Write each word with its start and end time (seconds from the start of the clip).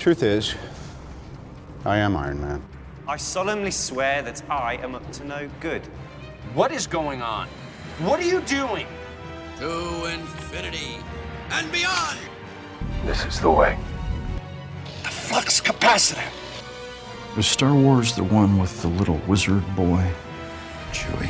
Truth 0.00 0.22
is, 0.22 0.54
I 1.84 1.98
am 1.98 2.16
Iron 2.16 2.40
Man. 2.40 2.62
I 3.06 3.18
solemnly 3.18 3.70
swear 3.70 4.22
that 4.22 4.42
I 4.48 4.76
am 4.76 4.94
up 4.94 5.12
to 5.12 5.24
no 5.26 5.46
good. 5.60 5.82
What 6.54 6.72
is 6.72 6.86
going 6.86 7.20
on? 7.20 7.48
What 7.98 8.18
are 8.18 8.26
you 8.26 8.40
doing? 8.40 8.86
To 9.58 10.06
infinity 10.06 10.96
and 11.50 11.70
beyond! 11.70 12.18
This 13.04 13.26
is 13.26 13.40
the 13.40 13.50
way. 13.50 13.78
The 15.02 15.10
flux 15.10 15.60
capacitor. 15.60 16.26
Was 17.36 17.46
Star 17.46 17.74
Wars 17.74 18.16
the 18.16 18.24
one 18.24 18.56
with 18.56 18.80
the 18.80 18.88
little 18.88 19.20
wizard 19.26 19.66
boy? 19.76 20.10
Chewie, 20.92 21.28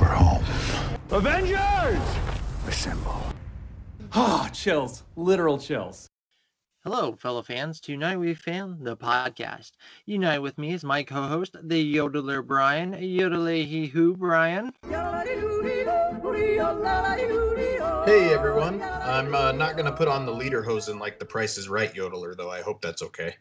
we're 0.00 0.06
home. 0.06 0.42
Avengers! 1.10 2.00
Assemble. 2.66 3.22
Ah, 4.14 4.48
chills. 4.54 5.02
Literal 5.16 5.58
chills. 5.58 6.05
Hello, 6.86 7.16
fellow 7.16 7.42
fans, 7.42 7.80
United 7.88 8.18
We 8.18 8.32
Fan, 8.32 8.76
the 8.80 8.96
podcast. 8.96 9.72
Unite 10.04 10.40
with 10.40 10.56
me 10.56 10.72
is 10.72 10.84
my 10.84 11.02
co-host, 11.02 11.56
the 11.60 11.96
yodeler 11.96 12.46
Bryan. 12.46 12.92
Yodelay 12.92 13.66
he 13.66 13.86
who, 13.86 14.14
Bryan. 14.14 14.72
Hey 18.04 18.32
everyone, 18.32 18.80
I'm 18.80 19.34
uh, 19.34 19.50
not 19.50 19.72
going 19.72 19.86
to 19.86 19.96
put 19.96 20.06
on 20.06 20.26
the 20.26 20.32
lederhosen 20.32 21.00
like 21.00 21.18
the 21.18 21.24
Price 21.24 21.58
is 21.58 21.68
Right 21.68 21.92
yodeler, 21.92 22.36
though. 22.36 22.52
I 22.52 22.62
hope 22.62 22.80
that's 22.80 23.02
okay. 23.02 23.34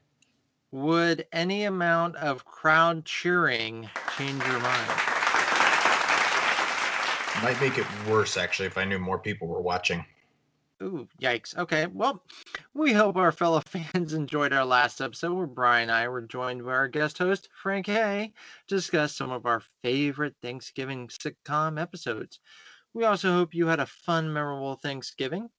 Would 0.72 1.28
any 1.32 1.66
amount 1.66 2.16
of 2.16 2.46
crowd 2.46 3.06
cheering 3.06 3.88
change 4.18 4.42
your 4.44 4.60
mind? 4.60 4.92
Might 7.44 7.58
make 7.62 7.78
it 7.78 7.86
worse, 8.10 8.38
actually, 8.38 8.66
if 8.66 8.80
I 8.80 8.86
knew 8.86 8.98
more 8.98 9.20
people 9.20 9.48
were 9.48 9.62
watching. 9.62 10.04
Ooh, 10.84 11.08
yikes. 11.22 11.56
Okay, 11.58 11.88
well, 11.88 12.22
we 12.74 12.92
hope 12.92 13.16
our 13.16 13.32
fellow 13.32 13.62
fans 13.66 14.14
enjoyed 14.14 14.52
our 14.52 14.66
last 14.66 15.00
episode 15.00 15.34
where 15.34 15.48
Bryan 15.48 15.84
and 15.84 15.92
I 15.92 16.10
were 16.10 16.22
joined 16.22 16.66
by 16.66 16.72
our 16.72 16.88
guest 16.90 17.18
host, 17.18 17.48
Frank 17.54 17.88
Hay, 17.88 18.34
to 18.68 18.76
discuss 18.76 19.16
some 19.16 19.32
of 19.32 19.46
our 19.46 19.62
favorite 19.84 20.36
Thanksgiving 20.42 21.08
sitcom 21.08 21.82
episodes. 21.82 22.40
We 22.94 23.06
also 23.06 23.32
hope 23.32 23.54
you 23.54 23.68
had 23.68 23.80
a 23.80 23.86
fun, 23.86 24.34
memorable 24.34 24.76
Thanksgiving. 24.76 25.50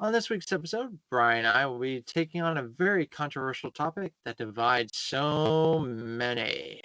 On 0.00 0.12
this 0.12 0.30
week's 0.30 0.50
episode, 0.50 0.98
Bryan 1.10 1.44
and 1.44 1.56
I 1.56 1.66
will 1.66 1.78
be 1.78 2.00
taking 2.00 2.40
on 2.40 2.56
a 2.56 2.62
very 2.62 3.06
controversial 3.06 3.70
topic 3.70 4.14
that 4.24 4.38
divides 4.38 4.96
so 4.96 5.80
many. 5.80 6.80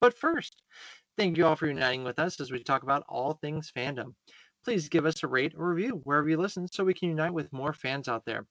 But 0.00 0.16
first, 0.16 0.62
thank 1.20 1.36
you 1.36 1.44
all 1.44 1.54
for 1.54 1.66
uniting 1.66 2.02
with 2.02 2.18
us 2.18 2.40
as 2.40 2.50
we 2.50 2.64
talk 2.64 2.82
about 2.82 3.04
all 3.06 3.34
things 3.34 3.70
fandom. 3.76 4.14
Please 4.64 4.88
give 4.88 5.04
us 5.04 5.22
a 5.22 5.26
rate 5.26 5.52
or 5.54 5.68
review 5.68 6.00
wherever 6.04 6.30
you 6.30 6.38
listen 6.38 6.66
so 6.66 6.82
we 6.82 6.94
can 6.94 7.10
unite 7.10 7.34
with 7.34 7.52
more 7.52 7.74
fans 7.74 8.08
out 8.08 8.24
there. 8.24 8.46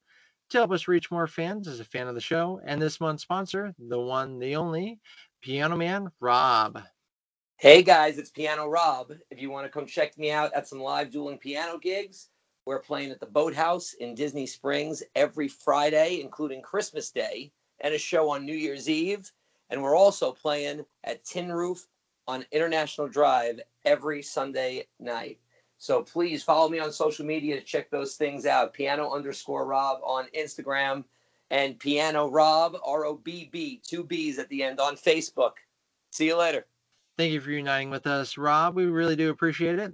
To 0.51 0.59
help 0.59 0.71
us 0.71 0.87
reach 0.87 1.09
more 1.09 1.25
fans 1.25 1.67
as 1.67 1.79
a 1.79 1.83
fan 1.83 2.05
of 2.05 2.13
the 2.13 2.21
show 2.21 2.61
and 2.63 2.79
this 2.79 3.01
month's 3.01 3.23
sponsor, 3.23 3.73
the 3.79 3.99
one, 3.99 4.37
the 4.37 4.55
only, 4.55 4.99
Piano 5.41 5.77
Man 5.77 6.09
Rob. 6.19 6.83
Hey 7.57 7.81
guys, 7.81 8.19
it's 8.19 8.29
Piano 8.29 8.67
Rob. 8.67 9.13
If 9.31 9.41
you 9.41 9.49
want 9.49 9.65
to 9.65 9.71
come 9.71 9.87
check 9.87 10.15
me 10.19 10.29
out 10.29 10.53
at 10.53 10.67
some 10.67 10.79
live 10.79 11.09
dueling 11.09 11.39
piano 11.39 11.79
gigs, 11.79 12.29
we're 12.67 12.83
playing 12.83 13.09
at 13.09 13.19
the 13.19 13.25
Boathouse 13.25 13.93
in 13.93 14.13
Disney 14.13 14.45
Springs 14.45 15.01
every 15.15 15.47
Friday, 15.47 16.21
including 16.21 16.61
Christmas 16.61 17.09
Day, 17.09 17.51
and 17.81 17.95
a 17.95 17.97
show 17.97 18.29
on 18.29 18.45
New 18.45 18.53
Year's 18.53 18.87
Eve. 18.87 19.31
And 19.71 19.81
we're 19.81 19.95
also 19.95 20.31
playing 20.31 20.85
at 21.03 21.25
Tin 21.25 21.51
Roof 21.51 21.87
on 22.29 22.45
International 22.51 23.07
Drive 23.07 23.59
every 23.85 24.21
Sunday 24.21 24.85
night. 24.99 25.39
So 25.79 26.03
please 26.03 26.43
follow 26.43 26.69
me 26.69 26.77
on 26.77 26.91
social 26.91 27.25
media 27.25 27.59
to 27.59 27.65
check 27.65 27.89
those 27.89 28.15
things 28.15 28.45
out. 28.45 28.73
Piano 28.73 29.11
underscore 29.11 29.65
Rob 29.65 29.99
on 30.03 30.27
Instagram 30.37 31.03
and 31.49 31.79
Piano 31.79 32.29
Rob, 32.29 32.77
R 32.85 33.05
O 33.05 33.15
B 33.15 33.49
B, 33.51 33.81
two 33.83 34.03
B's 34.03 34.37
at 34.37 34.47
the 34.49 34.61
end 34.61 34.79
on 34.79 34.95
Facebook. 34.95 35.53
See 36.11 36.27
you 36.27 36.37
later. 36.37 36.67
Thank 37.17 37.33
you 37.33 37.41
for 37.41 37.49
uniting 37.49 37.89
with 37.89 38.05
us, 38.05 38.37
Rob. 38.37 38.75
We 38.75 38.85
really 38.85 39.15
do 39.15 39.31
appreciate 39.31 39.79
it. 39.79 39.93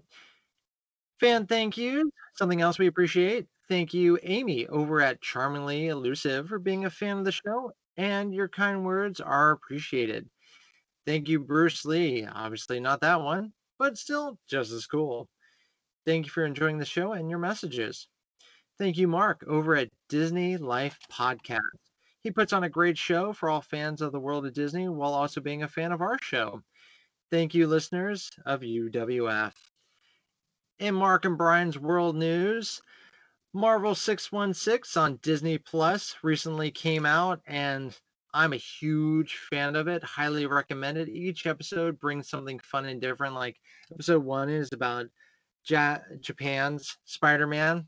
Fan, 1.22 1.48
thank 1.48 1.78
you. 1.78 2.12
Something 2.34 2.60
else 2.60 2.78
we 2.78 2.88
appreciate. 2.88 3.48
Thank 3.70 3.94
you, 3.94 4.20
Amy, 4.24 4.68
over 4.68 5.02
at 5.02 5.22
Charmingly 5.22 5.88
Elusive, 5.88 6.50
for 6.50 6.60
being 6.60 6.84
a 6.84 6.90
fan 6.90 7.18
of 7.18 7.26
the 7.26 7.32
show, 7.32 7.72
and 7.96 8.34
your 8.34 8.50
kind 8.50 8.84
words 8.84 9.22
are 9.22 9.52
appreciated. 9.52 10.28
Thank 11.06 11.30
you, 11.30 11.40
Bruce 11.40 11.86
Lee. 11.86 12.26
Obviously, 12.26 12.80
not 12.80 13.02
that 13.02 13.22
one, 13.22 13.54
but 13.78 13.98
still 13.98 14.40
just 14.50 14.72
as 14.72 14.88
cool. 14.88 15.30
Thank 16.06 16.26
you 16.26 16.32
for 16.32 16.46
enjoying 16.46 16.78
the 16.78 16.86
show 16.86 17.14
and 17.14 17.30
your 17.30 17.40
messages. 17.40 18.08
Thank 18.78 18.98
you, 18.98 19.08
Mark, 19.08 19.44
over 19.48 19.76
at 19.76 19.90
Disney 20.10 20.58
Life 20.58 21.00
Podcast. 21.12 21.60
He 22.22 22.32
puts 22.32 22.54
on 22.54 22.64
a 22.64 22.70
great 22.70 22.98
show 22.98 23.34
for 23.34 23.50
all 23.50 23.62
fans 23.62 24.02
of 24.02 24.12
the 24.12 24.20
world 24.20 24.46
of 24.46 24.54
Disney 24.54 24.90
while 24.90 25.14
also 25.14 25.42
being 25.42 25.64
a 25.64 25.68
fan 25.68 25.92
of 25.92 26.02
our 26.02 26.18
show. 26.22 26.62
Thank 27.32 27.54
you, 27.54 27.68
listeners 27.68 28.32
of 28.46 28.62
UWF. 28.62 29.54
In 30.80 30.96
Mark 30.96 31.26
and 31.26 31.38
Bryan's 31.38 31.78
World 31.78 32.16
News, 32.16 32.82
Marvel 33.54 33.96
616 33.96 35.02
on 35.02 35.18
Disney 35.22 35.58
Plus 35.58 36.16
recently 36.22 36.72
came 36.72 37.06
out, 37.06 37.42
and 37.48 37.98
I'm 38.36 38.52
a 38.52 38.58
huge 38.58 39.38
fan 39.50 39.78
of 39.78 39.88
it. 39.88 40.04
Highly 40.04 40.46
recommend 40.46 40.98
it. 40.98 41.08
Each 41.08 41.48
episode 41.48 41.98
brings 42.02 42.30
something 42.30 42.60
fun 42.60 42.84
and 42.84 43.00
different. 43.00 43.34
Like 43.34 43.56
episode 43.94 44.26
one 44.26 44.50
is 44.50 44.74
about 44.74 45.06
ja- 45.66 46.00
Japan's 46.20 46.98
Spider 47.06 47.48
Man, 47.48 47.88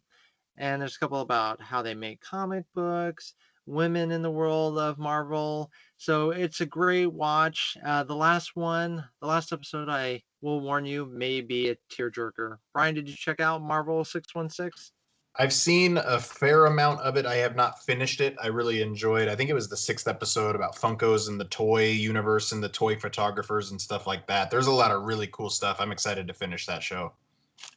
and 0.55 0.81
there's 0.81 0.95
a 0.95 0.99
couple 0.99 1.19
about 1.19 1.61
how 1.61 1.81
they 1.81 1.93
make 1.93 2.21
comic 2.21 2.63
books, 2.73 3.33
women 3.65 4.09
in 4.09 4.21
the 4.21 4.31
world 4.31 4.79
of 4.79 4.97
Marvel. 4.97 5.69
So 5.97 6.31
it's 6.31 6.61
a 6.61 6.65
great 6.65 7.11
watch. 7.11 7.75
Uh, 7.85 8.05
the 8.05 8.15
last 8.15 8.55
one, 8.55 9.03
the 9.19 9.27
last 9.27 9.51
episode, 9.51 9.89
I 9.89 10.23
will 10.39 10.61
warn 10.61 10.85
you, 10.85 11.07
may 11.07 11.41
be 11.41 11.71
a 11.71 11.77
tearjerker. 11.91 12.55
Bryan, 12.73 12.95
did 12.95 13.09
you 13.09 13.15
check 13.17 13.41
out 13.41 13.61
Marvel 13.61 14.05
616? 14.05 14.96
I've 15.39 15.53
seen 15.53 15.97
a 15.97 16.19
fair 16.19 16.65
amount 16.65 17.01
of 17.01 17.15
it. 17.15 17.27
I 17.27 17.35
have 17.35 17.55
not 17.55 17.83
finished 17.83 18.21
it. 18.21 18.35
I 18.41 18.47
really 18.47 18.81
enjoyed. 18.81 19.27
I 19.27 19.35
think 19.35 19.51
it 19.51 19.53
was 19.53 19.69
the 19.69 19.77
sixth 19.77 20.07
episode 20.07 20.55
about 20.55 20.75
Funkos 20.75 21.27
and 21.27 21.39
the 21.39 21.45
toy 21.45 21.89
universe 21.89 22.53
and 22.53 22.63
the 22.63 22.69
toy 22.69 22.95
photographers 22.95 23.69
and 23.69 23.79
stuff 23.79 24.07
like 24.07 24.25
that. 24.27 24.49
There's 24.49 24.65
a 24.65 24.71
lot 24.71 24.89
of 24.89 25.03
really 25.03 25.27
cool 25.27 25.51
stuff. 25.51 25.77
I'm 25.79 25.91
excited 25.91 26.27
to 26.27 26.33
finish 26.33 26.65
that 26.65 26.81
show. 26.81 27.13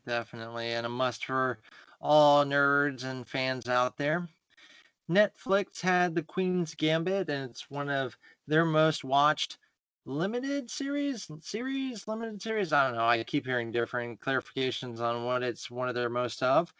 Definitely, 0.07 0.73
and 0.73 0.87
a 0.87 0.89
must 0.89 1.27
for 1.27 1.59
all 2.01 2.47
nerds 2.47 3.05
and 3.05 3.29
fans 3.29 3.69
out 3.69 3.99
there. 3.99 4.27
Netflix 5.11 5.83
had 5.83 6.15
The 6.15 6.23
Queen's 6.23 6.75
Gambit, 6.75 7.29
and 7.29 7.51
it's 7.51 7.71
one 7.71 7.91
of 7.91 8.17
their 8.47 8.65
most 8.65 9.05
watched 9.05 9.59
limited 10.07 10.71
series 10.71 11.31
series 11.41 12.09
limited 12.09 12.41
series 12.41 12.73
i 12.73 12.85
don't 12.87 12.97
know 12.97 13.07
i 13.07 13.23
keep 13.23 13.45
hearing 13.45 13.71
different 13.71 14.19
clarifications 14.19 14.99
on 14.99 15.25
what 15.25 15.43
it's 15.43 15.71
one 15.71 15.91
of 15.91 15.95
their 15.95 16.09
most 16.09 16.43
of 16.43 16.73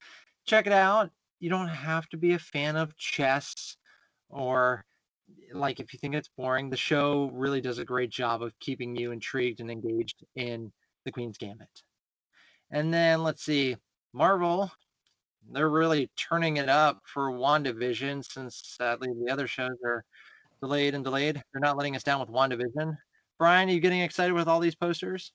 check 0.51 0.67
it 0.67 0.73
out 0.73 1.11
you 1.39 1.49
don't 1.49 1.69
have 1.69 2.09
to 2.09 2.17
be 2.17 2.33
a 2.33 2.39
fan 2.39 2.75
of 2.75 2.97
chess 2.97 3.77
or 4.29 4.85
like 5.53 5.79
if 5.79 5.93
you 5.93 5.99
think 6.01 6.13
it's 6.13 6.29
boring 6.37 6.69
the 6.69 6.77
show 6.77 7.31
really 7.33 7.61
does 7.61 7.79
a 7.79 7.85
great 7.85 8.11
job 8.11 8.43
of 8.43 8.53
keeping 8.59 8.97
you 8.97 9.13
intrigued 9.13 9.61
and 9.61 9.71
engaged 9.71 10.25
in 10.35 10.73
the 11.05 11.13
queen's 11.13 11.39
gambit 11.39 11.69
and 12.73 12.93
then 12.93 13.23
let's 13.23 13.45
see 13.45 13.77
marvel 14.13 14.69
they're 15.53 15.71
really 15.71 16.11
turning 16.17 16.57
it 16.57 16.69
up 16.69 16.99
for 17.05 17.31
WandaVision 17.31 18.25
since 18.25 18.61
sadly 18.77 19.09
the 19.25 19.33
other 19.33 19.47
shows 19.47 19.77
are 19.85 20.05
delayed 20.61 20.95
and 20.95 21.05
delayed. 21.05 21.37
They're 21.53 21.61
not 21.61 21.77
letting 21.77 21.97
us 21.97 22.03
down 22.03 22.21
with 22.21 22.29
WandaVision. 22.29 22.97
Bryan, 23.39 23.69
are 23.69 23.73
you 23.73 23.81
getting 23.81 24.01
excited 24.01 24.35
with 24.35 24.49
all 24.49 24.61
these 24.61 24.75
posters? 24.75 25.33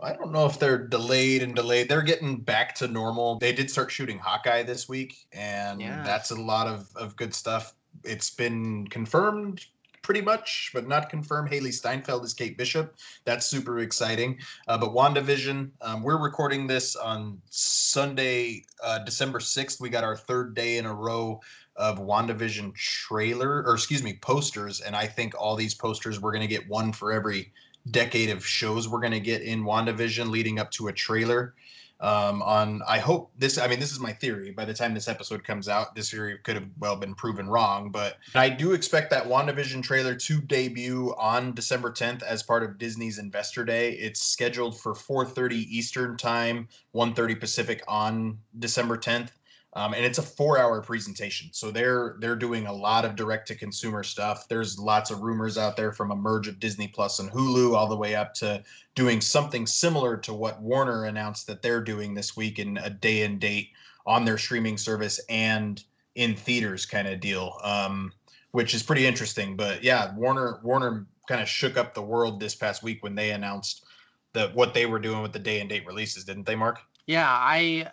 I 0.00 0.12
don't 0.12 0.32
know 0.32 0.46
if 0.46 0.58
they're 0.58 0.86
delayed 0.86 1.42
and 1.42 1.54
delayed. 1.54 1.88
They're 1.88 2.02
getting 2.02 2.40
back 2.40 2.74
to 2.76 2.86
normal. 2.88 3.38
They 3.38 3.52
did 3.52 3.70
start 3.70 3.90
shooting 3.90 4.18
Hawkeye 4.18 4.62
this 4.62 4.88
week, 4.88 5.26
and 5.32 5.80
Yeah. 5.80 6.02
that's 6.04 6.30
a 6.30 6.36
lot 6.36 6.68
of, 6.68 6.88
of 6.94 7.16
good 7.16 7.34
stuff. 7.34 7.74
It's 8.04 8.30
been 8.30 8.86
confirmed 8.88 9.64
pretty 10.02 10.20
much, 10.22 10.70
but 10.72 10.86
not 10.86 11.10
confirmed. 11.10 11.50
Hailee 11.50 11.72
Steinfeld 11.72 12.24
is 12.24 12.32
Kate 12.32 12.56
Bishop. 12.56 12.96
That's 13.24 13.44
super 13.44 13.80
exciting. 13.80 14.38
Uh, 14.68 14.78
but 14.78 14.90
WandaVision, 14.94 15.70
um, 15.82 16.02
we're 16.02 16.22
recording 16.22 16.66
this 16.68 16.94
on 16.94 17.42
Sunday, 17.50 18.64
uh, 18.82 19.00
December 19.00 19.40
6th. 19.40 19.80
We 19.80 19.90
got 19.90 20.04
our 20.04 20.16
third 20.16 20.54
day 20.54 20.78
in 20.78 20.86
a 20.86 20.94
row 20.94 21.40
of 21.76 21.98
WandaVision 21.98 22.74
trailer, 22.74 23.64
or 23.64 23.74
excuse 23.74 24.02
me, 24.02 24.18
posters. 24.22 24.80
And 24.80 24.94
I 24.96 25.06
think 25.06 25.34
all 25.38 25.56
these 25.56 25.74
posters, 25.74 26.20
we're 26.20 26.32
going 26.32 26.42
to 26.42 26.48
get 26.48 26.68
one 26.68 26.92
for 26.92 27.12
every 27.12 27.52
decade 27.90 28.30
of 28.30 28.44
shows 28.46 28.88
we're 28.88 29.00
going 29.00 29.12
to 29.12 29.20
get 29.20 29.42
in 29.42 29.64
WandaVision 29.64 30.30
leading 30.30 30.58
up 30.58 30.70
to 30.72 30.88
a 30.88 30.92
trailer. 30.92 31.54
um, 32.00 32.42
on 32.42 32.80
I 32.86 32.98
hope 32.98 33.32
this 33.36 33.58
I 33.58 33.66
mean 33.66 33.80
this 33.80 33.90
is 33.90 33.98
my 33.98 34.12
theory. 34.12 34.52
By 34.52 34.64
the 34.64 34.74
time 34.74 34.94
this 34.94 35.08
episode 35.08 35.42
comes 35.42 35.68
out 35.68 35.94
this 35.94 36.10
theory 36.10 36.38
could 36.44 36.54
have 36.54 36.68
well 36.78 36.94
been 36.96 37.14
proven 37.14 37.48
wrong 37.48 37.90
but 37.90 38.18
I 38.34 38.48
do 38.50 38.72
expect 38.72 39.10
that 39.10 39.24
WandaVision 39.24 39.82
trailer 39.82 40.14
to 40.14 40.40
debut 40.40 41.12
on 41.18 41.54
December 41.54 41.90
10th 41.90 42.22
as 42.22 42.42
part 42.42 42.62
of 42.62 42.78
Disney's 42.78 43.18
Investor 43.18 43.64
Day. 43.64 43.94
It's 43.94 44.22
scheduled 44.22 44.78
for 44.78 44.94
4:30 44.94 45.56
Eastern 45.56 46.16
time 46.16 46.68
1:30 46.94 47.40
Pacific 47.40 47.82
on 47.88 48.38
December 48.58 48.96
10th 48.96 49.30
um, 49.78 49.94
and 49.94 50.04
it's 50.04 50.18
a 50.18 50.22
four-hour 50.22 50.82
presentation. 50.82 51.50
So 51.52 51.70
they're 51.70 52.16
they're 52.18 52.34
doing 52.34 52.66
a 52.66 52.72
lot 52.72 53.04
of 53.04 53.14
direct-to-consumer 53.14 54.02
stuff. 54.02 54.48
There's 54.48 54.76
lots 54.76 55.12
of 55.12 55.20
rumors 55.20 55.56
out 55.56 55.76
there 55.76 55.92
from 55.92 56.10
a 56.10 56.16
merge 56.16 56.48
of 56.48 56.58
Disney 56.58 56.88
Plus 56.88 57.20
and 57.20 57.30
Hulu, 57.30 57.76
all 57.76 57.86
the 57.86 57.96
way 57.96 58.16
up 58.16 58.34
to 58.34 58.64
doing 58.96 59.20
something 59.20 59.66
similar 59.66 60.16
to 60.16 60.34
what 60.34 60.60
Warner 60.60 61.04
announced 61.04 61.46
that 61.46 61.62
they're 61.62 61.80
doing 61.80 62.12
this 62.12 62.36
week 62.36 62.58
in 62.58 62.78
a 62.78 62.90
day 62.90 63.22
and 63.22 63.38
date 63.38 63.68
on 64.04 64.24
their 64.24 64.36
streaming 64.36 64.76
service 64.76 65.20
and 65.28 65.84
in 66.16 66.34
theaters 66.34 66.84
kind 66.84 67.06
of 67.06 67.20
deal, 67.20 67.56
um, 67.62 68.12
which 68.50 68.74
is 68.74 68.82
pretty 68.82 69.06
interesting. 69.06 69.56
But 69.56 69.84
yeah, 69.84 70.12
Warner 70.16 70.58
Warner 70.64 71.06
kind 71.28 71.40
of 71.40 71.48
shook 71.48 71.76
up 71.76 71.94
the 71.94 72.02
world 72.02 72.40
this 72.40 72.56
past 72.56 72.82
week 72.82 73.04
when 73.04 73.14
they 73.14 73.30
announced 73.30 73.84
that 74.32 74.52
what 74.56 74.74
they 74.74 74.86
were 74.86 74.98
doing 74.98 75.22
with 75.22 75.32
the 75.32 75.38
day 75.38 75.60
and 75.60 75.70
date 75.70 75.86
releases, 75.86 76.24
didn't 76.24 76.46
they, 76.46 76.56
Mark? 76.56 76.80
Yeah, 77.06 77.28
I 77.28 77.92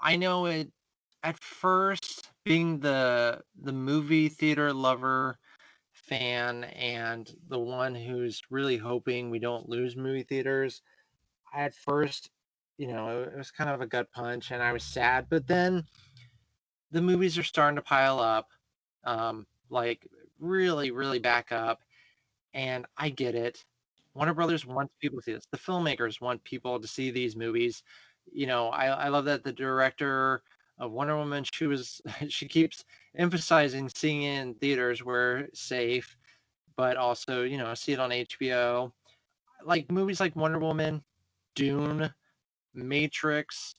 I 0.00 0.16
know 0.16 0.46
it 0.46 0.70
first 1.66 2.30
being 2.44 2.78
the 2.78 3.42
the 3.64 3.72
movie 3.72 4.28
theater 4.28 4.72
lover 4.72 5.36
fan 5.90 6.62
and 6.62 7.34
the 7.48 7.58
one 7.58 7.92
who's 7.92 8.40
really 8.50 8.76
hoping 8.76 9.30
we 9.30 9.40
don't 9.40 9.68
lose 9.68 9.96
movie 9.96 10.22
theaters 10.22 10.80
I 11.52 11.62
at 11.62 11.74
first 11.74 12.30
you 12.78 12.86
know 12.86 13.22
it 13.22 13.36
was 13.36 13.50
kind 13.50 13.68
of 13.68 13.80
a 13.80 13.86
gut 13.86 14.12
punch 14.12 14.52
and 14.52 14.62
i 14.62 14.72
was 14.72 14.84
sad 14.84 15.26
but 15.28 15.48
then 15.48 15.84
the 16.92 17.02
movies 17.02 17.36
are 17.36 17.42
starting 17.42 17.74
to 17.74 17.82
pile 17.82 18.20
up 18.20 18.46
um 19.02 19.44
like 19.68 20.06
really 20.38 20.92
really 20.92 21.18
back 21.18 21.50
up 21.50 21.80
and 22.54 22.86
i 22.96 23.08
get 23.08 23.34
it. 23.34 23.64
Warner 24.14 24.34
brothers 24.34 24.64
wants 24.64 24.94
people 25.00 25.18
to 25.18 25.24
see 25.24 25.32
this. 25.32 25.48
The 25.50 25.58
filmmakers 25.58 26.20
want 26.20 26.44
people 26.44 26.78
to 26.78 26.86
see 26.86 27.10
these 27.10 27.34
movies. 27.34 27.82
You 28.32 28.46
know 28.46 28.68
i, 28.68 28.86
I 28.86 29.08
love 29.08 29.24
that 29.24 29.42
the 29.42 29.52
director 29.52 30.44
of 30.78 30.92
Wonder 30.92 31.16
Woman. 31.16 31.44
She 31.52 31.66
was 31.66 32.00
she 32.28 32.46
keeps 32.46 32.84
emphasizing 33.16 33.88
seeing 33.94 34.22
it 34.22 34.40
in 34.40 34.54
theaters 34.54 35.04
where 35.04 35.48
safe, 35.54 36.16
but 36.76 36.96
also 36.96 37.42
you 37.42 37.58
know 37.58 37.74
see 37.74 37.92
it 37.92 38.00
on 38.00 38.10
HBO. 38.10 38.92
Like 39.64 39.90
movies 39.90 40.20
like 40.20 40.36
Wonder 40.36 40.58
Woman, 40.58 41.02
Dune, 41.54 42.12
Matrix. 42.74 43.74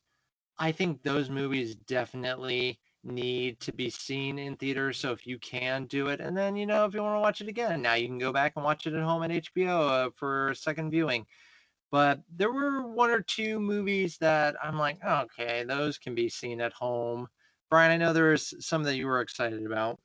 I 0.60 0.72
think 0.72 1.04
those 1.04 1.30
movies 1.30 1.76
definitely 1.76 2.80
need 3.04 3.60
to 3.62 3.72
be 3.72 3.90
seen 3.90 4.40
in 4.40 4.56
theaters. 4.56 4.98
So 4.98 5.12
if 5.12 5.26
you 5.28 5.38
can 5.40 5.86
do 5.86 6.08
it, 6.08 6.20
and 6.20 6.36
then 6.36 6.56
you 6.56 6.66
know 6.66 6.86
if 6.86 6.94
you 6.94 7.02
want 7.02 7.16
to 7.16 7.22
watch 7.22 7.42
it 7.42 7.48
again, 7.48 7.82
now 7.82 7.94
you 7.94 8.08
can 8.08 8.18
go 8.18 8.34
back 8.34 8.54
and 8.56 8.66
watch 8.66 8.88
it 8.88 8.94
at 8.94 9.04
home 9.04 9.24
at 9.24 9.32
HBO 9.32 10.08
uh, 10.08 10.10
for 10.16 10.54
second 10.56 10.92
viewing. 10.92 11.26
But 11.92 12.20
there 12.36 12.52
were 12.52 12.88
one 12.88 13.10
or 13.10 13.22
two 13.22 13.60
movies 13.60 14.18
that 14.20 14.56
I'm 14.62 14.78
like, 14.78 15.04
okay, 15.04 15.64
those 15.64 15.98
can 15.98 16.16
be 16.16 16.30
seen 16.30 16.60
at 16.60 16.74
home. 16.74 17.28
Bryan, 17.70 17.92
I 17.92 17.98
know 17.98 18.14
there's 18.14 18.54
some 18.66 18.84
that 18.84 18.96
you 18.96 19.08
were 19.08 19.22
excited 19.22 19.66
about. 19.66 20.00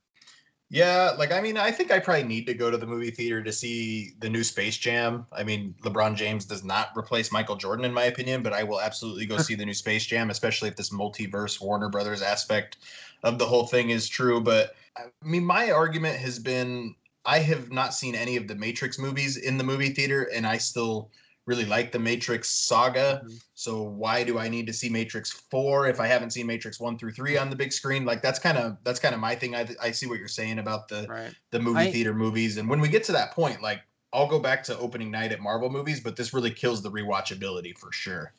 Yeah, 0.72 1.10
like 1.18 1.32
I 1.32 1.42
mean, 1.42 1.58
I 1.58 1.70
think 1.70 1.90
I 1.90 1.98
probably 1.98 2.22
need 2.22 2.46
to 2.46 2.54
go 2.54 2.70
to 2.70 2.78
the 2.78 2.86
movie 2.86 3.10
theater 3.10 3.42
to 3.42 3.52
see 3.52 4.14
the 4.20 4.30
new 4.30 4.42
Space 4.42 4.78
Jam. 4.78 5.26
I 5.30 5.44
mean, 5.44 5.74
LeBron 5.84 6.16
James 6.16 6.46
does 6.46 6.64
not 6.64 6.96
replace 6.96 7.30
Michael 7.30 7.56
Jordan 7.56 7.84
in 7.84 7.92
my 7.92 8.04
opinion, 8.04 8.42
but 8.42 8.54
I 8.54 8.62
will 8.62 8.80
absolutely 8.80 9.26
go 9.26 9.36
see 9.38 9.54
the 9.54 9.66
new 9.66 9.74
Space 9.74 10.06
Jam, 10.06 10.30
especially 10.30 10.70
if 10.70 10.76
this 10.76 10.88
multiverse 10.88 11.60
Warner 11.60 11.90
Brothers 11.90 12.22
aspect 12.22 12.78
of 13.22 13.38
the 13.38 13.44
whole 13.44 13.66
thing 13.66 13.90
is 13.90 14.08
true. 14.08 14.40
But 14.40 14.74
I 14.96 15.02
mean, 15.22 15.44
my 15.44 15.72
argument 15.72 16.16
has 16.16 16.38
been 16.38 16.94
I 17.26 17.40
have 17.40 17.70
not 17.70 17.92
seen 17.92 18.14
any 18.14 18.38
of 18.38 18.48
the 18.48 18.54
Matrix 18.54 18.98
movies 18.98 19.36
in 19.36 19.58
the 19.58 19.64
movie 19.64 19.90
theater, 19.90 20.30
and 20.32 20.46
I 20.46 20.56
still 20.56 21.10
really 21.46 21.64
like 21.64 21.90
the 21.90 21.98
Matrix 21.98 22.48
saga. 22.50 23.22
Mm-hmm. 23.24 23.34
So 23.54 23.82
why 23.82 24.22
do 24.22 24.38
I 24.38 24.48
need 24.48 24.66
to 24.68 24.72
see 24.72 24.88
Matrix 24.88 25.30
4 25.50 25.88
if 25.88 26.00
I 26.00 26.06
haven't 26.06 26.30
seen 26.30 26.46
Matrix 26.46 26.78
1 26.78 26.98
through 26.98 27.12
3 27.12 27.36
on 27.36 27.50
the 27.50 27.56
big 27.56 27.72
screen? 27.72 28.04
Like 28.04 28.22
that's 28.22 28.38
kind 28.38 28.58
of 28.58 28.76
that's 28.84 29.00
kind 29.00 29.14
of 29.14 29.20
my 29.20 29.34
thing. 29.34 29.54
I 29.54 29.68
I 29.80 29.90
see 29.90 30.06
what 30.06 30.18
you're 30.18 30.28
saying 30.28 30.58
about 30.58 30.88
the 30.88 31.06
right. 31.08 31.34
the 31.50 31.60
movie 31.60 31.80
I, 31.80 31.92
theater 31.92 32.14
movies 32.14 32.56
and 32.58 32.68
when 32.68 32.80
we 32.80 32.88
get 32.88 33.04
to 33.04 33.12
that 33.12 33.32
point 33.32 33.62
like 33.62 33.80
I'll 34.12 34.28
go 34.28 34.38
back 34.38 34.62
to 34.64 34.78
opening 34.78 35.10
night 35.10 35.32
at 35.32 35.40
Marvel 35.40 35.70
movies, 35.70 36.00
but 36.00 36.16
this 36.16 36.34
really 36.34 36.50
kills 36.50 36.82
the 36.82 36.90
rewatchability 36.90 37.76
for 37.78 37.90
sure. 37.92 38.34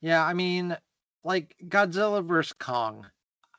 Yeah, 0.00 0.24
I 0.24 0.34
mean 0.34 0.76
like 1.24 1.56
Godzilla 1.68 2.24
vs 2.24 2.52
Kong. 2.58 3.06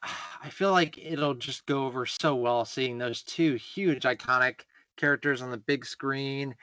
I 0.43 0.49
feel 0.49 0.71
like 0.71 0.99
it'll 0.99 1.33
just 1.33 1.65
go 1.65 1.85
over 1.85 2.05
so 2.05 2.35
well 2.35 2.63
seeing 2.63 2.97
those 2.97 3.23
two 3.23 3.55
huge 3.55 4.03
iconic 4.03 4.61
characters 4.97 5.41
on 5.41 5.51
the 5.51 5.57
big 5.57 5.85
screen 5.85 6.55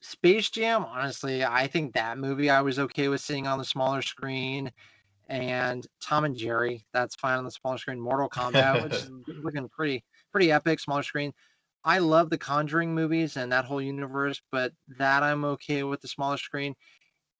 Space 0.00 0.50
Jam, 0.50 0.84
honestly, 0.84 1.44
I 1.44 1.66
think 1.66 1.94
that 1.94 2.18
movie 2.18 2.50
I 2.50 2.60
was 2.60 2.78
okay 2.78 3.08
with 3.08 3.20
seeing 3.20 3.46
on 3.46 3.58
the 3.58 3.64
smaller 3.64 4.02
screen. 4.02 4.72
And 5.28 5.86
Tom 6.00 6.24
and 6.24 6.36
Jerry, 6.36 6.84
that's 6.92 7.16
fine 7.16 7.38
on 7.38 7.44
the 7.44 7.50
smaller 7.50 7.78
screen. 7.78 8.00
Mortal 8.00 8.30
Kombat, 8.30 8.82
which 8.82 8.94
is 8.94 9.10
looking 9.42 9.68
pretty 9.68 10.04
pretty 10.32 10.52
epic, 10.52 10.80
smaller 10.80 11.02
screen. 11.02 11.32
I 11.84 11.98
love 11.98 12.30
the 12.30 12.38
Conjuring 12.38 12.94
movies 12.94 13.36
and 13.36 13.52
that 13.52 13.64
whole 13.64 13.82
universe, 13.82 14.40
but 14.50 14.72
that 14.98 15.22
I'm 15.22 15.44
okay 15.44 15.82
with 15.82 16.00
the 16.00 16.08
smaller 16.08 16.38
screen. 16.38 16.74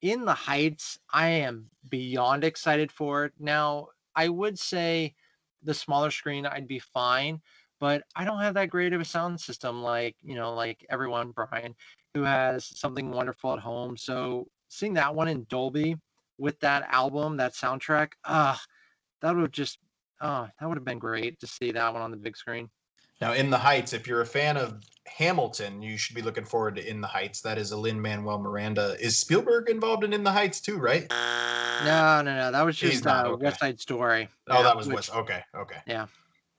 In 0.03 0.25
the 0.25 0.35
Heights, 0.35 0.99
I 1.13 1.29
am 1.29 1.71
beyond 1.89 2.45
excited 2.45 2.93
for 2.93 3.25
it. 3.25 3.33
Now, 3.39 3.89
I 4.15 4.29
would 4.29 4.59
say 4.59 5.15
the 5.63 5.75
smaller 5.75 6.11
screen 6.11 6.47
I'd 6.47 6.69
be 6.69 6.79
fine, 6.79 7.41
but 7.81 8.03
I 8.15 8.25
don't 8.25 8.41
have 8.41 8.55
that 8.55 8.71
great 8.71 8.93
of 8.93 9.01
a 9.01 9.05
sound 9.05 9.41
system 9.41 9.83
like, 9.83 10.17
you 10.23 10.35
know, 10.35 10.55
like 10.55 10.85
everyone, 10.89 11.33
Bryan 11.33 11.75
who 12.15 12.23
has 12.23 12.67
something 12.79 13.11
wonderful 13.11 13.53
at 13.53 13.59
home. 13.59 13.97
So 13.97 14.49
seeing 14.69 14.95
that 14.95 15.15
one 15.15 15.29
in 15.29 15.47
Dolby 15.49 15.97
with 16.39 16.59
that 16.61 16.89
album, 16.91 17.37
that 17.37 17.55
soundtrack, 17.55 18.13
ah, 18.25 18.55
uh, 18.55 18.59
that 19.21 19.37
would 19.37 19.53
just, 19.53 19.79
oh, 20.21 20.49
that 20.59 20.69
would 20.69 20.77
have 20.77 20.85
been 20.85 20.99
great 20.99 21.41
to 21.41 21.47
see 21.47 21.73
that 21.73 21.93
one 21.93 22.03
on 22.03 22.11
the 22.11 22.17
big 22.17 22.37
screen. 22.37 22.71
Now, 23.21 23.33
In 23.33 23.51
the 23.51 23.59
Heights, 23.59 23.93
if 23.93 24.07
you're 24.07 24.21
a 24.21 24.27
fan 24.27 24.57
of 24.57 24.81
Hamilton, 25.07 25.83
you 25.83 25.99
should 25.99 26.15
be 26.15 26.23
looking 26.23 26.45
forward 26.45 26.77
to 26.77 26.89
In 26.89 27.01
the 27.01 27.09
Heights. 27.09 27.41
That 27.41 27.59
is 27.59 27.73
a 27.73 27.77
Lin 27.77 28.01
Manuel 28.01 28.39
Miranda. 28.39 28.97
Is 29.01 29.19
Spielberg 29.19 29.69
involved 29.69 30.05
in 30.05 30.13
In 30.13 30.23
the 30.23 30.31
Heights 30.31 30.61
too, 30.61 30.79
right? 30.79 31.11
No, 31.85 32.23
no, 32.23 32.37
no. 32.37 32.53
That 32.53 32.65
was 32.65 32.77
just 32.77 33.05
not, 33.05 33.27
uh, 33.27 33.31
okay. 33.31 33.47
West 33.47 33.59
Side 33.59 33.81
Story. 33.81 34.29
Oh, 34.49 34.59
yeah, 34.59 34.63
that 34.63 34.77
was 34.77 34.87
which, 34.87 34.95
West. 34.95 35.15
Okay, 35.15 35.43
okay. 35.57 35.79
Yeah. 35.87 36.07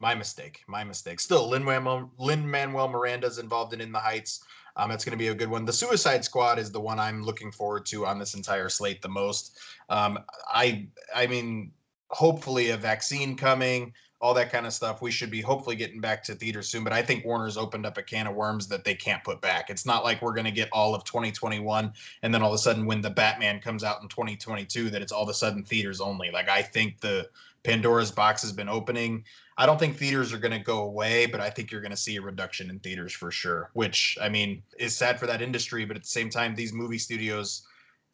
My 0.01 0.15
mistake. 0.15 0.61
My 0.67 0.83
mistake. 0.83 1.21
Still, 1.21 1.47
Lin 1.49 1.63
Manuel 1.63 2.11
Lin 2.17 2.49
Manuel 2.49 2.89
Miranda's 2.89 3.37
involved 3.37 3.73
in 3.73 3.79
In 3.79 3.93
the 3.93 3.99
Heights. 3.99 4.43
Um, 4.79 4.91
it's 4.91 5.03
going 5.03 5.11
to 5.11 5.17
be 5.17 5.27
a 5.27 5.35
good 5.35 5.49
one. 5.49 5.65
The 5.65 5.73
Suicide 5.73 6.23
Squad 6.23 6.57
is 6.57 6.71
the 6.71 6.79
one 6.79 6.99
I'm 6.99 7.21
looking 7.21 7.51
forward 7.51 7.85
to 7.87 8.05
on 8.05 8.17
this 8.17 8.33
entire 8.33 8.69
slate 8.69 9.01
the 9.01 9.09
most. 9.09 9.57
Um, 9.89 10.19
I 10.47 10.87
I 11.13 11.27
mean, 11.27 11.71
hopefully 12.09 12.69
a 12.69 12.77
vaccine 12.77 13.35
coming, 13.35 13.93
all 14.21 14.33
that 14.33 14.51
kind 14.51 14.65
of 14.65 14.73
stuff. 14.73 15.01
We 15.01 15.11
should 15.11 15.31
be 15.31 15.41
hopefully 15.41 15.75
getting 15.75 15.99
back 15.99 16.23
to 16.23 16.35
theater 16.35 16.61
soon. 16.61 16.85
But 16.85 16.93
I 16.93 17.01
think 17.01 17.25
Warner's 17.25 17.57
opened 17.57 17.85
up 17.85 17.97
a 17.97 18.03
can 18.03 18.27
of 18.27 18.35
worms 18.35 18.67
that 18.69 18.85
they 18.85 18.95
can't 18.95 19.23
put 19.23 19.41
back. 19.41 19.69
It's 19.69 19.85
not 19.85 20.03
like 20.03 20.21
we're 20.21 20.33
going 20.33 20.45
to 20.45 20.51
get 20.51 20.69
all 20.71 20.95
of 20.95 21.03
2021 21.03 21.91
and 22.23 22.33
then 22.33 22.41
all 22.41 22.49
of 22.49 22.55
a 22.55 22.57
sudden 22.57 22.85
when 22.85 23.01
the 23.01 23.09
Batman 23.09 23.59
comes 23.59 23.83
out 23.83 24.01
in 24.01 24.07
2022 24.07 24.89
that 24.89 25.01
it's 25.01 25.11
all 25.11 25.23
of 25.23 25.29
a 25.29 25.33
sudden 25.33 25.63
theaters 25.63 25.99
only. 25.99 26.31
Like 26.31 26.49
I 26.49 26.61
think 26.61 27.01
the 27.01 27.29
Pandora's 27.63 28.11
box 28.11 28.41
has 28.41 28.51
been 28.51 28.69
opening. 28.69 29.23
I 29.57 29.65
don't 29.65 29.79
think 29.79 29.97
theaters 29.97 30.31
are 30.33 30.37
going 30.37 30.57
to 30.57 30.59
go 30.59 30.83
away, 30.83 31.25
but 31.25 31.41
I 31.41 31.49
think 31.49 31.71
you're 31.71 31.81
going 31.81 31.91
to 31.91 31.97
see 31.97 32.15
a 32.15 32.21
reduction 32.21 32.69
in 32.69 32.79
theaters 32.79 33.11
for 33.11 33.31
sure, 33.31 33.69
which 33.73 34.17
I 34.21 34.29
mean 34.29 34.63
is 34.77 34.95
sad 34.95 35.19
for 35.19 35.27
that 35.27 35.41
industry, 35.41 35.85
but 35.85 35.97
at 35.97 36.03
the 36.03 36.09
same 36.09 36.29
time 36.29 36.55
these 36.55 36.73
movie 36.73 36.99
studios 36.99 37.65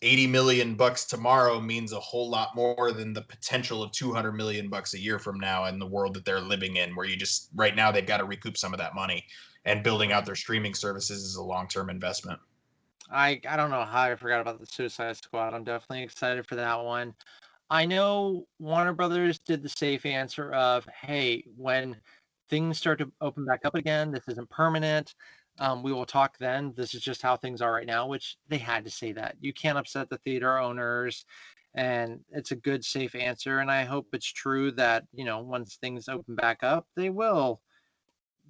80 0.01 0.27
million 0.27 0.75
bucks 0.75 1.05
tomorrow 1.05 1.59
means 1.61 1.93
a 1.93 1.99
whole 1.99 2.29
lot 2.29 2.55
more 2.55 2.91
than 2.91 3.13
the 3.13 3.21
potential 3.21 3.81
of 3.81 3.91
200 3.91 4.33
million 4.33 4.69
bucks 4.69 4.93
a 4.93 4.99
year 4.99 5.19
from 5.19 5.39
now 5.39 5.65
in 5.65 5.79
the 5.79 5.87
world 5.87 6.13
that 6.15 6.25
they're 6.25 6.41
living 6.41 6.75
in 6.77 6.95
where 6.95 7.05
you 7.05 7.15
just 7.15 7.49
right 7.55 7.75
now 7.75 7.91
they've 7.91 8.05
got 8.05 8.17
to 8.17 8.25
recoup 8.25 8.57
some 8.57 8.73
of 8.73 8.79
that 8.79 8.93
money 8.93 9.25
and 9.63 9.83
building 9.83 10.11
out 10.11 10.25
their 10.25 10.35
streaming 10.35 10.73
services 10.73 11.23
is 11.23 11.35
a 11.35 11.43
long-term 11.43 11.89
investment. 11.89 12.39
I 13.09 13.39
I 13.47 13.55
don't 13.55 13.69
know 13.69 13.85
how 13.85 14.01
I 14.01 14.15
forgot 14.15 14.41
about 14.41 14.59
the 14.59 14.65
Suicide 14.65 15.15
Squad. 15.17 15.53
I'm 15.53 15.63
definitely 15.63 16.03
excited 16.03 16.45
for 16.45 16.55
that 16.55 16.83
one. 16.83 17.13
I 17.69 17.85
know 17.85 18.45
Warner 18.59 18.93
Brothers 18.93 19.39
did 19.39 19.63
the 19.63 19.69
safe 19.69 20.05
answer 20.05 20.51
of, 20.53 20.87
hey, 21.01 21.43
when 21.57 21.95
things 22.49 22.77
start 22.77 22.99
to 22.99 23.11
open 23.21 23.45
back 23.45 23.65
up 23.65 23.75
again, 23.75 24.11
this 24.11 24.27
isn't 24.27 24.49
permanent. 24.49 25.15
Um, 25.59 25.81
we 25.81 25.93
will 25.93 26.05
talk 26.05 26.37
then. 26.37 26.73
This 26.75 26.93
is 26.93 27.01
just 27.01 27.21
how 27.21 27.37
things 27.37 27.61
are 27.61 27.73
right 27.73 27.87
now, 27.87 28.07
which 28.07 28.37
they 28.49 28.57
had 28.57 28.83
to 28.85 28.91
say 28.91 29.13
that. 29.13 29.35
You 29.39 29.53
can't 29.53 29.77
upset 29.77 30.09
the 30.09 30.17
theater 30.19 30.57
owners. 30.59 31.25
And 31.73 32.19
it's 32.31 32.51
a 32.51 32.55
good, 32.55 32.85
safe 32.85 33.15
answer. 33.15 33.59
And 33.59 33.71
I 33.71 33.83
hope 33.83 34.07
it's 34.13 34.31
true 34.31 34.71
that, 34.73 35.03
you 35.13 35.25
know, 35.25 35.39
once 35.39 35.75
things 35.75 36.07
open 36.07 36.35
back 36.35 36.59
up, 36.61 36.87
they 36.95 37.09
will 37.09 37.61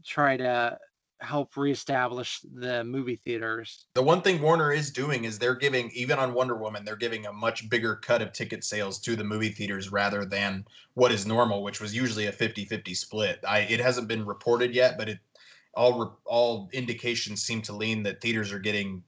try 0.06 0.38
to 0.38 0.78
help 1.20 1.56
reestablish 1.56 2.42
the 2.54 2.84
movie 2.84 3.16
theaters. 3.16 3.86
The 3.94 4.02
one 4.02 4.22
thing 4.22 4.42
Warner 4.42 4.72
is 4.72 4.92
doing 4.92 5.24
is 5.24 5.40
they're 5.40 5.56
giving, 5.56 5.90
even 5.92 6.20
on 6.20 6.34
Wonder 6.34 6.56
Woman, 6.56 6.84
they're 6.84 6.96
giving 6.96 7.26
a 7.26 7.34
much 7.34 7.70
bigger 7.70 7.96
cut 7.96 8.22
of 8.22 8.34
ticket 8.34 8.64
sales 8.64 9.00
to 9.00 9.16
the 9.16 9.24
movie 9.24 9.50
theaters 9.50 9.92
rather 9.92 10.26
than 10.26 10.66
what 10.94 11.12
is 11.12 11.26
normal, 11.26 11.64
which 11.64 11.82
was 11.82 11.96
usually 11.96 12.28
a 12.28 12.32
50 12.32 12.66
50 12.66 12.94
split. 12.94 13.40
I, 13.48 13.60
it 13.60 13.80
hasn't 13.80 14.08
been 14.08 14.26
reported 14.26 14.74
yet, 14.74 14.98
but 14.98 15.10
it 15.10 15.20
all 15.74 16.18
all 16.26 16.70
indications 16.74 17.42
seem 17.44 17.62
to 17.64 17.74
lean 17.74 18.04
that 18.04 18.22
theaters 18.22 18.52
are 18.52 18.60
getting 18.60 19.04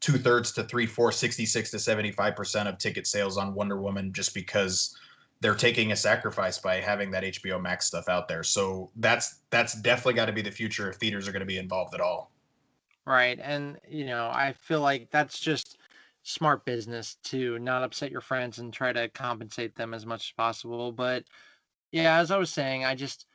two 0.00 0.18
thirds 0.18 0.52
to 0.52 0.64
three 0.64 0.86
four, 0.86 1.12
66 1.12 1.70
to 1.70 1.76
75% 1.76 2.68
of 2.68 2.78
ticket 2.78 3.06
sales 3.06 3.36
on 3.36 3.54
Wonder 3.54 3.80
Woman 3.80 4.12
just 4.12 4.34
because 4.34 4.96
they're 5.42 5.56
taking 5.56 5.90
a 5.90 5.96
sacrifice 5.96 6.58
by 6.58 6.76
having 6.76 7.10
that 7.10 7.24
HBO 7.24 7.60
Max 7.60 7.86
stuff 7.86 8.08
out 8.08 8.28
there. 8.28 8.44
So 8.44 8.90
that's 8.96 9.40
that's 9.50 9.74
definitely 9.74 10.14
got 10.14 10.26
to 10.26 10.32
be 10.32 10.40
the 10.40 10.52
future 10.52 10.88
if 10.88 10.96
theaters 10.96 11.28
are 11.28 11.32
going 11.32 11.40
to 11.40 11.46
be 11.46 11.58
involved 11.58 11.94
at 11.94 12.00
all. 12.00 12.30
Right. 13.04 13.38
And 13.42 13.78
you 13.88 14.06
know, 14.06 14.28
I 14.32 14.54
feel 14.56 14.80
like 14.80 15.10
that's 15.10 15.40
just 15.40 15.78
smart 16.22 16.64
business 16.64 17.16
to 17.24 17.58
not 17.58 17.82
upset 17.82 18.12
your 18.12 18.20
friends 18.20 18.60
and 18.60 18.72
try 18.72 18.92
to 18.92 19.08
compensate 19.08 19.74
them 19.74 19.92
as 19.92 20.06
much 20.06 20.28
as 20.28 20.32
possible. 20.36 20.92
But 20.92 21.24
yeah, 21.90 22.20
as 22.20 22.30
I 22.30 22.38
was 22.38 22.50
saying, 22.50 22.84
I 22.84 22.94
just 22.94 23.26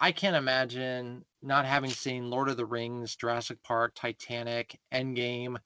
I 0.00 0.10
can't 0.10 0.36
imagine 0.36 1.24
not 1.42 1.64
having 1.64 1.90
seen 1.90 2.28
Lord 2.28 2.48
of 2.48 2.56
the 2.56 2.66
Rings, 2.66 3.14
Jurassic 3.14 3.62
Park, 3.62 3.92
Titanic, 3.94 4.76
Endgame, 4.92 5.56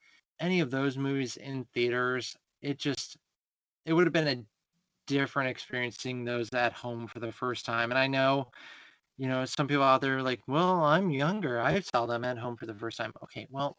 any 0.40 0.60
of 0.60 0.70
those 0.70 0.98
movies 0.98 1.38
in 1.38 1.64
theaters. 1.72 2.36
It 2.60 2.78
just 2.78 3.16
it 3.86 3.94
would 3.94 4.04
have 4.04 4.12
been 4.12 4.28
a 4.28 4.44
different 5.10 5.50
experiencing 5.50 6.24
those 6.24 6.48
at 6.54 6.72
home 6.72 7.06
for 7.08 7.18
the 7.18 7.32
first 7.32 7.66
time. 7.66 7.90
And 7.90 7.98
I 7.98 8.06
know, 8.06 8.48
you 9.18 9.28
know, 9.28 9.44
some 9.44 9.66
people 9.66 9.82
out 9.82 10.00
there 10.00 10.18
are 10.18 10.22
like, 10.22 10.40
well, 10.46 10.84
I'm 10.84 11.10
younger. 11.10 11.60
I 11.60 11.80
saw 11.80 12.06
them 12.06 12.24
at 12.24 12.38
home 12.38 12.56
for 12.56 12.66
the 12.66 12.74
first 12.74 12.96
time. 12.96 13.12
Okay, 13.24 13.46
well, 13.50 13.76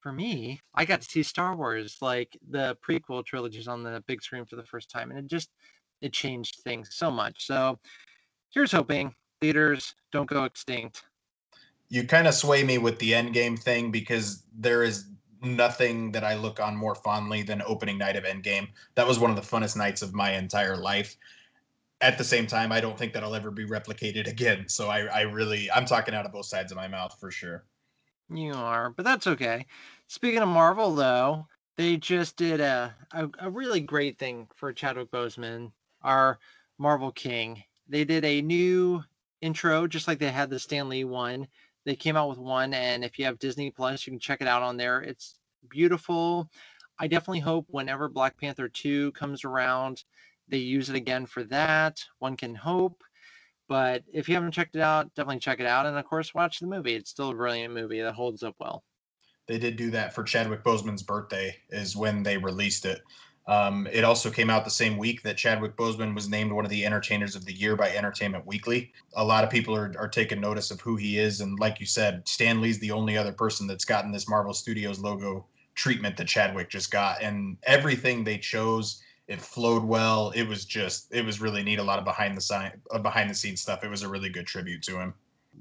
for 0.00 0.12
me, 0.12 0.60
I 0.74 0.84
got 0.84 1.00
to 1.00 1.08
see 1.08 1.22
Star 1.22 1.56
Wars, 1.56 1.98
like 2.00 2.36
the 2.50 2.76
prequel 2.86 3.24
trilogies 3.24 3.68
on 3.68 3.82
the 3.82 4.02
big 4.06 4.20
screen 4.20 4.44
for 4.44 4.56
the 4.56 4.66
first 4.66 4.90
time. 4.90 5.10
And 5.10 5.18
it 5.20 5.26
just 5.26 5.48
it 6.02 6.12
changed 6.12 6.60
things 6.64 6.90
so 6.92 7.10
much. 7.10 7.46
So 7.46 7.78
here's 8.50 8.72
hoping 8.72 9.14
theaters 9.40 9.94
don't 10.12 10.28
go 10.28 10.44
extinct. 10.44 11.04
You 11.88 12.04
kind 12.04 12.26
of 12.26 12.34
sway 12.34 12.64
me 12.64 12.78
with 12.78 12.98
the 12.98 13.12
Endgame 13.12 13.58
thing 13.58 13.90
because 13.92 14.42
there 14.58 14.82
is 14.82 15.06
nothing 15.44 16.12
that 16.12 16.24
I 16.24 16.34
look 16.34 16.60
on 16.60 16.76
more 16.76 16.94
fondly 16.94 17.42
than 17.42 17.62
opening 17.66 17.98
night 17.98 18.16
of 18.16 18.24
Endgame. 18.24 18.68
That 18.94 19.06
was 19.06 19.18
one 19.18 19.30
of 19.30 19.36
the 19.36 19.42
funnest 19.42 19.76
nights 19.76 20.02
of 20.02 20.14
my 20.14 20.32
entire 20.32 20.76
life. 20.76 21.16
At 22.00 22.18
the 22.18 22.24
same 22.24 22.46
time, 22.46 22.72
I 22.72 22.80
don't 22.80 22.98
think 22.98 23.12
that'll 23.12 23.34
ever 23.34 23.50
be 23.50 23.64
replicated 23.64 24.28
again. 24.28 24.68
So 24.68 24.88
I, 24.88 25.06
I 25.06 25.20
really, 25.22 25.70
I'm 25.70 25.86
talking 25.86 26.14
out 26.14 26.26
of 26.26 26.32
both 26.32 26.46
sides 26.46 26.72
of 26.72 26.76
my 26.76 26.88
mouth 26.88 27.16
for 27.18 27.30
sure. 27.30 27.64
You 28.28 28.52
are, 28.54 28.90
but 28.90 29.04
that's 29.04 29.26
okay. 29.26 29.66
Speaking 30.08 30.40
of 30.40 30.48
Marvel, 30.48 30.94
though, 30.94 31.46
they 31.76 31.96
just 31.96 32.36
did 32.36 32.60
a, 32.60 32.94
a, 33.12 33.28
a 33.40 33.50
really 33.50 33.80
great 33.80 34.18
thing 34.18 34.48
for 34.54 34.72
Chadwick 34.72 35.10
Boseman, 35.10 35.72
our 36.02 36.38
Marvel 36.78 37.12
King. 37.12 37.62
They 37.88 38.04
did 38.04 38.24
a 38.24 38.42
new 38.42 39.02
intro, 39.40 39.86
just 39.86 40.08
like 40.08 40.18
they 40.18 40.30
had 40.30 40.50
the 40.50 40.58
Stan 40.58 40.88
Lee 40.88 41.04
one. 41.04 41.46
They 41.84 41.96
came 41.96 42.16
out 42.16 42.28
with 42.28 42.38
one, 42.38 42.72
and 42.74 43.04
if 43.04 43.18
you 43.18 43.24
have 43.26 43.38
Disney 43.38 43.70
Plus, 43.70 44.06
you 44.06 44.12
can 44.12 44.20
check 44.20 44.40
it 44.40 44.48
out 44.48 44.62
on 44.62 44.76
there. 44.76 45.00
It's 45.00 45.38
beautiful. 45.68 46.48
I 46.98 47.08
definitely 47.08 47.40
hope 47.40 47.66
whenever 47.68 48.08
Black 48.08 48.38
Panther 48.38 48.68
2 48.68 49.12
comes 49.12 49.44
around, 49.44 50.04
they 50.48 50.58
use 50.58 50.88
it 50.88 50.96
again 50.96 51.26
for 51.26 51.44
that. 51.44 52.02
One 52.18 52.36
can 52.36 52.54
hope. 52.54 53.02
But 53.68 54.04
if 54.12 54.28
you 54.28 54.34
haven't 54.34 54.52
checked 54.52 54.76
it 54.76 54.82
out, 54.82 55.12
definitely 55.14 55.40
check 55.40 55.60
it 55.60 55.66
out. 55.66 55.86
And 55.86 55.96
of 55.96 56.04
course, 56.04 56.34
watch 56.34 56.60
the 56.60 56.66
movie. 56.66 56.94
It's 56.94 57.10
still 57.10 57.30
a 57.30 57.34
brilliant 57.34 57.74
movie 57.74 58.00
that 58.02 58.14
holds 58.14 58.42
up 58.42 58.54
well. 58.60 58.84
They 59.46 59.58
did 59.58 59.76
do 59.76 59.90
that 59.90 60.14
for 60.14 60.22
Chadwick 60.22 60.62
Boseman's 60.62 61.02
birthday, 61.02 61.56
is 61.70 61.96
when 61.96 62.22
they 62.22 62.38
released 62.38 62.86
it. 62.86 63.02
Um, 63.46 63.86
it 63.92 64.04
also 64.04 64.30
came 64.30 64.48
out 64.48 64.64
the 64.64 64.70
same 64.70 64.96
week 64.96 65.22
that 65.22 65.36
Chadwick 65.36 65.76
Boseman 65.76 66.14
was 66.14 66.28
named 66.28 66.50
one 66.50 66.64
of 66.64 66.70
the 66.70 66.84
entertainers 66.86 67.36
of 67.36 67.44
the 67.44 67.52
year 67.52 67.76
by 67.76 67.90
Entertainment 67.90 68.46
Weekly. 68.46 68.92
A 69.16 69.24
lot 69.24 69.44
of 69.44 69.50
people 69.50 69.76
are, 69.76 69.92
are 69.98 70.08
taking 70.08 70.40
notice 70.40 70.70
of 70.70 70.80
who 70.80 70.96
he 70.96 71.18
is. 71.18 71.40
And 71.40 71.58
like 71.58 71.78
you 71.78 71.86
said, 71.86 72.26
Stan 72.26 72.62
Lee's 72.62 72.78
the 72.78 72.90
only 72.90 73.18
other 73.18 73.32
person 73.32 73.66
that's 73.66 73.84
gotten 73.84 74.12
this 74.12 74.28
Marvel 74.28 74.54
Studios 74.54 74.98
logo 74.98 75.44
treatment 75.74 76.16
that 76.16 76.28
Chadwick 76.28 76.70
just 76.70 76.90
got. 76.90 77.22
And 77.22 77.58
everything 77.64 78.24
they 78.24 78.38
chose, 78.38 79.02
it 79.28 79.42
flowed 79.42 79.84
well. 79.84 80.30
It 80.30 80.44
was 80.44 80.64
just, 80.64 81.12
it 81.14 81.24
was 81.24 81.40
really 81.40 81.62
neat. 81.62 81.78
A 81.78 81.82
lot 81.82 81.98
of 81.98 82.06
behind 82.06 82.36
the 82.36 82.40
sign, 82.40 82.80
uh, 82.92 82.98
behind 82.98 83.28
the 83.28 83.34
scenes 83.34 83.60
stuff. 83.60 83.84
It 83.84 83.90
was 83.90 84.02
a 84.02 84.08
really 84.08 84.30
good 84.30 84.46
tribute 84.46 84.82
to 84.84 84.98
him. 84.98 85.12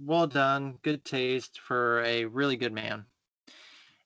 Well 0.05 0.27
done. 0.27 0.79
Good 0.83 1.03
taste 1.03 1.59
for 1.59 2.01
a 2.03 2.25
really 2.25 2.55
good 2.55 2.73
man. 2.73 3.05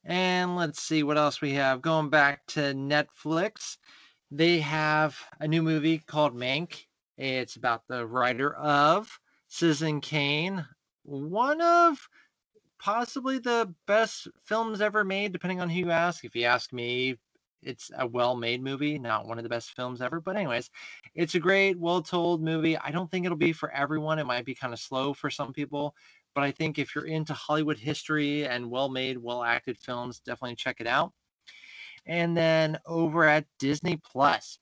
And 0.05 0.55
let's 0.55 0.81
see 0.81 1.03
what 1.03 1.17
else 1.17 1.41
we 1.41 1.53
have. 1.53 1.81
Going 1.81 2.09
back 2.09 2.45
to 2.47 2.73
Netflix, 2.73 3.77
they 4.31 4.59
have 4.59 5.17
a 5.39 5.47
new 5.47 5.61
movie 5.61 5.99
called 5.99 6.35
Mank. 6.35 6.85
It's 7.17 7.55
about 7.55 7.83
the 7.87 8.05
writer 8.05 8.55
of 8.55 9.19
Citizen 9.47 10.01
Kane, 10.01 10.65
one 11.03 11.61
of 11.61 12.07
possibly 12.79 13.39
the 13.39 13.73
best 13.87 14.27
films 14.45 14.81
ever 14.81 15.03
made, 15.03 15.33
depending 15.33 15.61
on 15.61 15.69
who 15.69 15.79
you 15.79 15.91
ask. 15.91 16.23
If 16.23 16.35
you 16.35 16.43
ask 16.43 16.71
me, 16.71 17.15
it's 17.63 17.89
a 17.97 18.05
well 18.05 18.35
made 18.35 18.63
movie, 18.63 18.99
not 18.99 19.25
one 19.25 19.39
of 19.39 19.43
the 19.43 19.49
best 19.49 19.71
films 19.71 20.01
ever. 20.01 20.21
But, 20.21 20.37
anyways, 20.37 20.69
it's 21.15 21.35
a 21.35 21.39
great, 21.39 21.79
well 21.79 22.01
told 22.01 22.43
movie. 22.43 22.77
I 22.77 22.91
don't 22.91 23.09
think 23.09 23.25
it'll 23.25 23.37
be 23.37 23.53
for 23.53 23.71
everyone. 23.71 24.19
It 24.19 24.27
might 24.27 24.45
be 24.45 24.55
kind 24.55 24.73
of 24.73 24.79
slow 24.79 25.13
for 25.13 25.29
some 25.29 25.53
people, 25.53 25.95
but 26.37 26.43
I 26.43 26.51
think 26.51 26.77
if 26.77 26.93
you're 26.93 27.07
into 27.07 27.33
Hollywood 27.33 27.79
history 27.79 28.45
and 28.45 28.69
well 28.69 28.89
made, 28.89 29.17
well 29.17 29.43
acted 29.43 29.75
films, 29.75 30.19
definitely 30.19 30.55
check 30.55 30.75
it 30.79 30.85
out. 30.85 31.11
And 32.05 32.37
then 32.37 32.77
over 32.85 33.23
at 33.23 33.45
Disney 33.57 33.99
Plus, 34.05 34.59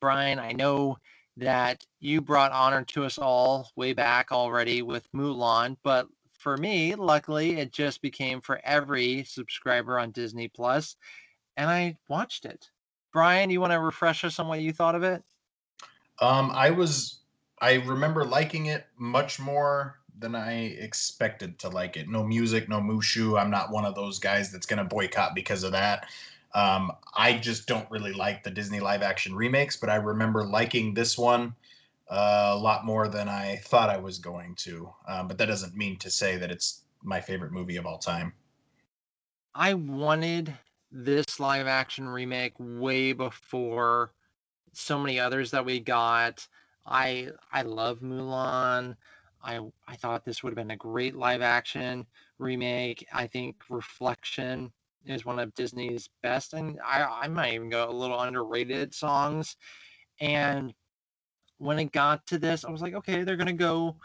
Bryan, 0.00 0.38
I 0.38 0.52
know 0.52 0.98
that 1.38 1.84
you 1.98 2.20
brought 2.20 2.52
honor 2.52 2.84
to 2.84 3.04
us 3.04 3.18
all 3.18 3.68
way 3.74 3.94
back 3.94 4.30
already 4.30 4.82
with 4.82 5.04
Mulan, 5.12 5.76
but 5.82 6.06
for 6.38 6.56
me, 6.56 6.94
luckily, 6.94 7.58
it 7.58 7.72
just 7.72 8.00
became 8.00 8.40
for 8.40 8.60
every 8.62 9.24
subscriber 9.24 9.98
on 9.98 10.12
Disney 10.12 10.46
Plus, 10.46 10.94
and 11.56 11.68
I 11.68 11.96
watched 12.08 12.44
it. 12.44 12.70
Bryan, 13.12 13.50
you 13.50 13.60
want 13.60 13.72
to 13.72 13.80
refresh 13.80 14.22
us 14.22 14.38
on 14.38 14.46
what 14.46 14.60
you 14.60 14.72
thought 14.72 14.94
of 14.94 15.02
it? 15.02 15.24
Um, 16.20 16.52
I 16.54 16.70
was, 16.70 17.22
I 17.60 17.74
remember 17.74 18.24
liking 18.24 18.66
it 18.66 18.86
much 18.96 19.40
more 19.40 19.98
than 20.22 20.34
I 20.34 20.66
expected 20.66 21.58
to 21.60 21.68
like 21.68 21.96
it. 21.96 22.08
No 22.08 22.24
music, 22.24 22.68
no 22.68 22.80
Mushu. 22.80 23.40
I'm 23.40 23.50
not 23.50 23.70
one 23.70 23.84
of 23.84 23.94
those 23.94 24.18
guys 24.18 24.50
that's 24.50 24.66
going 24.66 24.78
to 24.78 24.84
boycott 24.84 25.34
because 25.34 25.62
of 25.64 25.72
that. 25.72 26.06
Um, 26.54 26.92
I 27.16 27.38
just 27.38 27.66
don't 27.66 27.90
really 27.90 28.12
like 28.12 28.42
the 28.42 28.50
Disney 28.50 28.80
live 28.80 29.02
action 29.02 29.34
remakes, 29.34 29.76
but 29.76 29.90
I 29.90 29.96
remember 29.96 30.44
liking 30.44 30.94
this 30.94 31.18
one 31.18 31.54
uh, 32.10 32.50
a 32.52 32.56
lot 32.56 32.84
more 32.84 33.08
than 33.08 33.28
I 33.28 33.56
thought 33.64 33.90
I 33.90 33.96
was 33.96 34.18
going 34.18 34.54
to. 34.56 34.92
Um, 35.08 35.28
but 35.28 35.38
that 35.38 35.46
doesn't 35.46 35.76
mean 35.76 35.98
to 35.98 36.10
say 36.10 36.36
that 36.36 36.50
it's 36.50 36.82
my 37.02 37.20
favorite 37.20 37.52
movie 37.52 37.76
of 37.76 37.86
all 37.86 37.98
time. 37.98 38.32
I 39.54 39.74
wanted 39.74 40.54
this 40.90 41.40
live 41.40 41.66
action 41.66 42.08
remake 42.08 42.54
way 42.58 43.12
before 43.12 44.12
so 44.72 44.98
many 44.98 45.18
others 45.18 45.50
that 45.50 45.64
we 45.64 45.80
got. 45.80 46.46
I 46.86 47.28
I 47.52 47.62
love 47.62 48.00
Mulan. 48.00 48.96
I 49.42 49.60
I 49.88 49.96
thought 49.96 50.24
this 50.24 50.42
would 50.42 50.50
have 50.50 50.56
been 50.56 50.70
a 50.70 50.76
great 50.76 51.16
live 51.16 51.42
action 51.42 52.06
remake. 52.38 53.06
I 53.12 53.26
think 53.26 53.56
Reflection 53.70 54.72
is 55.06 55.24
one 55.24 55.38
of 55.38 55.54
Disney's 55.54 56.08
best, 56.22 56.54
and 56.54 56.78
I 56.84 57.02
I 57.24 57.28
might 57.28 57.54
even 57.54 57.70
go 57.70 57.88
a 57.88 57.92
little 57.92 58.20
underrated 58.20 58.94
songs. 58.94 59.56
And 60.20 60.74
when 61.58 61.78
it 61.78 61.92
got 61.92 62.26
to 62.26 62.38
this, 62.38 62.64
I 62.64 62.70
was 62.70 62.82
like, 62.82 62.94
okay, 62.94 63.24
they're 63.24 63.36
gonna 63.36 63.52
go 63.52 63.96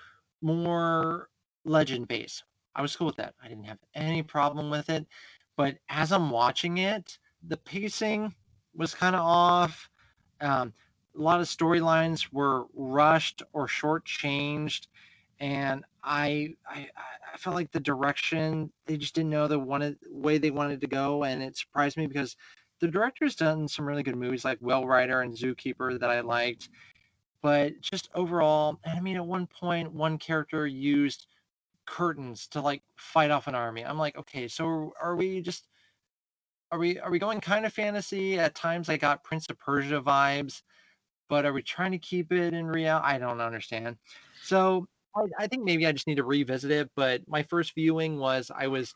more 0.41 1.29
legend 1.65 2.07
based. 2.07 2.43
I 2.75 2.81
was 2.81 2.95
cool 2.95 3.07
with 3.07 3.17
that. 3.17 3.33
I 3.43 3.47
didn't 3.47 3.65
have 3.65 3.79
any 3.95 4.23
problem 4.23 4.69
with 4.69 4.89
it. 4.89 5.05
But 5.55 5.77
as 5.89 6.11
I'm 6.11 6.29
watching 6.29 6.77
it, 6.77 7.17
the 7.47 7.57
pacing 7.57 8.35
was 8.75 8.93
kind 8.93 9.15
of 9.15 9.21
off. 9.21 9.89
Um, 10.41 10.73
a 11.17 11.21
lot 11.21 11.39
of 11.39 11.47
storylines 11.47 12.31
were 12.31 12.65
rushed 12.75 13.41
or 13.53 13.67
shortchanged 13.67 14.87
and 15.39 15.83
I, 16.03 16.55
I 16.67 16.87
I 17.33 17.37
felt 17.37 17.55
like 17.55 17.71
the 17.71 17.79
direction 17.79 18.71
they 18.85 18.97
just 18.97 19.13
didn't 19.15 19.29
know 19.29 19.47
the 19.47 19.59
wanted 19.59 19.97
way 20.09 20.37
they 20.37 20.51
wanted 20.51 20.81
to 20.81 20.87
go, 20.87 21.23
and 21.23 21.43
it 21.43 21.57
surprised 21.57 21.97
me 21.97 22.07
because 22.07 22.35
the 22.79 22.87
director's 22.87 23.35
done 23.35 23.67
some 23.67 23.85
really 23.85 24.03
good 24.03 24.15
movies 24.15 24.45
like 24.45 24.59
Whale 24.59 24.85
Rider 24.87 25.21
and 25.21 25.33
Zookeeper 25.33 25.99
that 25.99 26.09
I 26.09 26.21
liked, 26.21 26.69
but 27.41 27.79
just 27.81 28.09
overall, 28.13 28.79
I 28.85 28.99
mean, 28.99 29.15
at 29.17 29.25
one 29.25 29.47
point, 29.47 29.93
one 29.93 30.17
character 30.17 30.67
used 30.67 31.27
curtains 31.85 32.47
to 32.47 32.61
like 32.61 32.83
fight 32.95 33.31
off 33.31 33.47
an 33.47 33.55
army. 33.55 33.85
I'm 33.85 33.97
like, 33.97 34.17
okay, 34.17 34.47
so 34.47 34.93
are 35.01 35.15
we 35.15 35.41
just 35.41 35.67
are 36.71 36.79
we 36.79 36.99
are 36.99 37.11
we 37.11 37.19
going 37.19 37.39
kind 37.41 37.65
of 37.65 37.73
fantasy? 37.73 38.39
At 38.39 38.55
times, 38.55 38.89
I 38.89 38.97
got 38.97 39.23
Prince 39.23 39.47
of 39.49 39.57
Persia 39.59 40.01
vibes, 40.01 40.63
but 41.29 41.45
are 41.45 41.53
we 41.53 41.61
trying 41.61 41.91
to 41.91 41.97
keep 41.97 42.31
it 42.31 42.53
in 42.53 42.67
real? 42.67 42.99
I 43.03 43.17
don't 43.17 43.41
understand. 43.41 43.97
So 44.43 44.87
I, 45.17 45.43
I 45.43 45.47
think 45.47 45.63
maybe 45.63 45.85
I 45.87 45.91
just 45.91 46.07
need 46.07 46.17
to 46.17 46.23
revisit 46.23 46.71
it. 46.71 46.91
But 46.95 47.21
my 47.27 47.43
first 47.43 47.73
viewing 47.75 48.17
was 48.19 48.51
I 48.55 48.67
was 48.67 48.93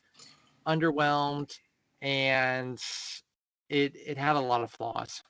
underwhelmed, 0.67 1.51
and 2.01 2.79
it 3.69 3.95
it 3.95 4.17
had 4.17 4.35
a 4.35 4.41
lot 4.41 4.61
of 4.63 4.71
flaws. 4.71 5.21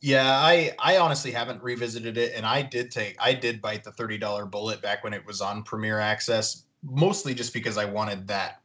Yeah, 0.00 0.24
I 0.26 0.74
I 0.80 0.98
honestly 0.98 1.30
haven't 1.30 1.62
revisited 1.62 2.18
it, 2.18 2.32
and 2.34 2.44
I 2.44 2.62
did 2.62 2.90
take 2.90 3.16
I 3.20 3.34
did 3.34 3.60
bite 3.62 3.84
the 3.84 3.92
thirty 3.92 4.18
dollar 4.18 4.46
bullet 4.46 4.82
back 4.82 5.04
when 5.04 5.14
it 5.14 5.24
was 5.24 5.40
on 5.40 5.62
Premier 5.62 5.98
Access, 6.00 6.64
mostly 6.82 7.34
just 7.34 7.52
because 7.54 7.78
I 7.78 7.84
wanted 7.84 8.26
that 8.28 8.62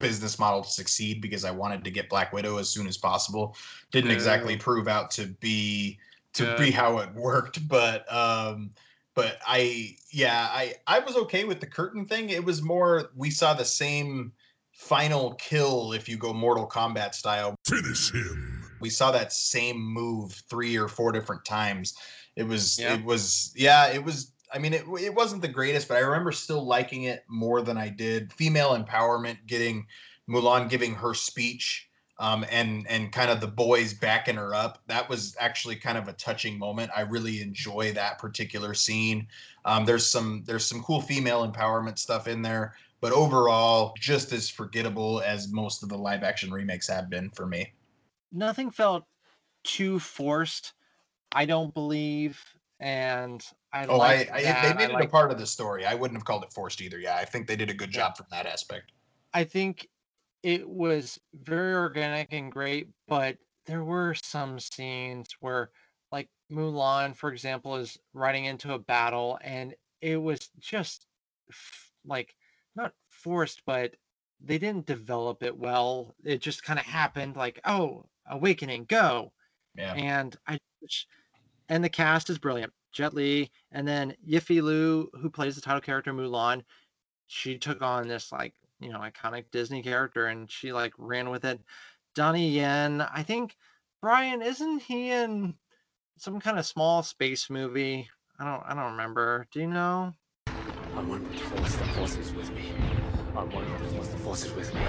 business 0.00 0.38
model 0.38 0.62
to 0.64 0.70
succeed 0.70 1.22
because 1.22 1.44
I 1.44 1.50
wanted 1.52 1.84
to 1.84 1.90
get 1.90 2.10
Black 2.10 2.32
Widow 2.32 2.58
as 2.58 2.68
soon 2.70 2.86
as 2.88 2.98
possible. 2.98 3.56
Didn't 3.92 4.10
exactly 4.12 4.56
prove 4.58 4.88
out 4.88 5.10
to 5.12 5.28
be 5.40 5.98
to 6.34 6.44
Yeah. 6.44 6.54
be 6.56 6.70
how 6.70 6.98
it 6.98 7.14
worked, 7.14 7.66
but 7.68 8.10
um 8.12 8.72
but 9.16 9.38
I 9.44 9.96
yeah, 10.12 10.48
I 10.52 10.74
I 10.86 11.00
was 11.00 11.16
okay 11.16 11.44
with 11.44 11.58
the 11.58 11.66
curtain 11.66 12.06
thing. 12.06 12.30
It 12.30 12.44
was 12.44 12.62
more 12.62 13.10
we 13.16 13.30
saw 13.30 13.54
the 13.54 13.64
same 13.64 14.30
final 14.72 15.34
kill 15.34 15.92
if 15.92 16.08
you 16.08 16.18
go 16.18 16.32
Mortal 16.32 16.68
Kombat 16.68 17.14
style. 17.14 17.56
Finish 17.66 18.12
him. 18.12 18.62
We 18.78 18.90
saw 18.90 19.10
that 19.10 19.32
same 19.32 19.80
move 19.80 20.32
three 20.50 20.76
or 20.76 20.86
four 20.86 21.10
different 21.10 21.44
times. 21.44 21.94
It 22.36 22.44
was 22.44 22.78
Yeah. 22.78 22.94
it 22.94 23.04
was 23.04 23.52
yeah, 23.56 23.88
it 23.88 24.04
was 24.04 24.32
I 24.52 24.58
mean 24.58 24.74
it 24.74 24.84
it 25.00 25.14
wasn't 25.14 25.42
the 25.42 25.48
greatest, 25.48 25.88
but 25.88 25.96
I 25.96 26.00
remember 26.00 26.30
still 26.30 26.64
liking 26.64 27.04
it 27.04 27.24
more 27.26 27.62
than 27.62 27.78
I 27.78 27.88
did. 27.88 28.32
Female 28.34 28.78
empowerment 28.78 29.38
getting 29.46 29.86
Mulan 30.28 30.68
giving 30.68 30.94
her 30.94 31.14
speech 31.14 31.88
um, 32.18 32.44
and 32.50 32.86
and 32.88 33.12
kind 33.12 33.30
of 33.30 33.40
the 33.40 33.46
boys 33.48 33.94
backing 33.94 34.36
her 34.36 34.54
up. 34.54 34.82
That 34.86 35.08
was 35.08 35.36
actually 35.38 35.76
kind 35.76 35.98
of 35.98 36.08
a 36.08 36.12
touching 36.14 36.58
moment. 36.58 36.90
I 36.96 37.02
really 37.02 37.40
enjoy 37.40 37.92
that 37.92 38.18
particular 38.18 38.74
scene. 38.74 39.28
Um, 39.64 39.84
there's 39.84 40.06
some 40.06 40.44
there's 40.44 40.64
some 40.64 40.82
cool 40.82 41.00
female 41.00 41.50
empowerment 41.50 41.98
stuff 41.98 42.26
in 42.26 42.42
there, 42.42 42.74
but 43.00 43.12
overall, 43.12 43.94
just 43.98 44.32
as 44.32 44.48
forgettable 44.48 45.20
as 45.20 45.52
most 45.52 45.82
of 45.82 45.88
the 45.88 45.98
live 45.98 46.22
action 46.22 46.50
remakes 46.50 46.88
have 46.88 47.10
been 47.10 47.30
for 47.30 47.46
me. 47.46 47.72
Nothing 48.32 48.70
felt 48.70 49.06
too 49.64 49.98
forced. 49.98 50.74
I 51.32 51.46
don't 51.46 51.74
believe, 51.74 52.42
and 52.80 53.44
I 53.72 53.86
Oh, 53.88 54.00
I, 54.00 54.28
I 54.32 54.40
they 54.42 54.52
I 54.52 54.74
made 54.74 54.90
it 54.90 55.00
a 55.00 55.06
part 55.08 55.30
of 55.30 55.38
the 55.38 55.46
story. 55.46 55.84
I 55.86 55.94
wouldn't 55.94 56.18
have 56.18 56.24
called 56.24 56.44
it 56.44 56.52
forced 56.52 56.80
either. 56.80 56.98
Yeah, 56.98 57.16
I 57.16 57.24
think 57.24 57.46
they 57.46 57.56
did 57.56 57.70
a 57.70 57.74
good 57.74 57.90
Yeah. 57.92 58.06
job 58.06 58.16
from 58.16 58.26
that 58.30 58.46
aspect. 58.46 58.92
I 59.32 59.44
think 59.44 59.88
it 60.42 60.68
was 60.68 61.18
very 61.34 61.74
organic 61.74 62.32
and 62.32 62.52
great, 62.52 62.88
but 63.08 63.38
there 63.66 63.84
were 63.84 64.14
some 64.14 64.60
scenes 64.60 65.28
where, 65.40 65.70
like 66.12 66.30
Mulan, 66.50 67.14
for 67.16 67.32
example, 67.32 67.76
is 67.76 67.98
riding 68.12 68.44
into 68.44 68.74
a 68.74 68.78
battle, 68.78 69.38
and 69.42 69.74
it 70.00 70.16
was 70.16 70.48
just 70.58 71.06
f- 71.50 71.92
like 72.04 72.36
not 72.76 72.94
forced, 73.10 73.64
but 73.66 73.96
they 74.40 74.58
didn't 74.58 74.86
develop 74.86 75.42
it 75.42 75.56
well. 75.56 76.14
It 76.24 76.40
just 76.40 76.62
kind 76.62 76.78
of 76.78 76.84
happened, 76.86 77.36
like, 77.36 77.60
oh, 77.64 78.06
awakening, 78.26 78.84
go, 78.86 79.32
Yeah. 79.74 79.94
and 79.94 80.36
I 80.46 80.58
and 81.68 81.82
the 81.82 81.88
cast 81.88 82.30
is 82.30 82.38
brilliant. 82.38 82.72
Jet 82.92 83.14
Li, 83.14 83.50
and 83.72 83.86
then 83.86 84.16
Yifei 84.26 84.62
Liu, 84.62 85.10
who 85.20 85.30
plays 85.30 85.54
the 85.56 85.60
title 85.60 85.80
character 85.80 86.12
Mulan, 86.12 86.62
she 87.26 87.58
took 87.58 87.82
on 87.82 88.08
this 88.08 88.32
like 88.32 88.54
you 88.80 88.92
know 88.92 89.00
iconic 89.00 89.44
Disney 89.50 89.82
character 89.82 90.26
and 90.26 90.50
she 90.50 90.72
like 90.72 90.92
ran 90.98 91.30
with 91.30 91.44
it. 91.44 91.60
Donnie 92.14 92.48
Yen, 92.48 93.00
I 93.00 93.22
think 93.22 93.56
Bryan, 94.00 94.42
isn't 94.42 94.82
he 94.82 95.10
in 95.10 95.54
some 96.18 96.40
kind 96.40 96.58
of 96.58 96.66
small 96.66 97.02
space 97.02 97.50
movie? 97.50 98.08
I 98.38 98.44
don't 98.44 98.62
I 98.66 98.74
don't 98.74 98.92
remember. 98.92 99.46
Do 99.50 99.60
you 99.60 99.68
know? 99.68 100.12
I'm 100.94 101.08
one 101.08 101.22
with 101.24 101.32
the 101.32 101.38
force, 101.38 101.76
the 101.76 101.84
force 101.84 102.16
is 102.16 102.32
with 102.32 102.50
me. 102.52 102.72
I'm 103.36 103.50
one 103.50 103.70
with 103.70 103.82
the 103.82 103.88
force, 103.88 104.08
the 104.08 104.16
force 104.18 104.44
is 104.44 104.52
with 104.54 104.74
me. 104.74 104.80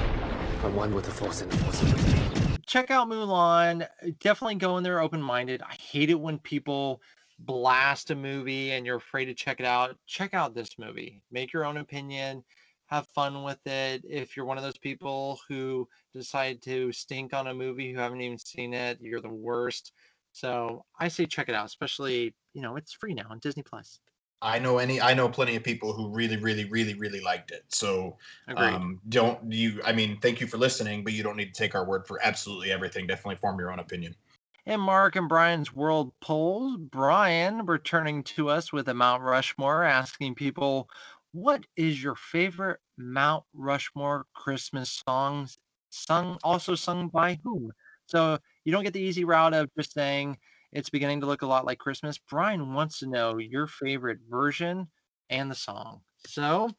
I'm 0.64 0.76
one 0.76 0.94
with 0.94 1.06
the 1.06 1.12
force, 1.12 1.42
and 1.42 1.52
the 1.52 1.58
force 1.58 1.84
is 1.84 1.94
with 1.94 2.14
me. 2.14 2.58
Check 2.66 2.92
out 2.92 3.10
Mulan. 3.10 3.88
Definitely 4.20 4.56
go 4.56 4.78
in 4.78 4.84
there 4.84 5.02
open 5.02 5.22
minded. 5.22 5.62
I 5.62 5.74
hate 5.74 6.10
it 6.10 6.20
when 6.20 6.40
people 6.40 7.02
blast 7.40 8.12
a 8.12 8.16
movie 8.16 8.72
and 8.72 8.86
you're 8.86 8.98
afraid 8.98 9.26
to 9.26 9.34
check 9.34 9.60
it 9.60 9.66
out. 9.66 9.96
Check 10.06 10.34
out 10.34 10.56
this 10.56 10.78
movie. 10.80 11.22
Make 11.32 11.54
your 11.54 11.66
own 11.66 11.78
opinion. 11.78 12.44
Have 12.88 13.08
fun 13.08 13.44
with 13.44 13.66
it. 13.68 14.04
If 14.08 14.36
you're 14.36 14.46
one 14.46 14.58
of 14.58 14.64
those 14.64 14.78
people 14.78 15.40
who 15.48 15.88
decide 16.14 16.62
to 16.64 16.92
stink 16.92 17.34
on 17.34 17.48
a 17.48 17.54
movie 17.54 17.92
who 17.92 18.00
haven't 18.00 18.22
even 18.22 18.38
seen 18.38 18.74
it, 18.74 19.00
you're 19.02 19.22
the 19.22 19.30
worst. 19.30 19.92
So 20.32 20.86
I 21.00 21.08
say 21.08 21.26
check 21.26 21.50
it 21.50 21.56
out, 21.56 21.66
especially, 21.66 22.36
you 22.54 22.62
know, 22.62 22.76
it's 22.76 22.94
free 22.94 23.14
now 23.14 23.28
on 23.30 23.40
Disney 23.40 23.64
Plus. 23.64 24.00
I 24.42 24.60
know 24.60 24.78
any 24.78 25.02
I 25.02 25.14
know 25.16 25.28
plenty 25.30 25.56
of 25.56 25.64
people 25.64 25.94
who 25.94 26.14
really, 26.14 26.38
really, 26.38 26.66
really, 26.66 26.94
really 26.94 27.22
liked 27.22 27.52
it. 27.52 27.64
So 27.70 28.18
Agreed. 28.48 28.72
um 28.72 29.02
don't 29.10 29.52
you 29.52 29.82
I 29.84 29.94
mean, 29.94 30.20
thank 30.22 30.40
you 30.40 30.48
for 30.48 30.58
listening, 30.58 31.04
but 31.04 31.14
you 31.14 31.24
don't 31.24 31.38
need 31.38 31.54
to 31.54 31.60
take 31.60 31.76
our 31.76 31.86
word 31.86 32.06
for 32.08 32.20
absolutely 32.24 32.72
everything. 32.72 33.08
Definitely 33.08 33.38
form 33.38 33.60
your 33.60 33.72
own 33.72 33.80
opinion. 33.80 34.16
And 34.68 34.82
Mark 34.82 35.16
and 35.16 35.28
Bryan's 35.30 35.74
World 35.74 36.14
Polls. 36.20 36.78
Bryan 36.78 37.66
returning 37.66 38.24
to 38.26 38.50
us 38.50 38.72
with 38.72 38.88
a 38.90 38.94
Mount 38.94 39.24
Rushmore, 39.24 39.84
asking 39.84 40.36
people, 40.36 40.90
what 41.32 41.66
is 41.76 42.02
your 42.02 42.16
favorite 42.16 42.80
Mount 42.98 43.44
Rushmore 43.54 44.26
Christmas 44.34 45.02
songs 45.06 45.58
sung, 45.90 46.38
also 46.44 46.76
sung 46.76 47.10
by 47.10 47.40
whom? 47.44 47.72
So 48.06 48.38
you 48.64 48.72
don't 48.72 48.84
get 48.84 48.94
the 48.94 49.02
easy 49.02 49.24
route 49.24 49.54
of 49.54 49.70
just 49.78 49.94
saying 49.94 50.38
it's 50.72 50.90
beginning 50.90 51.22
to 51.22 51.28
look 51.28 51.42
a 51.42 51.48
lot 51.48 51.66
like 51.66 51.80
Christmas. 51.80 52.18
Bryan 52.18 52.74
wants 52.74 53.00
to 53.00 53.08
know 53.08 53.38
your 53.38 53.68
favorite 53.68 54.20
version 54.30 54.88
and 55.30 55.50
the 55.50 55.56
song. 55.56 56.02
So, 56.26 56.70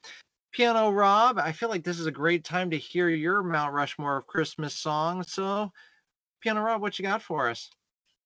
Piano 0.52 0.90
Rob, 0.90 1.38
I 1.38 1.52
feel 1.52 1.68
like 1.68 1.84
this 1.84 1.98
is 1.98 2.06
a 2.06 2.10
great 2.10 2.44
time 2.44 2.70
to 2.70 2.78
hear 2.78 3.08
your 3.08 3.42
Mount 3.42 3.72
Rushmore 3.72 4.18
of 4.18 4.26
Christmas 4.26 4.74
songs. 4.74 5.32
So, 5.32 5.70
Piano 6.40 6.62
Rob, 6.62 6.80
what 6.80 6.98
you 6.98 7.04
got 7.04 7.22
for 7.22 7.48
us? 7.48 7.70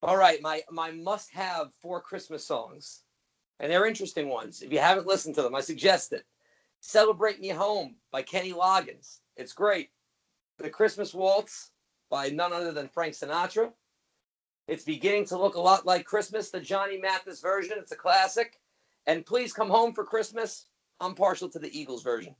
All 0.03 0.17
right, 0.17 0.43
my 0.43 0.63
my 0.71 0.91
must-have 0.91 1.73
four 1.81 2.01
Christmas 2.01 2.45
songs, 2.45 3.03
and 3.63 3.73
they're 3.73 3.87
interesting 3.87 4.29
ones. 4.29 4.61
If 4.61 4.71
you 4.73 4.81
haven't 4.81 5.07
listened 5.07 5.37
to 5.37 5.43
them, 5.43 5.55
I 5.55 5.63
suggest 5.63 6.13
it. 6.13 6.27
"Celebrate 6.81 7.41
Me 7.41 7.49
Home" 7.49 7.97
by 8.11 8.23
Kenny 8.23 8.53
Loggins. 8.53 9.21
It's 9.37 9.55
great. 9.55 9.91
"The 10.59 10.69
Christmas 10.69 11.15
Waltz" 11.15 11.71
by 12.11 12.29
none 12.29 12.53
other 12.53 12.73
than 12.73 12.89
Frank 12.89 13.15
Sinatra. 13.15 13.73
It's 14.67 14.85
beginning 14.85 15.25
to 15.27 15.39
look 15.39 15.55
a 15.55 15.61
lot 15.61 15.87
like 15.87 16.05
Christmas, 16.05 16.51
the 16.51 16.61
Johnny 16.61 16.99
Mathis 16.99 17.41
version. 17.41 17.79
It's 17.79 17.93
a 17.93 17.97
classic. 17.97 18.61
And 19.07 19.25
"Please 19.25 19.53
Come 19.53 19.71
Home 19.71 19.95
for 19.95 20.05
Christmas." 20.05 20.67
I'm 21.01 21.15
partial 21.15 21.49
to 21.51 21.59
the 21.59 21.77
Eagles 21.77 22.03
version. 22.03 22.37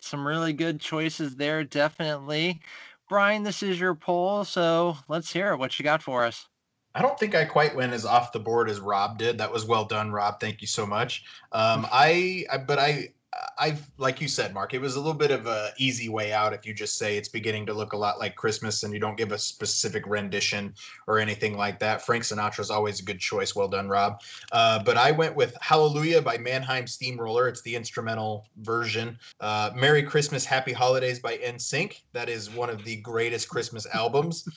Some 0.00 0.26
really 0.26 0.52
good 0.52 0.80
choices 0.80 1.36
there, 1.36 1.64
definitely. 1.64 2.60
Bryan, 3.08 3.44
this 3.44 3.62
is 3.62 3.80
your 3.80 3.94
poll, 3.94 4.44
so 4.44 4.98
let's 5.08 5.32
hear 5.32 5.52
it. 5.52 5.58
What 5.58 5.78
you 5.78 5.84
got 5.84 6.02
for 6.02 6.24
us? 6.24 6.49
I 6.94 7.02
don't 7.02 7.18
think 7.18 7.34
I 7.34 7.44
quite 7.44 7.76
went 7.76 7.92
as 7.92 8.04
off 8.04 8.32
the 8.32 8.40
board 8.40 8.68
as 8.68 8.80
Rob 8.80 9.18
did. 9.18 9.38
That 9.38 9.52
was 9.52 9.64
well 9.64 9.84
done, 9.84 10.10
Rob. 10.10 10.40
Thank 10.40 10.60
you 10.60 10.66
so 10.66 10.86
much. 10.86 11.24
Um, 11.52 11.86
I, 11.92 12.44
I, 12.52 12.58
but 12.58 12.78
I, 12.78 13.10
I've 13.58 13.88
like 13.98 14.20
you 14.20 14.26
said, 14.26 14.52
Mark. 14.54 14.74
It 14.74 14.80
was 14.80 14.96
a 14.96 14.98
little 14.98 15.14
bit 15.14 15.30
of 15.30 15.46
a 15.46 15.70
easy 15.78 16.08
way 16.08 16.32
out 16.32 16.52
if 16.52 16.66
you 16.66 16.74
just 16.74 16.98
say 16.98 17.16
it's 17.16 17.28
beginning 17.28 17.66
to 17.66 17.74
look 17.74 17.92
a 17.92 17.96
lot 17.96 18.18
like 18.18 18.34
Christmas 18.34 18.82
and 18.82 18.92
you 18.92 18.98
don't 18.98 19.16
give 19.16 19.32
a 19.32 19.38
specific 19.38 20.06
rendition 20.06 20.74
or 21.06 21.18
anything 21.18 21.56
like 21.56 21.78
that. 21.78 22.02
Frank 22.02 22.24
Sinatra 22.24 22.60
is 22.60 22.70
always 22.70 23.00
a 23.00 23.04
good 23.04 23.20
choice. 23.20 23.54
Well 23.54 23.68
done, 23.68 23.88
Rob. 23.88 24.22
Uh, 24.50 24.82
but 24.82 24.96
I 24.96 25.12
went 25.12 25.36
with 25.36 25.56
Hallelujah 25.60 26.22
by 26.22 26.38
Mannheim 26.38 26.86
Steamroller. 26.86 27.48
It's 27.48 27.62
the 27.62 27.76
instrumental 27.76 28.46
version. 28.62 29.16
Uh, 29.40 29.70
Merry 29.76 30.02
Christmas, 30.02 30.44
Happy 30.44 30.72
Holidays 30.72 31.20
by 31.20 31.36
NSYNC. 31.36 32.02
That 32.12 32.28
is 32.28 32.50
one 32.50 32.70
of 32.70 32.82
the 32.84 32.96
greatest 32.96 33.48
Christmas 33.48 33.86
albums. 33.92 34.48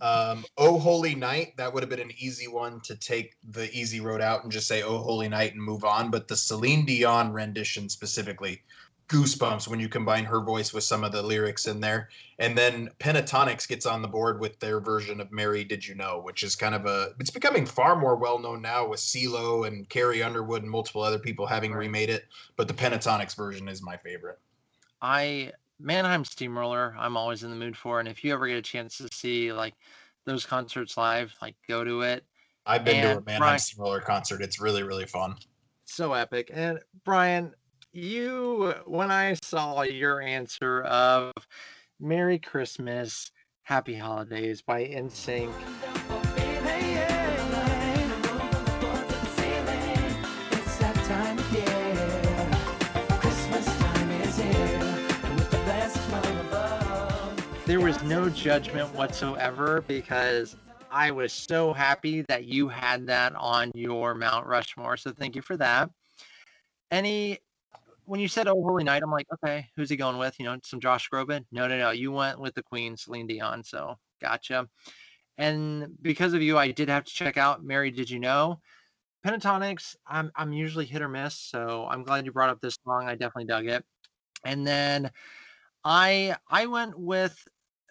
Um, 0.00 0.44
oh 0.58 0.78
Holy 0.78 1.14
Night, 1.14 1.56
that 1.56 1.72
would 1.72 1.82
have 1.82 1.90
been 1.90 1.98
an 1.98 2.12
easy 2.18 2.46
one 2.46 2.80
to 2.82 2.94
take 2.96 3.36
the 3.50 3.72
easy 3.72 4.00
road 4.00 4.20
out 4.20 4.42
and 4.42 4.52
just 4.52 4.68
say 4.68 4.82
Oh 4.82 4.98
Holy 4.98 5.28
Night 5.28 5.54
and 5.54 5.62
move 5.62 5.84
on. 5.84 6.10
But 6.10 6.28
the 6.28 6.36
Celine 6.36 6.84
Dion 6.84 7.32
rendition 7.32 7.88
specifically, 7.88 8.17
goosebumps 9.08 9.66
when 9.66 9.80
you 9.80 9.88
combine 9.88 10.24
her 10.24 10.40
voice 10.40 10.72
with 10.72 10.84
some 10.84 11.02
of 11.02 11.12
the 11.12 11.22
lyrics 11.22 11.66
in 11.66 11.80
there. 11.80 12.10
And 12.38 12.56
then 12.56 12.90
Pentatonix 13.00 13.66
gets 13.66 13.86
on 13.86 14.02
the 14.02 14.08
board 14.08 14.38
with 14.38 14.58
their 14.60 14.80
version 14.80 15.20
of 15.20 15.32
Mary 15.32 15.64
Did 15.64 15.86
You 15.86 15.94
Know, 15.94 16.20
which 16.22 16.42
is 16.42 16.54
kind 16.54 16.74
of 16.74 16.84
a 16.86 17.14
it's 17.18 17.30
becoming 17.30 17.64
far 17.64 17.96
more 17.96 18.16
well 18.16 18.38
known 18.38 18.60
now 18.62 18.86
with 18.86 19.00
CeeLo 19.00 19.66
and 19.66 19.88
Carrie 19.88 20.22
Underwood 20.22 20.62
and 20.62 20.70
multiple 20.70 21.02
other 21.02 21.18
people 21.18 21.46
having 21.46 21.72
remade 21.72 22.10
it. 22.10 22.26
But 22.56 22.68
the 22.68 22.74
Pentatonix 22.74 23.34
version 23.34 23.68
is 23.68 23.82
my 23.82 23.96
favorite. 23.96 24.38
I 25.00 25.52
Mannheim 25.80 26.24
Steamroller, 26.24 26.94
I'm 26.98 27.16
always 27.16 27.44
in 27.44 27.50
the 27.50 27.56
mood 27.56 27.76
for, 27.76 28.00
and 28.00 28.08
if 28.08 28.22
you 28.22 28.32
ever 28.34 28.46
get 28.46 28.56
a 28.56 28.62
chance 28.62 28.98
to 28.98 29.08
see 29.12 29.52
like 29.52 29.74
those 30.26 30.44
concerts 30.44 30.96
live, 30.96 31.34
like 31.40 31.54
go 31.66 31.82
to 31.82 32.02
it. 32.02 32.24
I've 32.66 32.84
been 32.84 33.00
to 33.00 33.12
a 33.12 33.16
And 33.16 33.26
Mannheim 33.26 33.40
Bryan- 33.40 33.58
Steamroller 33.58 34.00
concert. 34.00 34.42
It's 34.42 34.60
really, 34.60 34.82
really 34.82 35.06
fun. 35.06 35.36
So 35.86 36.12
epic. 36.12 36.50
And 36.52 36.80
Bryan, 37.04 37.54
you 37.92 38.74
when 38.86 39.10
I 39.10 39.36
saw 39.42 39.82
your 39.82 40.20
answer 40.20 40.82
of 40.82 41.32
Merry 42.00 42.38
Christmas, 42.38 43.30
Happy 43.62 43.94
Holidays 43.94 44.62
by 44.62 44.84
NSYNC 44.86 45.52
There 57.68 57.80
was 57.80 58.02
no 58.02 58.30
judgment 58.30 58.94
whatsoever 58.94 59.84
because 59.86 60.56
I 60.90 61.10
was 61.10 61.34
so 61.34 61.74
happy 61.74 62.22
that 62.22 62.46
you 62.46 62.66
had 62.66 63.06
that 63.08 63.34
on 63.36 63.70
your 63.74 64.14
Mount 64.14 64.46
Rushmore. 64.46 64.96
So 64.96 65.12
thank 65.12 65.36
you 65.36 65.42
for 65.42 65.58
that. 65.58 65.90
Any 66.90 67.40
when 68.08 68.20
you 68.20 68.28
said 68.28 68.48
Oh 68.48 68.62
Holy 68.62 68.84
Night, 68.84 69.02
I'm 69.04 69.10
like, 69.10 69.26
okay, 69.34 69.68
who's 69.76 69.90
he 69.90 69.96
going 69.96 70.16
with? 70.16 70.34
You 70.38 70.46
know, 70.46 70.56
some 70.64 70.80
Josh 70.80 71.08
Groban? 71.10 71.44
No, 71.52 71.68
no, 71.68 71.78
no. 71.78 71.90
You 71.90 72.10
went 72.10 72.40
with 72.40 72.54
the 72.54 72.62
Queen, 72.62 72.96
Celine 72.96 73.26
Dion. 73.26 73.62
So 73.62 73.96
gotcha. 74.20 74.66
And 75.36 75.88
because 76.00 76.32
of 76.32 76.42
you, 76.42 76.58
I 76.58 76.70
did 76.72 76.88
have 76.88 77.04
to 77.04 77.12
check 77.12 77.36
out 77.36 77.62
Mary 77.62 77.90
Did 77.90 78.10
You 78.10 78.18
Know? 78.18 78.60
Pentatonix, 79.26 79.94
I'm 80.06 80.30
I'm 80.36 80.52
usually 80.52 80.86
hit 80.86 81.02
or 81.02 81.08
miss, 81.08 81.38
so 81.38 81.86
I'm 81.90 82.02
glad 82.04 82.24
you 82.24 82.32
brought 82.32 82.50
up 82.50 82.60
this 82.60 82.78
song. 82.84 83.08
I 83.08 83.12
definitely 83.12 83.46
dug 83.46 83.66
it. 83.66 83.84
And 84.44 84.66
then 84.66 85.10
I 85.84 86.36
I 86.48 86.66
went 86.66 86.98
with 86.98 87.36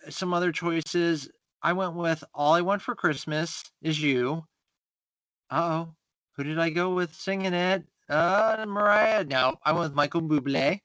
some 0.09 0.33
other 0.33 0.51
choices. 0.51 1.29
I 1.61 1.73
went 1.73 1.95
with 1.95 2.23
All 2.33 2.53
I 2.53 2.61
Want 2.61 2.81
for 2.81 2.95
Christmas 2.95 3.63
Is 3.81 4.01
You. 4.01 4.43
Uh 5.49 5.85
oh. 5.87 5.95
Who 6.37 6.43
did 6.43 6.59
I 6.59 6.69
go 6.69 6.93
with 6.93 7.13
singing 7.13 7.53
it? 7.53 7.83
Uh, 8.09 8.65
Mariah. 8.67 9.23
No, 9.25 9.55
I 9.63 9.71
went 9.71 9.83
with 9.83 9.95
Michael 9.95 10.21
Bublé. 10.21 10.81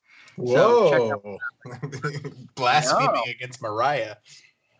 So 0.46 0.90
check 0.90 1.00
out- 1.12 1.24
Whoa. 1.24 1.38
Blaspheming 2.56 3.22
against 3.28 3.60
Mariah. 3.62 4.16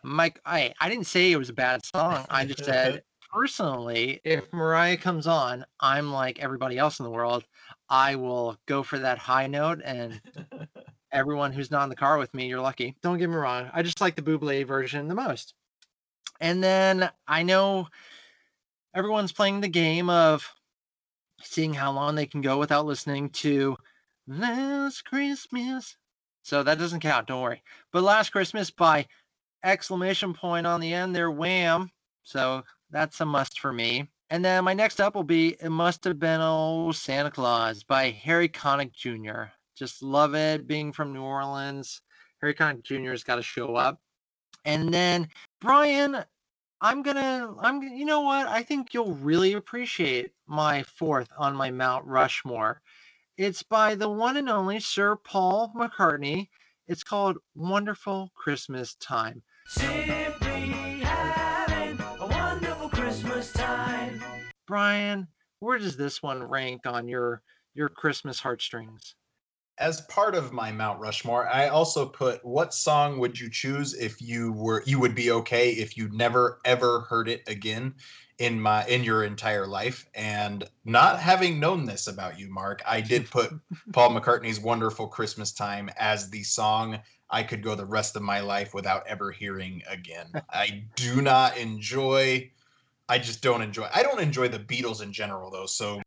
Mike, 0.03 0.39
I, 0.45 0.73
I 0.81 0.89
didn't 0.89 1.07
say 1.07 1.31
it 1.31 1.37
was 1.37 1.49
a 1.49 1.53
bad 1.53 1.85
song. 1.85 2.25
I 2.29 2.45
just 2.45 2.65
said 2.65 3.03
personally, 3.33 4.19
if 4.25 4.51
Mariah 4.51 4.97
comes 4.97 5.27
on, 5.27 5.65
I'm 5.79 6.11
like 6.11 6.39
everybody 6.39 6.77
else 6.77 6.99
in 6.99 7.05
the 7.05 7.09
world. 7.11 7.45
I 7.89 8.15
will 8.15 8.57
go 8.65 8.83
for 8.83 8.99
that 8.99 9.17
high 9.17 9.47
note, 9.47 9.81
and 9.85 10.19
everyone 11.11 11.53
who's 11.53 11.71
not 11.71 11.83
in 11.83 11.89
the 11.89 11.95
car 11.95 12.17
with 12.17 12.33
me, 12.33 12.47
you're 12.47 12.59
lucky. 12.59 12.95
Don't 13.01 13.17
get 13.17 13.29
me 13.29 13.35
wrong. 13.35 13.69
I 13.73 13.81
just 13.83 14.01
like 14.01 14.15
the 14.15 14.21
Bublé 14.21 14.65
version 14.65 15.07
the 15.07 15.15
most. 15.15 15.53
And 16.41 16.61
then 16.63 17.09
I 17.27 17.43
know 17.43 17.87
everyone's 18.93 19.31
playing 19.31 19.61
the 19.61 19.67
game 19.69 20.09
of 20.09 20.51
seeing 21.45 21.73
how 21.73 21.91
long 21.91 22.15
they 22.15 22.25
can 22.25 22.41
go 22.41 22.57
without 22.57 22.85
listening 22.85 23.29
to 23.29 23.75
Last 24.27 25.05
Christmas. 25.05 25.97
So 26.43 26.63
that 26.63 26.77
doesn't 26.79 26.99
count, 26.99 27.27
don't 27.27 27.41
worry. 27.41 27.61
But 27.91 28.03
Last 28.03 28.31
Christmas 28.31 28.69
by 28.71 29.07
exclamation 29.63 30.33
point 30.33 30.67
on 30.67 30.79
the 30.79 30.93
end 30.93 31.15
there, 31.15 31.31
wham. 31.31 31.89
So 32.23 32.63
that's 32.89 33.21
a 33.21 33.25
must 33.25 33.59
for 33.59 33.73
me. 33.73 34.09
And 34.29 34.43
then 34.43 34.63
my 34.63 34.73
next 34.73 34.99
up 34.99 35.15
will 35.15 35.23
be 35.23 35.55
It 35.61 35.69
Must 35.69 36.03
Have 36.05 36.19
Been 36.19 36.41
Old 36.41 36.95
Santa 36.95 37.29
Claus 37.29 37.83
by 37.83 38.09
Harry 38.09 38.49
Connick 38.49 38.93
Jr. 38.93 39.51
Just 39.75 40.01
love 40.01 40.33
it 40.35 40.67
being 40.67 40.91
from 40.91 41.13
New 41.13 41.21
Orleans. 41.21 42.01
Harry 42.41 42.53
Connick 42.53 42.83
Jr. 42.83 43.11
has 43.11 43.23
got 43.23 43.35
to 43.35 43.43
show 43.43 43.75
up. 43.75 43.99
And 44.65 44.93
then 44.93 45.27
Bryan, 45.61 46.23
I'm 46.83 47.01
gonna, 47.01 47.55
I'm, 47.61 47.81
you 47.81 48.03
know 48.03 48.19
what? 48.19 48.45
I 48.45 48.61
think 48.61 48.93
you'll 48.93 49.15
really 49.15 49.53
appreciate 49.53 50.31
my 50.47 50.83
fourth 50.83 51.29
on 51.37 51.55
my 51.55 51.71
Mount 51.71 52.05
Rushmore. 52.05 52.81
It's 53.37 53.63
by 53.63 53.95
the 53.95 54.09
one 54.09 54.35
and 54.35 54.49
only 54.49 54.81
Sir 54.81 55.15
Paul 55.15 55.71
McCartney. 55.77 56.49
It's 56.89 57.05
called 57.05 57.37
Wonderful 57.55 58.33
Christmas 58.35 58.95
Time. 58.95 59.43
Simply 59.69 60.99
having 60.99 61.97
a 62.19 62.27
wonderful 62.27 62.89
Christmas 62.89 63.53
time. 63.53 64.21
Bryan, 64.67 65.29
where 65.61 65.79
does 65.79 65.95
this 65.95 66.21
one 66.21 66.43
rank 66.43 66.85
on 66.85 67.07
your 67.07 67.41
your 67.73 67.87
Christmas 67.87 68.41
heartstrings? 68.41 69.15
As 69.79 70.01
part 70.01 70.35
of 70.35 70.53
my 70.53 70.71
Mount 70.71 70.99
Rushmore, 70.99 71.47
I 71.47 71.67
also 71.67 72.05
put 72.05 72.45
what 72.45 72.73
song 72.73 73.17
would 73.19 73.39
you 73.39 73.49
choose 73.49 73.93
if 73.95 74.21
you 74.21 74.53
were 74.53 74.83
you 74.85 74.99
would 74.99 75.15
be 75.15 75.31
okay 75.31 75.71
if 75.71 75.97
you 75.97 76.09
never 76.11 76.59
ever 76.63 77.01
heard 77.01 77.27
it 77.27 77.41
again 77.47 77.95
in 78.37 78.59
my 78.59 78.85
in 78.85 79.03
your 79.03 79.23
entire 79.23 79.65
life 79.65 80.05
and 80.13 80.63
not 80.85 81.19
having 81.19 81.59
known 81.59 81.85
this 81.85 82.07
about 82.07 82.39
you 82.39 82.49
Mark, 82.49 82.83
I 82.85 83.01
did 83.01 83.31
put 83.31 83.51
Paul 83.93 84.11
McCartney's 84.11 84.59
Wonderful 84.59 85.07
Christmas 85.07 85.51
Time 85.51 85.89
as 85.97 86.29
the 86.29 86.43
song 86.43 86.99
I 87.29 87.41
could 87.41 87.63
go 87.63 87.73
the 87.73 87.85
rest 87.85 88.15
of 88.15 88.21
my 88.21 88.41
life 88.41 88.75
without 88.75 89.07
ever 89.07 89.31
hearing 89.31 89.81
again. 89.89 90.27
I 90.51 90.83
do 90.95 91.21
not 91.21 91.57
enjoy 91.57 92.51
I 93.09 93.19
just 93.19 93.41
don't 93.41 93.61
enjoy. 93.61 93.87
I 93.93 94.01
don't 94.01 94.21
enjoy 94.21 94.47
the 94.47 94.59
Beatles 94.59 95.01
in 95.01 95.11
general 95.11 95.51
though, 95.51 95.65
so 95.65 96.01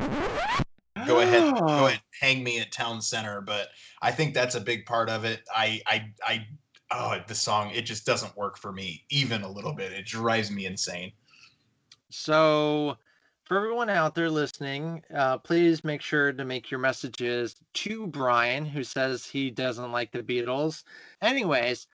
go 1.07 1.21
ahead 1.21 1.43
go 1.43 1.87
ahead 1.87 2.01
hang 2.21 2.43
me 2.43 2.61
at 2.61 2.73
town 2.73 3.01
center 3.01 3.41
but 3.41 3.69
i 4.03 4.11
think 4.11 4.35
that's 4.35 4.55
a 4.55 4.61
big 4.61 4.85
part 4.87 5.09
of 5.09 5.25
it. 5.25 5.43
I 5.55 5.81
i 5.87 6.13
i 6.25 6.47
oh 6.91 7.19
the 7.27 7.35
song 7.35 7.71
it 7.75 7.83
just 7.83 8.07
doesn't 8.07 8.37
work 8.37 8.59
for 8.59 8.73
me 8.73 9.05
even 9.11 9.43
a 9.43 9.51
little 9.51 9.73
bit. 9.73 9.93
It 9.93 10.07
drives 10.07 10.51
me 10.51 10.67
insane. 10.67 11.13
So, 12.11 12.97
for 13.45 13.57
everyone 13.57 13.91
out 13.91 14.15
there 14.15 14.31
listening, 14.31 15.03
uh, 15.15 15.39
please 15.39 15.85
make 15.85 16.03
sure 16.03 16.33
to 16.33 16.45
make 16.45 16.71
your 16.71 16.81
messages 16.81 17.57
to 17.75 18.07
Bryan, 18.07 18.65
who 18.65 18.85
says 18.85 19.27
he 19.27 19.51
doesn't 19.51 19.93
like 19.93 20.13
the 20.13 20.23
Beatles. 20.23 20.85
Anyways, 21.21 21.87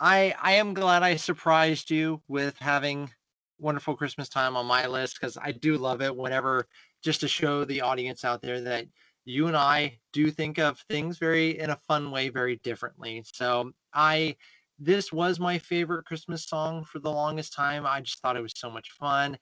I 0.00 0.34
I 0.40 0.52
am 0.52 0.74
glad 0.74 1.02
I 1.02 1.16
surprised 1.16 1.90
you 1.90 2.22
with 2.28 2.56
having 2.58 3.10
Wonderful 3.58 3.96
Christmas 3.96 4.28
Time 4.28 4.56
on 4.56 4.66
my 4.66 4.86
list 4.86 5.18
because 5.20 5.38
I 5.40 5.52
do 5.52 5.76
love 5.76 6.02
it 6.02 6.16
whenever 6.16 6.66
just 7.02 7.20
to 7.20 7.28
show 7.28 7.64
the 7.64 7.80
audience 7.80 8.24
out 8.24 8.42
there 8.42 8.60
that 8.60 8.86
you 9.24 9.46
and 9.46 9.56
I 9.56 9.98
do 10.12 10.30
think 10.30 10.58
of 10.58 10.78
things 10.88 11.18
very 11.18 11.58
in 11.58 11.70
a 11.70 11.76
fun 11.88 12.10
way, 12.10 12.28
very 12.28 12.56
differently. 12.56 13.22
So 13.26 13.72
I 13.94 14.36
this 14.78 15.12
was 15.12 15.38
my 15.38 15.58
favorite 15.58 16.06
Christmas 16.06 16.46
song 16.46 16.84
for 16.84 16.98
the 16.98 17.10
longest 17.10 17.52
time. 17.52 17.86
I 17.86 18.00
just 18.00 18.20
thought 18.20 18.36
it 18.36 18.42
was 18.42 18.54
so 18.56 18.68
much 18.68 18.90
fun. 18.98 19.38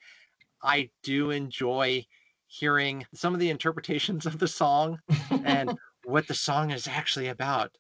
I 0.63 0.91
do 1.03 1.31
enjoy 1.31 2.05
hearing 2.47 3.07
some 3.15 3.33
of 3.33 3.41
the 3.41 3.49
interpretations 3.49 4.27
of 4.27 4.39
the 4.39 4.49
song 4.49 4.99
and 5.31 5.79
what 6.05 6.27
the 6.29 6.35
song 6.35 6.71
is 6.73 6.87
actually 6.87 7.29
about. 7.29 7.71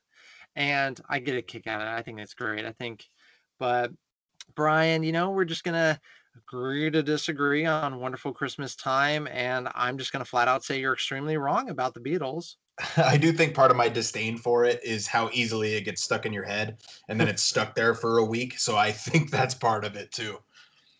And 0.56 0.98
I 1.08 1.18
get 1.18 1.36
a 1.36 1.42
kick 1.42 1.66
out 1.66 1.80
of 1.80 1.86
it. 1.86 1.90
I 1.90 2.02
think 2.02 2.18
that's 2.18 2.34
great. 2.34 2.64
I 2.64 2.72
think, 2.72 3.04
but 3.58 3.90
Bryan, 4.54 5.02
you 5.02 5.12
know, 5.12 5.30
we're 5.30 5.44
just 5.44 5.64
going 5.64 5.74
to 5.74 5.98
agree 6.36 6.90
to 6.90 7.02
disagree 7.02 7.66
on 7.66 8.00
Wonderful 8.00 8.32
Christmas 8.32 8.76
Time. 8.76 9.28
And 9.28 9.68
I'm 9.74 9.98
just 9.98 10.12
going 10.12 10.24
to 10.24 10.30
flat 10.30 10.48
out 10.48 10.64
say 10.64 10.80
you're 10.80 10.94
extremely 10.94 11.36
wrong 11.36 11.70
about 11.70 11.94
the 11.94 12.00
Beatles. 12.00 12.56
i 12.96 13.18
do 13.18 13.30
think 13.30 13.54
part 13.54 13.70
of 13.70 13.76
my 13.76 13.90
disdain 13.90 14.38
for 14.38 14.64
it 14.64 14.80
is 14.82 15.06
how 15.06 15.28
easily 15.34 15.74
it 15.74 15.82
gets 15.82 16.02
stuck 16.02 16.24
in 16.24 16.32
your 16.32 16.44
head 16.44 16.78
and 17.08 17.20
then 17.20 17.28
it's 17.28 17.42
stuck 17.42 17.74
there 17.74 17.94
for 17.94 18.16
a 18.16 18.24
week 18.24 18.58
so 18.58 18.74
i 18.74 18.90
think 18.92 19.30
that's 19.30 19.54
part 19.54 19.84
of 19.84 19.96
it 19.96 20.10
too 20.12 20.38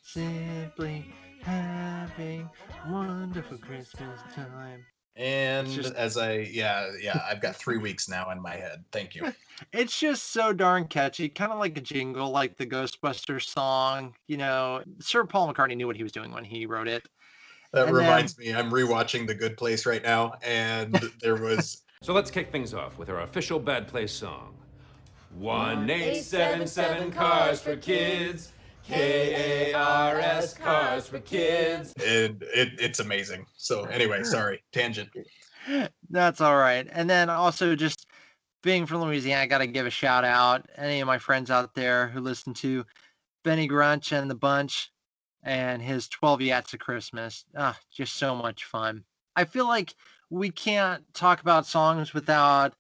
Simply 0.03 1.07
having 1.43 2.51
wonderful 2.89 3.59
Christmas 3.59 4.21
time. 4.35 4.85
And 5.17 5.69
just- 5.69 5.95
as 5.95 6.17
i 6.17 6.35
yeah 6.53 6.91
yeah 7.01 7.21
i've 7.29 7.41
got 7.41 7.55
three 7.57 7.79
weeks 7.79 8.09
now 8.09 8.31
in 8.31 8.41
my 8.41 8.55
head 8.55 8.85
thank 8.93 9.15
you 9.15 9.33
It's 9.75 10.01
just 10.01 10.33
so 10.33 10.55
darn 10.55 10.87
catchy, 10.87 11.29
kind 11.29 11.53
of 11.53 11.59
like 11.59 11.77
a 11.77 11.83
jingle, 11.83 12.31
like 12.31 12.57
the 12.57 12.65
Ghostbusters 12.67 13.47
song. 13.47 14.15
You 14.27 14.39
know, 14.39 14.83
Sir 15.01 15.25
Paul 15.25 15.53
McCartney 15.53 15.77
knew 15.77 15.87
what 15.87 15.97
he 15.97 16.03
was 16.03 16.13
doing 16.13 16.33
when 16.33 16.45
he 16.45 16.65
wrote 16.65 16.89
it. 16.89 17.07
that 17.75 17.87
And 17.87 17.95
then- 17.95 18.03
reminds 18.05 18.39
me 18.39 18.55
i'm 18.55 18.71
rewatching 18.71 19.27
the 19.27 19.35
good 19.35 19.59
place 19.59 19.85
right 19.85 20.03
now 20.03 20.33
and 20.43 20.95
there 21.21 21.37
was 21.37 21.83
So 22.03 22.15
let's 22.15 22.31
kick 22.31 22.51
things 22.51 22.73
off 22.73 22.97
with 22.97 23.11
our 23.11 23.21
official 23.21 23.59
Bad 23.59 23.87
Place 23.87 24.13
song. 24.13 24.55
1877 25.39 27.13
cars 27.13 27.61
for 27.61 27.77
kids. 27.77 28.53
K 28.91 29.71
A 29.73 29.75
R 29.75 30.19
S 30.19 30.55
cars 30.55 31.07
for 31.07 31.21
kids. 31.21 31.93
and 32.05 32.43
it, 32.43 32.71
it's 32.79 33.01
amazing 33.01 33.47
so 33.57 33.85
anyway 33.85 34.23
sorry 34.37 34.63
tangent 34.73 35.09
That's 36.11 36.41
all 36.41 36.57
right. 36.57 36.89
And 36.91 37.09
then 37.09 37.31
also 37.31 37.77
just 37.77 38.07
being 38.63 38.87
from 38.87 39.03
Louisiana, 39.03 39.43
I 39.43 39.47
got 39.47 39.59
to 39.59 39.67
give 39.67 39.87
a 39.87 39.91
shout 39.91 40.25
out 40.25 40.69
any 40.77 41.01
of 41.01 41.07
my 41.07 41.19
friends 41.19 41.51
out 41.51 41.75
there 41.75 42.09
who 42.09 42.21
listen 42.21 42.55
to 42.55 42.85
Benny 43.45 43.69
Grunch 43.69 44.13
and 44.13 44.31
the 44.31 44.35
Bunch 44.35 44.91
and 45.43 45.81
his 45.81 46.09
12 46.09 46.41
Yats 46.41 46.75
of 46.75 46.81
Christmas. 46.81 47.45
Ah, 47.57 47.79
just 47.95 48.17
so 48.17 48.35
much 48.35 48.65
fun. 48.65 49.05
I 49.37 49.45
feel 49.45 49.67
like 49.67 49.95
we 50.29 50.51
can't 50.51 51.03
talk 51.15 51.41
about 51.41 51.67
songs 51.67 52.13
without 52.13 52.75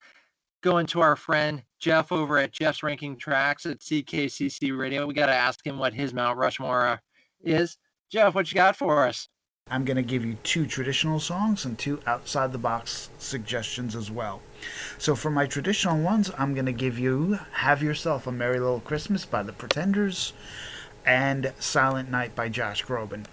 going 0.62 0.87
to 0.87 1.01
our 1.01 1.16
friend 1.16 1.62
Jeff 1.80 2.12
over 2.12 2.38
at 2.38 2.52
Jeff's 2.52 2.82
Ranking 2.82 3.16
Tracks 3.16 3.66
at 3.66 3.80
CKCC 3.80 4.76
Radio. 4.76 5.06
We 5.06 5.14
got 5.14 5.26
to 5.26 5.34
ask 5.34 5.66
him 5.66 5.78
what 5.78 5.94
his 5.94 6.12
Mount 6.12 6.38
Rushmore 6.38 7.00
is. 7.42 7.78
Jeff, 8.10 8.34
what 8.34 8.50
you 8.52 8.54
got 8.54 8.76
for 8.76 9.06
us? 9.06 9.28
I'm 9.70 9.84
going 9.84 9.96
to 9.96 10.02
give 10.02 10.24
you 10.24 10.34
two 10.42 10.66
traditional 10.66 11.20
songs 11.20 11.64
and 11.64 11.78
two 11.78 12.00
outside 12.06 12.52
the 12.52 12.58
box 12.58 13.08
suggestions 13.18 13.94
as 13.94 14.10
well. 14.10 14.42
So, 14.98 15.14
for 15.14 15.30
my 15.30 15.46
traditional 15.46 16.02
ones, 16.02 16.30
I'm 16.36 16.54
going 16.54 16.66
to 16.66 16.72
give 16.72 16.98
you 16.98 17.38
Have 17.52 17.82
Yourself 17.82 18.26
a 18.26 18.32
Merry 18.32 18.58
Little 18.58 18.80
Christmas 18.80 19.24
by 19.24 19.44
the 19.44 19.52
Pretenders 19.52 20.32
and 21.06 21.52
Silent 21.60 22.10
Night 22.10 22.34
by 22.34 22.48
Josh 22.48 22.84
Groban. 22.84 23.26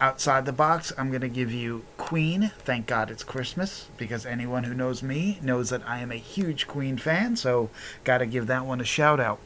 Outside 0.00 0.46
the 0.46 0.52
box, 0.52 0.92
I'm 0.96 1.08
going 1.08 1.22
to 1.22 1.28
give 1.28 1.52
you 1.52 1.84
Queen, 1.96 2.52
Thank 2.60 2.86
God 2.86 3.10
It's 3.10 3.24
Christmas, 3.24 3.88
because 3.96 4.24
anyone 4.24 4.62
who 4.62 4.72
knows 4.72 5.02
me 5.02 5.40
knows 5.42 5.70
that 5.70 5.82
I 5.84 5.98
am 5.98 6.12
a 6.12 6.16
huge 6.16 6.68
Queen 6.68 6.96
fan, 6.96 7.34
so 7.34 7.68
gotta 8.04 8.24
give 8.24 8.46
that 8.46 8.64
one 8.64 8.80
a 8.80 8.84
shout 8.84 9.18
out. 9.18 9.40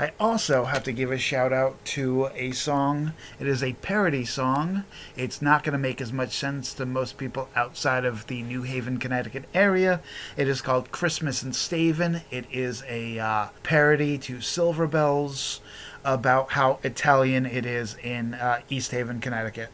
I 0.00 0.10
also 0.18 0.64
have 0.64 0.82
to 0.84 0.92
give 0.92 1.12
a 1.12 1.18
shout 1.18 1.52
out 1.52 1.84
to 1.84 2.30
a 2.34 2.50
song. 2.50 3.12
It 3.38 3.46
is 3.46 3.62
a 3.62 3.74
parody 3.74 4.24
song. 4.24 4.84
It's 5.16 5.40
not 5.40 5.62
going 5.62 5.74
to 5.74 5.78
make 5.78 6.00
as 6.00 6.12
much 6.12 6.36
sense 6.36 6.74
to 6.74 6.84
most 6.84 7.16
people 7.16 7.48
outside 7.54 8.04
of 8.04 8.26
the 8.26 8.42
New 8.42 8.62
Haven, 8.62 8.98
Connecticut 8.98 9.44
area. 9.54 10.00
It 10.36 10.48
is 10.48 10.62
called 10.62 10.90
Christmas 10.90 11.44
in 11.44 11.52
Staven. 11.52 12.22
It 12.30 12.46
is 12.50 12.82
a 12.88 13.20
uh, 13.20 13.48
parody 13.62 14.18
to 14.18 14.40
Silver 14.40 14.88
Bells 14.88 15.60
about 16.04 16.52
how 16.52 16.78
Italian 16.82 17.46
it 17.46 17.66
is 17.66 17.96
in 18.02 18.34
uh, 18.34 18.60
East 18.68 18.90
Haven, 18.90 19.20
Connecticut. 19.20 19.70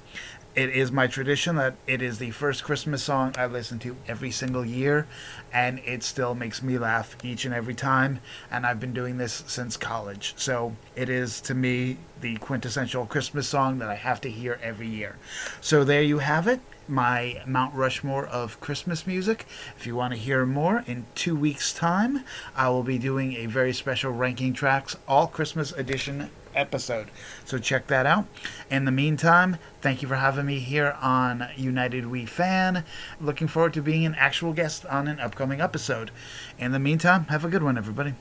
It 0.55 0.71
is 0.71 0.91
my 0.91 1.07
tradition 1.07 1.55
that 1.57 1.77
it 1.87 2.03
is 2.03 2.19
the 2.19 2.33
first 2.33 2.65
Christmas 2.65 3.03
song 3.03 3.33
I 3.39 3.47
listen 3.47 3.79
to 3.81 3.97
every 4.09 4.33
single 4.33 4.65
year, 4.65 5.07
and 5.53 5.79
it 5.81 6.03
still 6.03 6.35
makes 6.35 6.63
me 6.65 6.79
laugh 6.79 7.17
each 7.23 7.45
and 7.45 7.55
every 7.55 7.75
time. 7.75 8.19
And 8.51 8.67
I've 8.67 8.81
been 8.81 8.93
doing 8.93 9.19
this 9.19 9.45
since 9.47 9.77
college. 9.77 10.35
So 10.37 10.75
it 10.97 11.09
is, 11.09 11.41
to 11.43 11.55
me, 11.55 11.99
the 12.21 12.37
quintessential 12.39 13.07
Christmas 13.07 13.47
song 13.47 13.79
that 13.79 13.89
I 13.89 13.95
have 13.95 14.21
to 14.23 14.31
hear 14.31 14.59
every 14.61 14.89
year. 14.89 15.17
So 15.61 15.85
there 15.85 16.03
you 16.03 16.19
have 16.19 16.49
it 16.49 16.61
my 16.89 17.43
Mount 17.47 17.75
Rushmore 17.75 18.27
of 18.27 18.61
Christmas 18.61 19.07
music. 19.07 19.47
If 19.77 19.87
you 19.87 19.95
want 19.95 20.15
to 20.15 20.19
hear 20.19 20.47
more, 20.47 20.85
in 20.87 21.07
two 21.15 21.37
weeks' 21.37 21.73
time, 21.73 22.25
I 22.57 22.69
will 22.69 22.83
be 22.83 22.99
doing 22.99 23.35
a 23.35 23.47
very 23.47 23.73
special 23.73 24.13
Ranking 24.13 24.53
Tracks 24.53 24.97
All 25.07 25.27
Christmas 25.27 25.73
Edition 25.73 26.31
episode. 26.55 27.11
So 27.45 27.59
check 27.59 27.87
that 27.89 28.07
out. 28.07 28.27
In 28.71 28.85
the 28.85 28.91
meantime, 28.91 29.57
thank 29.81 30.03
you 30.03 30.09
for 30.09 30.17
having 30.17 30.47
me 30.47 30.59
here 30.59 30.97
on 31.01 31.49
United 31.57 32.07
We 32.07 32.27
Fan. 32.27 32.85
Looking 33.21 33.49
forward 33.49 33.75
to 33.75 33.83
being 33.83 34.05
an 34.05 34.15
actual 34.17 34.53
guest 34.53 34.85
on 34.87 35.09
an 35.09 35.21
upcoming 35.21 35.61
episode. 35.61 36.11
In 36.59 36.73
the 36.73 36.79
meantime, 36.79 37.27
have 37.27 37.45
a 37.45 37.49
good 37.49 37.63
one, 37.63 37.79
everybody. 37.79 38.15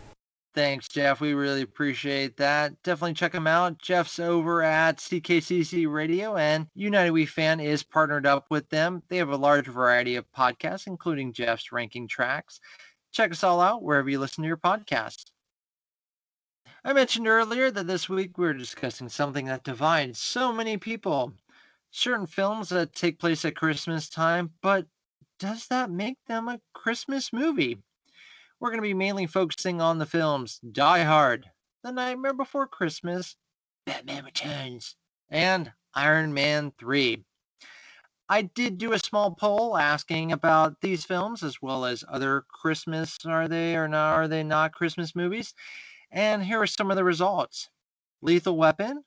Thanks, 0.57 0.87
Jeff. 0.87 1.21
We 1.21 1.35
really 1.35 1.61
appreciate 1.61 2.35
that. 2.37 2.81
Definitely 2.81 3.13
check 3.13 3.31
him 3.31 3.45
out. 3.45 3.77
Jeff's 3.77 4.17
over 4.17 4.63
at 4.63 4.97
CKCC 4.97 5.87
Radio, 5.87 6.35
and 6.35 6.65
United 6.73 7.11
We 7.11 7.27
Fan 7.27 7.59
is 7.59 7.83
partnered 7.83 8.25
up 8.25 8.47
with 8.49 8.67
them. 8.69 9.03
They 9.07 9.17
have 9.17 9.29
a 9.29 9.37
large 9.37 9.67
variety 9.67 10.15
of 10.15 10.25
podcasts, 10.31 10.87
including 10.87 11.31
Jeff's 11.31 11.71
Ranking 11.71 12.07
Tracks. 12.07 12.59
Check 13.11 13.29
us 13.29 13.43
all 13.43 13.61
out 13.61 13.83
wherever 13.83 14.09
you 14.09 14.17
listen 14.17 14.41
to 14.41 14.47
your 14.47 14.57
podcasts. 14.57 15.25
I 16.83 16.91
mentioned 16.91 17.27
earlier 17.27 17.69
that 17.69 17.85
this 17.85 18.09
week 18.09 18.39
we 18.39 18.47
are 18.47 18.53
discussing 18.53 19.09
something 19.09 19.45
that 19.45 19.63
divides 19.63 20.17
so 20.17 20.51
many 20.51 20.75
people. 20.77 21.33
Certain 21.91 22.25
films 22.25 22.69
that 22.69 22.93
take 22.93 23.19
place 23.19 23.45
at 23.45 23.55
Christmas 23.55 24.09
time, 24.09 24.49
but 24.63 24.87
does 25.37 25.67
that 25.67 25.91
make 25.91 26.17
them 26.25 26.47
a 26.47 26.59
Christmas 26.73 27.31
movie? 27.31 27.77
We're 28.59 28.69
going 28.69 28.81
to 28.81 28.87
be 28.87 28.95
mainly 28.95 29.27
focusing 29.27 29.81
on 29.81 29.99
the 29.99 30.07
films 30.07 30.59
Die 30.71 31.03
Hard, 31.03 31.45
The 31.83 31.91
Nightmare 31.91 32.33
Before 32.33 32.65
Christmas, 32.65 33.35
Batman 33.85 34.25
Returns, 34.25 34.95
and 35.29 35.71
Iron 35.93 36.33
Man 36.33 36.73
3. 36.79 37.23
I 38.27 38.41
did 38.41 38.79
do 38.79 38.93
a 38.93 38.99
small 38.99 39.35
poll 39.35 39.77
asking 39.77 40.31
about 40.31 40.81
these 40.81 41.05
films 41.05 41.43
as 41.43 41.61
well 41.61 41.85
as 41.85 42.03
other 42.09 42.45
Christmas 42.49 43.19
are 43.27 43.47
they 43.47 43.75
or 43.75 43.87
not 43.87 44.13
are 44.15 44.27
they 44.27 44.41
not 44.41 44.73
Christmas 44.73 45.15
movies. 45.15 45.53
And 46.09 46.43
here 46.43 46.59
are 46.59 46.67
some 46.67 46.89
of 46.89 46.97
the 46.97 47.03
results. 47.03 47.69
Lethal 48.23 48.57
Weapon, 48.57 49.03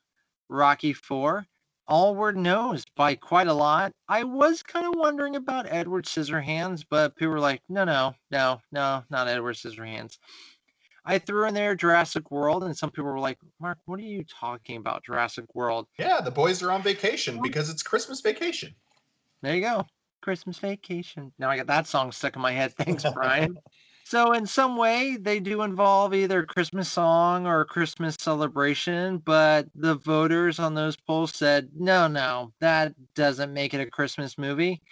Rocky 0.49 0.93
4, 0.93 1.45
all 1.91 2.15
were 2.15 2.33
no's 2.33 2.85
by 2.97 3.17
quite 3.17 3.49
a 3.49 3.53
lot. 3.53 3.93
I 4.09 4.23
was 4.23 4.63
kind 4.63 4.87
of 4.87 4.95
wondering 4.97 5.35
about 5.35 5.67
Edward 5.69 6.07
Scissorhands, 6.07 6.85
but 6.89 7.17
people 7.17 7.33
were 7.33 7.41
like, 7.41 7.63
no, 7.69 7.85
no, 7.85 8.15
no, 8.31 8.61
no, 8.71 9.03
not 9.11 9.29
Edward 9.29 9.57
Scissorhands. 9.57 10.17
I 11.05 11.19
threw 11.19 11.47
in 11.49 11.55
there 11.55 11.75
Jurassic 11.75 12.31
World, 12.31 12.63
and 12.63 12.77
some 12.77 12.91
people 12.91 13.11
were 13.11 13.19
like, 13.19 13.39
Mark, 13.61 13.79
what 13.87 13.99
are 13.99 14.05
you 14.05 14.25
talking 14.25 14.77
about, 14.77 15.05
Jurassic 15.05 15.47
World? 15.55 15.89
Yeah, 15.99 16.21
the 16.21 16.31
boys 16.31 16.63
are 16.63 16.71
on 16.71 16.83
vacation 16.83 17.43
because 17.43 17.69
it's 17.69 17.83
Christmas 17.83 18.21
vacation. 18.21 18.75
There 19.43 19.57
you 19.57 19.63
go. 19.63 19.87
Christmas 20.23 20.59
vacation. 20.59 21.33
Now 21.39 21.51
I 21.51 21.57
got 21.57 21.67
that 21.67 21.87
song 21.87 22.13
stuck 22.13 22.37
in 22.37 22.43
my 22.43 22.53
head. 22.53 22.73
Thanks, 22.79 23.05
Bryan. 23.11 23.57
So 24.11 24.33
in 24.33 24.45
some 24.45 24.77
way, 24.77 25.19
they 25.21 25.39
do 25.39 25.63
involve 25.63 26.15
either 26.15 26.41
a 26.41 26.47
Christmas 26.47 26.91
song 26.91 27.47
or 27.47 27.61
a 27.61 27.65
Christmas 27.65 28.17
celebration, 28.19 29.19
but 29.19 29.69
the 29.77 29.95
voters 29.95 30.59
on 30.59 30.75
those 30.75 30.97
polls 30.97 31.33
said, 31.33 31.69
no, 31.77 32.09
no, 32.09 32.53
that 32.59 32.93
doesn't 33.15 33.53
make 33.55 33.73
it 33.73 33.81
a 33.81 33.89
Christmas 33.89 34.37
movie. 34.37 34.83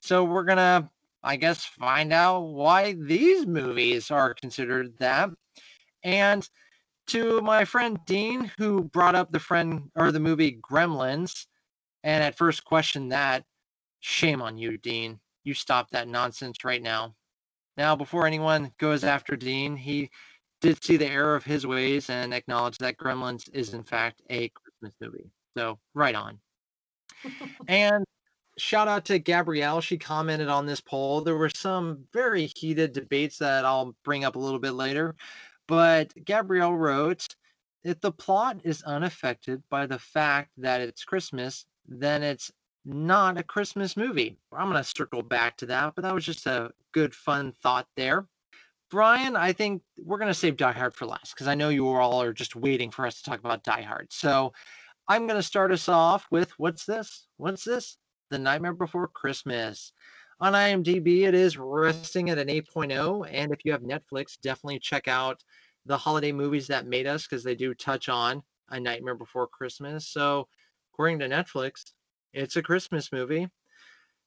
So 0.00 0.22
we're 0.22 0.44
gonna, 0.44 0.88
I 1.24 1.34
guess, 1.34 1.64
find 1.64 2.12
out 2.12 2.42
why 2.42 2.94
these 2.94 3.44
movies 3.44 4.12
are 4.12 4.34
considered 4.34 4.96
that. 5.00 5.30
And 6.04 6.48
to 7.08 7.40
my 7.40 7.64
friend 7.64 7.98
Dean, 8.06 8.52
who 8.56 8.84
brought 8.84 9.16
up 9.16 9.32
the 9.32 9.40
friend 9.40 9.90
or 9.96 10.12
the 10.12 10.20
movie 10.20 10.60
Gremlins, 10.62 11.46
and 12.04 12.22
at 12.22 12.38
first 12.38 12.64
questioned 12.64 13.10
that, 13.10 13.44
shame 13.98 14.40
on 14.40 14.58
you, 14.58 14.78
Dean. 14.78 15.18
You 15.42 15.54
stop 15.54 15.90
that 15.90 16.06
nonsense 16.06 16.64
right 16.64 16.80
now. 16.80 17.16
Now, 17.80 17.96
before 17.96 18.26
anyone 18.26 18.72
goes 18.76 19.04
after 19.04 19.36
Dean, 19.36 19.74
he 19.74 20.10
did 20.60 20.84
see 20.84 20.98
the 20.98 21.10
error 21.10 21.34
of 21.34 21.44
his 21.44 21.66
ways 21.66 22.10
and 22.10 22.34
acknowledge 22.34 22.76
that 22.76 22.98
Gremlins 22.98 23.48
is, 23.54 23.72
in 23.72 23.84
fact, 23.84 24.20
a 24.28 24.50
Christmas 24.50 24.92
movie. 25.00 25.30
So, 25.56 25.78
right 25.94 26.14
on. 26.14 26.38
and 27.68 28.04
shout 28.58 28.86
out 28.86 29.06
to 29.06 29.18
Gabrielle. 29.18 29.80
She 29.80 29.96
commented 29.96 30.48
on 30.48 30.66
this 30.66 30.82
poll. 30.82 31.22
There 31.22 31.38
were 31.38 31.48
some 31.48 32.04
very 32.12 32.50
heated 32.54 32.92
debates 32.92 33.38
that 33.38 33.64
I'll 33.64 33.96
bring 34.04 34.26
up 34.26 34.36
a 34.36 34.38
little 34.38 34.60
bit 34.60 34.72
later. 34.72 35.16
But 35.66 36.12
Gabrielle 36.26 36.76
wrote 36.76 37.34
if 37.82 37.98
the 38.02 38.12
plot 38.12 38.60
is 38.62 38.82
unaffected 38.82 39.62
by 39.70 39.86
the 39.86 39.98
fact 39.98 40.50
that 40.58 40.82
it's 40.82 41.02
Christmas, 41.02 41.64
then 41.88 42.22
it's 42.22 42.52
not 42.84 43.38
a 43.38 43.42
Christmas 43.42 43.96
movie. 43.96 44.38
I'm 44.52 44.70
going 44.70 44.82
to 44.82 44.88
circle 44.88 45.22
back 45.22 45.56
to 45.58 45.66
that, 45.66 45.94
but 45.94 46.02
that 46.02 46.14
was 46.14 46.24
just 46.24 46.46
a 46.46 46.70
good, 46.92 47.14
fun 47.14 47.52
thought 47.62 47.86
there. 47.96 48.26
Bryan, 48.90 49.36
I 49.36 49.52
think 49.52 49.82
we're 49.98 50.18
going 50.18 50.28
to 50.28 50.34
save 50.34 50.56
Die 50.56 50.72
Hard 50.72 50.94
for 50.94 51.06
last 51.06 51.34
because 51.34 51.46
I 51.46 51.54
know 51.54 51.68
you 51.68 51.86
all 51.88 52.22
are 52.22 52.32
just 52.32 52.56
waiting 52.56 52.90
for 52.90 53.06
us 53.06 53.16
to 53.16 53.30
talk 53.30 53.38
about 53.38 53.62
Die 53.62 53.82
Hard. 53.82 54.08
So 54.10 54.52
I'm 55.08 55.26
going 55.26 55.38
to 55.38 55.44
start 55.44 55.70
us 55.72 55.88
off 55.88 56.26
with 56.30 56.50
what's 56.58 56.86
this? 56.86 57.28
What's 57.36 57.64
this? 57.64 57.98
The 58.30 58.38
Nightmare 58.38 58.72
Before 58.72 59.06
Christmas. 59.06 59.92
On 60.40 60.54
IMDb, 60.54 61.22
it 61.22 61.34
is 61.34 61.58
resting 61.58 62.30
at 62.30 62.38
an 62.38 62.48
8.0. 62.48 63.28
And 63.30 63.52
if 63.52 63.64
you 63.64 63.72
have 63.72 63.82
Netflix, 63.82 64.40
definitely 64.40 64.78
check 64.78 65.06
out 65.06 65.42
the 65.86 65.98
holiday 65.98 66.32
movies 66.32 66.66
that 66.68 66.86
made 66.86 67.06
us 67.06 67.26
because 67.26 67.44
they 67.44 67.54
do 67.54 67.74
touch 67.74 68.08
on 68.08 68.42
A 68.70 68.80
Nightmare 68.80 69.14
Before 69.14 69.46
Christmas. 69.46 70.08
So, 70.08 70.48
according 70.92 71.18
to 71.20 71.28
Netflix, 71.28 71.92
it's 72.32 72.56
a 72.56 72.62
Christmas 72.62 73.12
movie. 73.12 73.48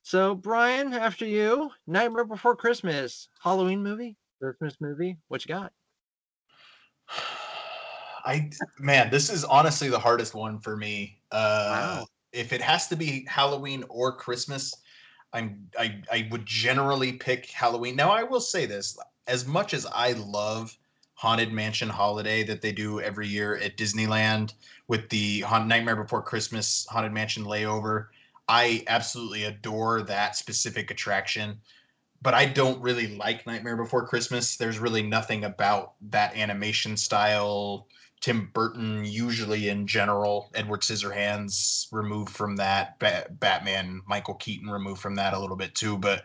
So, 0.02 0.36
Bryan, 0.36 0.94
after 0.94 1.26
you, 1.26 1.72
Nightmare 1.88 2.26
Before 2.26 2.56
Christmas, 2.56 3.30
Halloween 3.42 3.82
movie, 3.82 4.18
Christmas 4.40 4.76
movie. 4.82 5.18
What 5.30 5.46
you 5.46 5.54
got? 5.54 5.72
I 8.26 8.50
man, 8.80 9.10
this 9.10 9.30
is 9.30 9.44
honestly 9.44 9.90
the 9.90 10.00
hardest 10.00 10.34
one 10.34 10.60
for 10.60 10.78
me. 10.78 11.20
Uh, 11.32 11.68
wow. 11.72 12.06
If 12.32 12.54
it 12.54 12.62
has 12.62 12.88
to 12.88 12.96
be 12.96 13.26
Halloween 13.28 13.84
or 13.90 14.16
Christmas, 14.16 14.74
I'm 15.34 15.68
I 15.78 16.02
I 16.12 16.28
would 16.32 16.46
generally 16.46 17.14
pick 17.14 17.50
Halloween. 17.50 17.96
Now 17.96 18.12
I 18.12 18.24
will 18.24 18.40
say 18.40 18.66
this: 18.66 18.98
as 19.28 19.46
much 19.46 19.74
as 19.74 19.86
I 19.86 20.14
love 20.14 20.78
Haunted 21.24 21.54
Mansion 21.54 21.88
Holiday 21.88 22.44
that 22.44 22.62
they 22.62 22.74
do 22.74 23.00
every 23.00 23.30
year 23.30 23.56
at 23.56 23.78
Disneyland 23.78 24.56
with 24.90 25.08
the 25.08 25.46
Nightmare 25.66 25.96
Before 25.96 26.22
Christmas 26.22 26.86
Haunted 26.90 27.14
Mansion 27.14 27.46
layover. 27.46 28.08
I 28.50 28.84
absolutely 28.88 29.46
adore 29.46 30.02
that 30.02 30.36
specific 30.36 30.92
attraction, 30.92 31.62
but 32.22 32.34
I 32.34 32.44
don't 32.44 32.82
really 32.82 33.16
like 33.16 33.48
Nightmare 33.48 33.78
Before 33.78 34.06
Christmas. 34.06 34.58
There's 34.58 34.80
really 34.80 35.02
nothing 35.02 35.46
about 35.46 35.94
that 36.10 36.36
animation 36.36 36.98
style. 36.98 37.88
Tim 38.20 38.52
Burton, 38.54 39.06
usually 39.06 39.70
in 39.70 39.88
general, 39.88 40.52
Edward 40.56 40.82
Scissorhands 40.82 41.88
removed 41.94 42.34
from 42.34 42.58
that, 42.58 43.00
ba- 43.00 43.28
Batman, 43.30 44.02
Michael 44.06 44.36
Keaton 44.36 44.70
removed 44.70 45.00
from 45.00 45.16
that 45.16 45.34
a 45.34 45.40
little 45.40 45.56
bit 45.56 45.74
too. 45.74 45.98
But 45.98 46.24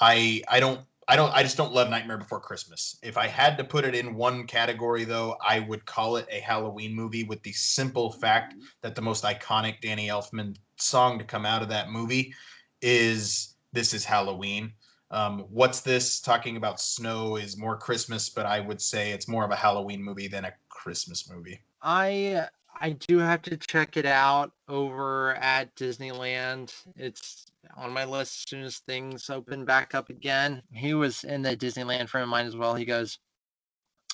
I 0.00 0.42
I 0.48 0.58
don't 0.58 0.80
I 1.08 1.16
don't 1.16 1.32
I 1.32 1.42
just 1.42 1.56
don't 1.56 1.72
love 1.72 1.88
Nightmare 1.88 2.18
Before 2.18 2.38
Christmas. 2.38 2.98
If 3.02 3.16
I 3.16 3.26
had 3.26 3.56
to 3.56 3.64
put 3.64 3.86
it 3.86 3.94
in 3.94 4.14
one 4.14 4.46
category 4.46 5.04
though, 5.04 5.36
I 5.46 5.60
would 5.60 5.86
call 5.86 6.16
it 6.16 6.26
a 6.30 6.40
Halloween 6.40 6.94
movie 6.94 7.24
with 7.24 7.42
the 7.42 7.52
simple 7.52 8.12
fact 8.12 8.54
that 8.82 8.94
the 8.94 9.00
most 9.00 9.24
iconic 9.24 9.80
Danny 9.80 10.08
Elfman 10.08 10.56
song 10.76 11.18
to 11.18 11.24
come 11.24 11.46
out 11.46 11.62
of 11.62 11.70
that 11.70 11.90
movie 11.90 12.34
is 12.82 13.54
This 13.72 13.94
is 13.94 14.04
Halloween. 14.04 14.72
Um, 15.10 15.46
what's 15.48 15.80
this 15.80 16.20
talking 16.20 16.58
about 16.58 16.78
snow 16.78 17.36
is 17.36 17.56
more 17.56 17.78
Christmas, 17.78 18.28
but 18.28 18.44
I 18.44 18.60
would 18.60 18.80
say 18.80 19.12
it's 19.12 19.26
more 19.26 19.44
of 19.44 19.50
a 19.50 19.56
Halloween 19.56 20.02
movie 20.02 20.28
than 20.28 20.44
a 20.44 20.52
Christmas 20.68 21.30
movie. 21.30 21.58
I 21.80 22.48
I 22.80 22.90
do 22.90 23.18
have 23.18 23.42
to 23.42 23.56
check 23.56 23.96
it 23.96 24.06
out 24.06 24.52
over 24.68 25.34
at 25.34 25.74
Disneyland. 25.74 26.72
It's 26.96 27.46
on 27.76 27.92
my 27.92 28.04
list 28.04 28.36
as 28.36 28.50
soon 28.50 28.62
as 28.62 28.78
things 28.78 29.28
open 29.30 29.64
back 29.64 29.94
up 29.94 30.10
again. 30.10 30.62
He 30.72 30.94
was 30.94 31.24
in 31.24 31.42
the 31.42 31.56
Disneyland 31.56 32.08
friend 32.08 32.22
of 32.22 32.28
mine 32.28 32.46
as 32.46 32.56
well. 32.56 32.74
He 32.74 32.84
goes, 32.84 33.18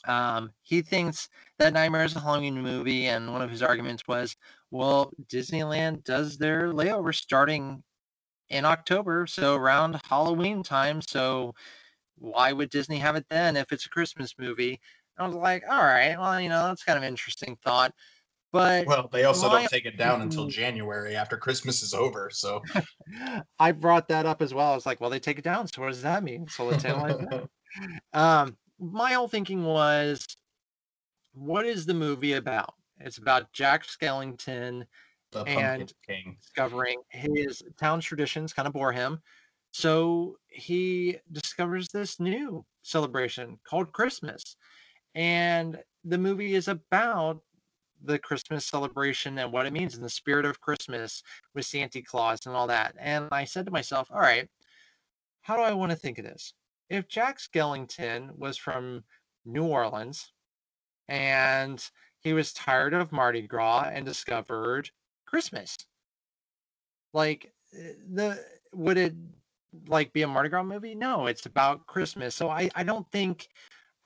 um, 0.07 0.51
he 0.63 0.83
thinks 0.83 1.29
that 1.59 1.73
Nightmare 1.73 2.05
is 2.05 2.17
a 2.17 2.21
Halloween 2.21 2.61
movie, 2.61 3.07
and 3.07 3.33
one 3.33 3.43
of 3.43 3.51
his 3.51 3.63
arguments 3.63 4.03
was, 4.07 4.37
well, 4.71 5.13
Disneyland 5.29 6.05
does 6.05 6.37
their 6.37 6.73
layover 6.73 7.15
starting 7.15 7.83
in 8.49 8.65
October, 8.65 9.27
so 9.27 9.57
around 9.57 10.01
Halloween 10.09 10.63
time. 10.63 11.01
So 11.03 11.55
why 12.17 12.53
would 12.53 12.71
Disney 12.71 12.99
have 12.99 13.17
it 13.17 13.27
then 13.31 13.57
if 13.57 13.73
it's 13.73 13.87
a 13.87 13.91
Christmas 13.91 14.35
movie? 14.39 14.81
I 15.19 15.27
was 15.27 15.37
like, 15.37 15.65
all 15.69 15.83
right, 15.85 16.19
well, 16.19 16.41
you 16.41 16.49
know, 16.49 16.67
that's 16.67 16.83
kind 16.83 16.97
of 16.97 17.03
an 17.03 17.09
interesting 17.09 17.57
thought. 17.65 17.93
But 18.55 18.87
Well, 18.87 19.09
they 19.13 19.25
also 19.25 19.49
my- 19.49 19.63
don't 19.63 19.69
take 19.69 19.85
it 19.85 19.97
down 19.99 20.23
until 20.23 20.47
January 20.47 21.17
after 21.17 21.37
Christmas 21.37 21.83
is 21.83 21.93
over. 21.93 22.31
So 22.33 22.63
I 23.59 23.73
brought 23.73 24.07
that 24.09 24.27
up 24.27 24.41
as 24.43 24.55
well. 24.55 24.71
I 24.71 24.75
was 24.77 24.87
like, 24.87 25.01
well, 25.01 25.11
they 25.11 25.19
take 25.19 25.41
it 25.41 25.45
down. 25.45 25.67
So 25.67 25.83
what 25.83 25.89
does 25.89 26.03
that 26.03 26.23
mean? 26.23 26.47
So 26.47 26.65
let's 26.67 26.85
analyze 26.85 27.19
that. 27.19 27.49
Um, 28.13 28.57
my 28.79 29.15
whole 29.15 29.27
thinking 29.27 29.65
was, 29.65 30.25
what 31.33 31.67
is 31.67 31.85
the 31.87 31.95
movie 31.95 32.35
about? 32.35 32.75
It's 33.01 33.19
about 33.19 33.53
Jack 33.53 33.85
Skellington 33.85 34.85
the 35.33 35.41
and 35.43 35.93
King. 36.07 36.37
discovering 36.41 37.03
his 37.09 37.61
town's 37.77 38.05
traditions 38.05 38.53
kind 38.53 38.69
of 38.69 38.75
bore 38.75 38.93
him. 38.93 39.21
So 39.73 40.37
he 40.47 41.17
discovers 41.33 41.89
this 41.89 42.21
new 42.21 42.65
celebration 42.83 43.59
called 43.65 43.91
Christmas. 43.91 44.55
And 45.17 45.83
the 46.05 46.19
movie 46.19 46.55
is 46.55 46.69
about 46.69 47.43
the 48.05 48.19
Christmas 48.19 48.67
celebration 48.67 49.39
and 49.39 49.53
what 49.53 49.67
it 49.67 49.73
means 49.73 49.97
in 49.97 50.03
the 50.03 50.09
spirit 50.09 50.45
of 50.45 50.61
Christmas 50.61 51.23
with 51.55 51.67
Santa 51.67 52.03
Claus 52.03 52.47
and 52.47 52.55
all 52.55 52.67
that. 52.67 52.95
And 52.99 53.29
I 53.33 53.45
said 53.45 53.67
to 53.67 53.73
myself, 53.73 54.09
all 54.11 54.21
right, 54.21 54.49
how 55.43 55.57
do 55.57 55.63
I 55.63 55.73
want 55.73 55.91
to 55.91 55.97
think 55.97 56.19
of 56.19 56.25
this? 56.25 56.55
If 56.91 57.09
Jack 57.09 57.39
Skellington 57.39 58.37
was 58.37 58.57
from 58.57 59.05
New 59.45 59.65
Orleans 59.65 60.33
and 61.09 61.85
he 62.21 62.33
was 62.33 62.53
tired 62.53 62.95
of 62.95 63.13
Mardi 63.13 63.43
Gras 63.43 63.91
and 63.93 64.05
discovered 64.07 64.91
Christmas, 65.27 65.77
like 67.13 67.53
eh, 67.79 67.93
the 68.13 68.45
would 68.73 68.97
it 68.99 69.15
like 69.89 70.13
be 70.13 70.23
a 70.23 70.29
Mardi 70.29 70.49
Gras 70.49 70.63
movie? 70.63 70.95
No, 70.95 71.27
it's 71.27 71.47
about 71.47 71.87
Christmas. 71.87 72.35
So 72.35 72.49
I 72.49 72.71
I 72.75 72.83
don't 72.83 73.11
think 73.13 73.49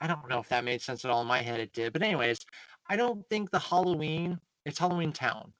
I 0.00 0.06
don't 0.06 0.28
know 0.28 0.40
if 0.40 0.48
that 0.48 0.64
made 0.64 0.82
sense 0.82 1.04
at 1.04 1.10
all 1.10 1.22
in 1.22 1.26
my 1.26 1.42
head. 1.42 1.60
It 1.60 1.72
did, 1.72 1.92
but 1.92 2.02
anyways, 2.02 2.44
I 2.88 2.96
don't 2.96 3.28
think 3.28 3.50
the 3.50 3.58
Halloween 3.58 4.38
it's 4.68 4.78
Halloween 4.78 5.12
Town. 5.12 5.52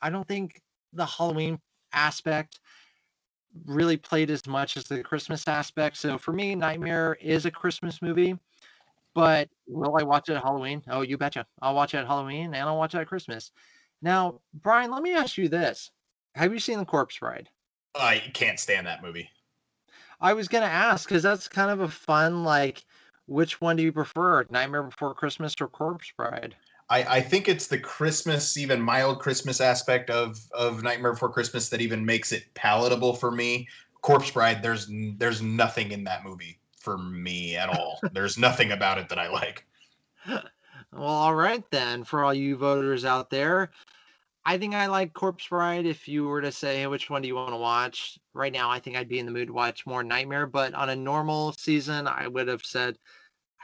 I 0.00 0.10
don't 0.10 0.26
think 0.26 0.60
the 0.92 1.06
Halloween 1.06 1.60
aspect 1.92 2.58
really 3.66 3.96
played 3.96 4.30
as 4.30 4.46
much 4.48 4.76
as 4.76 4.84
the 4.84 5.02
Christmas 5.02 5.46
aspect. 5.46 5.96
So 5.96 6.18
for 6.18 6.32
me, 6.32 6.56
Nightmare 6.56 7.16
is 7.20 7.46
a 7.46 7.52
Christmas 7.52 8.02
movie. 8.02 8.36
But 9.14 9.48
will 9.68 9.96
I 9.96 10.02
watch 10.02 10.28
it 10.28 10.34
at 10.34 10.42
Halloween? 10.42 10.82
Oh, 10.88 11.02
you 11.02 11.16
betcha. 11.18 11.46
I'll 11.60 11.74
watch 11.74 11.94
it 11.94 11.98
at 11.98 12.06
Halloween 12.06 12.54
and 12.54 12.68
I'll 12.68 12.78
watch 12.78 12.94
it 12.94 12.98
at 12.98 13.06
Christmas. 13.06 13.52
Now, 14.00 14.40
Bryan, 14.54 14.90
let 14.90 15.02
me 15.02 15.14
ask 15.14 15.36
you 15.36 15.48
this. 15.48 15.90
Have 16.34 16.52
you 16.52 16.58
seen 16.58 16.78
The 16.78 16.84
Corpse 16.84 17.18
Bride? 17.18 17.48
I 17.94 18.18
can't 18.32 18.58
stand 18.58 18.86
that 18.86 19.02
movie. 19.02 19.28
I 20.20 20.32
was 20.32 20.48
gonna 20.48 20.66
ask 20.66 21.08
because 21.08 21.22
that's 21.22 21.46
kind 21.46 21.70
of 21.70 21.80
a 21.80 21.88
fun 21.88 22.42
like. 22.42 22.84
Which 23.32 23.62
one 23.62 23.76
do 23.76 23.82
you 23.82 23.92
prefer, 23.92 24.44
Nightmare 24.50 24.82
Before 24.82 25.14
Christmas 25.14 25.54
or 25.58 25.66
Corpse 25.66 26.12
Bride? 26.14 26.54
I, 26.90 27.16
I 27.16 27.20
think 27.22 27.48
it's 27.48 27.66
the 27.66 27.78
Christmas, 27.78 28.58
even 28.58 28.78
mild 28.78 29.20
Christmas 29.20 29.58
aspect 29.62 30.10
of 30.10 30.38
of 30.52 30.82
Nightmare 30.82 31.12
Before 31.12 31.32
Christmas 31.32 31.70
that 31.70 31.80
even 31.80 32.04
makes 32.04 32.32
it 32.32 32.44
palatable 32.52 33.14
for 33.14 33.30
me. 33.30 33.66
Corpse 34.02 34.30
Bride, 34.30 34.62
there's 34.62 34.86
there's 35.16 35.40
nothing 35.40 35.92
in 35.92 36.04
that 36.04 36.24
movie 36.24 36.60
for 36.78 36.98
me 36.98 37.56
at 37.56 37.70
all. 37.70 38.00
there's 38.12 38.36
nothing 38.36 38.72
about 38.72 38.98
it 38.98 39.08
that 39.08 39.18
I 39.18 39.30
like. 39.30 39.66
Well, 40.26 41.08
all 41.08 41.34
right 41.34 41.64
then. 41.70 42.04
For 42.04 42.22
all 42.22 42.34
you 42.34 42.58
voters 42.58 43.06
out 43.06 43.30
there, 43.30 43.70
I 44.44 44.58
think 44.58 44.74
I 44.74 44.88
like 44.88 45.14
Corpse 45.14 45.48
Bride. 45.48 45.86
If 45.86 46.06
you 46.06 46.26
were 46.26 46.42
to 46.42 46.52
say 46.52 46.80
"Hey, 46.80 46.86
which 46.86 47.08
one 47.08 47.22
do 47.22 47.28
you 47.28 47.36
want 47.36 47.52
to 47.52 47.56
watch, 47.56 48.18
right 48.34 48.52
now 48.52 48.68
I 48.68 48.78
think 48.78 48.96
I'd 48.96 49.08
be 49.08 49.20
in 49.20 49.24
the 49.24 49.32
mood 49.32 49.46
to 49.48 49.54
watch 49.54 49.86
more 49.86 50.04
Nightmare. 50.04 50.46
But 50.46 50.74
on 50.74 50.90
a 50.90 50.96
normal 50.96 51.52
season, 51.52 52.06
I 52.06 52.28
would 52.28 52.48
have 52.48 52.62
said, 52.62 52.98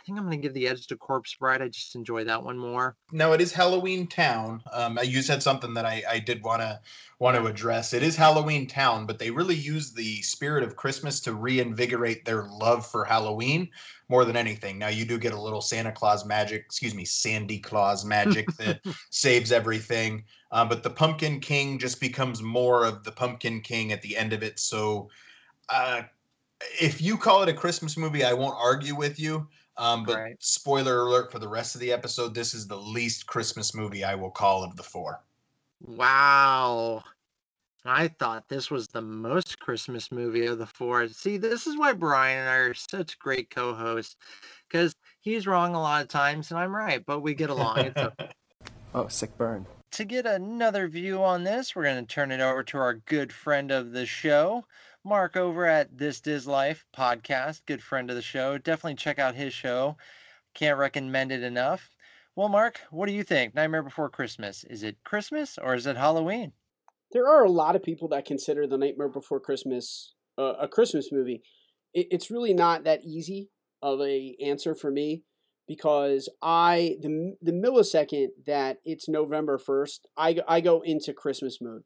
think 0.08 0.18
I'm 0.18 0.24
going 0.24 0.40
to 0.40 0.42
give 0.42 0.54
the 0.54 0.66
edge 0.66 0.86
to 0.86 0.96
Corpse 0.96 1.34
Bride. 1.34 1.60
I 1.60 1.68
just 1.68 1.94
enjoy 1.94 2.24
that 2.24 2.42
one 2.42 2.56
more. 2.56 2.96
Now 3.12 3.32
it 3.32 3.42
is 3.42 3.52
Halloween 3.52 4.06
Town. 4.06 4.62
Um, 4.72 4.98
you 5.04 5.20
said 5.20 5.42
something 5.42 5.74
that 5.74 5.84
I, 5.84 6.02
I 6.08 6.18
did 6.18 6.42
want 6.42 6.62
to 6.62 6.80
want 7.18 7.36
to 7.36 7.44
address. 7.44 7.92
It 7.92 8.02
is 8.02 8.16
Halloween 8.16 8.66
Town, 8.66 9.04
but 9.04 9.18
they 9.18 9.30
really 9.30 9.54
use 9.54 9.92
the 9.92 10.22
spirit 10.22 10.64
of 10.64 10.76
Christmas 10.76 11.20
to 11.20 11.34
reinvigorate 11.34 12.24
their 12.24 12.44
love 12.44 12.86
for 12.86 13.04
Halloween 13.04 13.68
more 14.08 14.24
than 14.24 14.36
anything. 14.36 14.78
Now 14.78 14.88
you 14.88 15.04
do 15.04 15.18
get 15.18 15.34
a 15.34 15.40
little 15.40 15.60
Santa 15.60 15.92
Claus 15.92 16.24
magic, 16.24 16.62
excuse 16.64 16.94
me, 16.94 17.04
Sandy 17.04 17.58
Claus 17.58 18.04
magic 18.04 18.50
that 18.56 18.80
saves 19.10 19.52
everything. 19.52 20.24
Um, 20.52 20.70
but 20.70 20.82
the 20.82 20.90
Pumpkin 20.90 21.40
King 21.40 21.78
just 21.78 22.00
becomes 22.00 22.40
more 22.40 22.86
of 22.86 23.04
the 23.04 23.12
Pumpkin 23.12 23.60
King 23.60 23.92
at 23.92 24.00
the 24.00 24.16
end 24.16 24.32
of 24.32 24.42
it. 24.42 24.58
So 24.58 25.10
uh, 25.68 26.02
if 26.80 27.02
you 27.02 27.18
call 27.18 27.42
it 27.42 27.50
a 27.50 27.52
Christmas 27.52 27.98
movie, 27.98 28.24
I 28.24 28.32
won't 28.32 28.56
argue 28.58 28.96
with 28.96 29.20
you. 29.20 29.46
Um, 29.78 30.04
but 30.04 30.16
Right. 30.18 30.36
spoiler 30.40 31.00
alert 31.00 31.30
for 31.32 31.38
the 31.38 31.48
rest 31.48 31.74
of 31.74 31.80
the 31.80 31.92
episode: 31.92 32.34
this 32.34 32.54
is 32.54 32.66
the 32.66 32.78
least 32.78 33.26
Christmas 33.26 33.74
movie 33.74 34.04
I 34.04 34.14
will 34.14 34.30
call 34.30 34.64
of 34.64 34.76
the 34.76 34.82
four. 34.82 35.22
Wow. 35.80 37.04
I 37.84 38.08
thought 38.08 38.48
this 38.48 38.70
was 38.70 38.88
the 38.88 39.02
most 39.02 39.58
Christmas 39.60 40.12
movie 40.12 40.46
of 40.46 40.58
the 40.58 40.66
four. 40.66 41.08
See, 41.08 41.36
this 41.38 41.66
is 41.66 41.76
why 41.78 41.92
Bryan 41.94 42.40
and 42.40 42.48
I 42.50 42.56
are 42.56 42.74
such 42.74 43.18
great 43.18 43.50
co 43.50 43.74
hosts 43.74 44.16
because 44.68 44.94
he's 45.20 45.46
wrong 45.46 45.74
a 45.74 45.80
lot 45.80 46.02
of 46.02 46.08
times 46.08 46.50
and 46.50 46.60
I'm 46.60 46.74
right, 46.74 47.04
but 47.06 47.20
we 47.20 47.34
get 47.34 47.50
along. 47.50 47.84
It's 47.84 48.02
okay. 48.02 48.30
Oh, 48.94 49.08
sick 49.08 49.36
burn. 49.38 49.66
to 49.92 50.04
get 50.04 50.26
another 50.26 50.88
view 50.88 51.22
on 51.22 51.44
this, 51.44 51.74
we're 51.76 51.84
going 51.84 52.04
to 52.04 52.14
turn 52.14 52.32
it 52.32 52.40
over 52.40 52.62
to 52.64 52.78
our 52.78 52.94
good 52.94 53.32
friend 53.32 53.70
of 53.70 53.92
the 53.92 54.06
show, 54.06 54.64
Mark 55.08 55.36
over 55.38 55.64
at 55.64 55.96
Disney 55.96 56.36
Life 56.38 56.84
podcast. 56.94 57.62
Good 57.64 57.82
friend 57.82 58.10
of 58.10 58.16
the 58.16 58.22
show. 58.22 58.58
Definitely 58.58 58.96
check 58.96 59.18
out 59.18 59.34
his 59.34 59.54
show. 59.54 59.96
Can't 60.52 60.78
recommend 60.78 61.32
it 61.32 61.42
enough. 61.42 61.90
Well, 62.36 62.50
Mark, 62.50 62.80
what 62.90 63.06
do 63.06 63.12
you 63.12 63.24
think? 63.24 63.54
Nightmare 63.54 63.82
Before 63.82 64.10
Christmas. 64.10 64.64
Is 64.64 64.82
it 64.82 65.02
Christmas 65.04 65.56
or 65.56 65.74
is 65.74 65.86
it 65.86 65.96
Halloween? 65.96 66.52
There 67.12 67.26
are 67.26 67.42
a 67.42 67.50
lot 67.50 67.74
of 67.74 67.82
people 67.82 68.08
that 68.08 68.26
consider 68.26 68.66
The 68.66 68.76
Nightmare 68.76 69.08
Before 69.08 69.40
Christmas 69.40 70.14
uh, 70.36 70.54
a 70.60 70.68
Christmas 70.68 71.08
movie. 71.10 71.42
It, 71.94 72.08
it's 72.10 72.30
really 72.30 72.52
not 72.52 72.84
that 72.84 73.02
easy 73.02 73.48
of 73.80 74.00
a 74.02 74.36
answer 74.44 74.74
for 74.74 74.90
me 74.90 75.24
because 75.66 76.28
I 76.42 76.96
the 77.00 77.34
the 77.40 77.52
millisecond 77.52 78.28
that 78.46 78.78
it's 78.84 79.08
November 79.08 79.58
first, 79.58 80.06
I 80.18 80.38
I 80.46 80.60
go 80.60 80.82
into 80.82 81.14
Christmas 81.14 81.58
mode. 81.62 81.84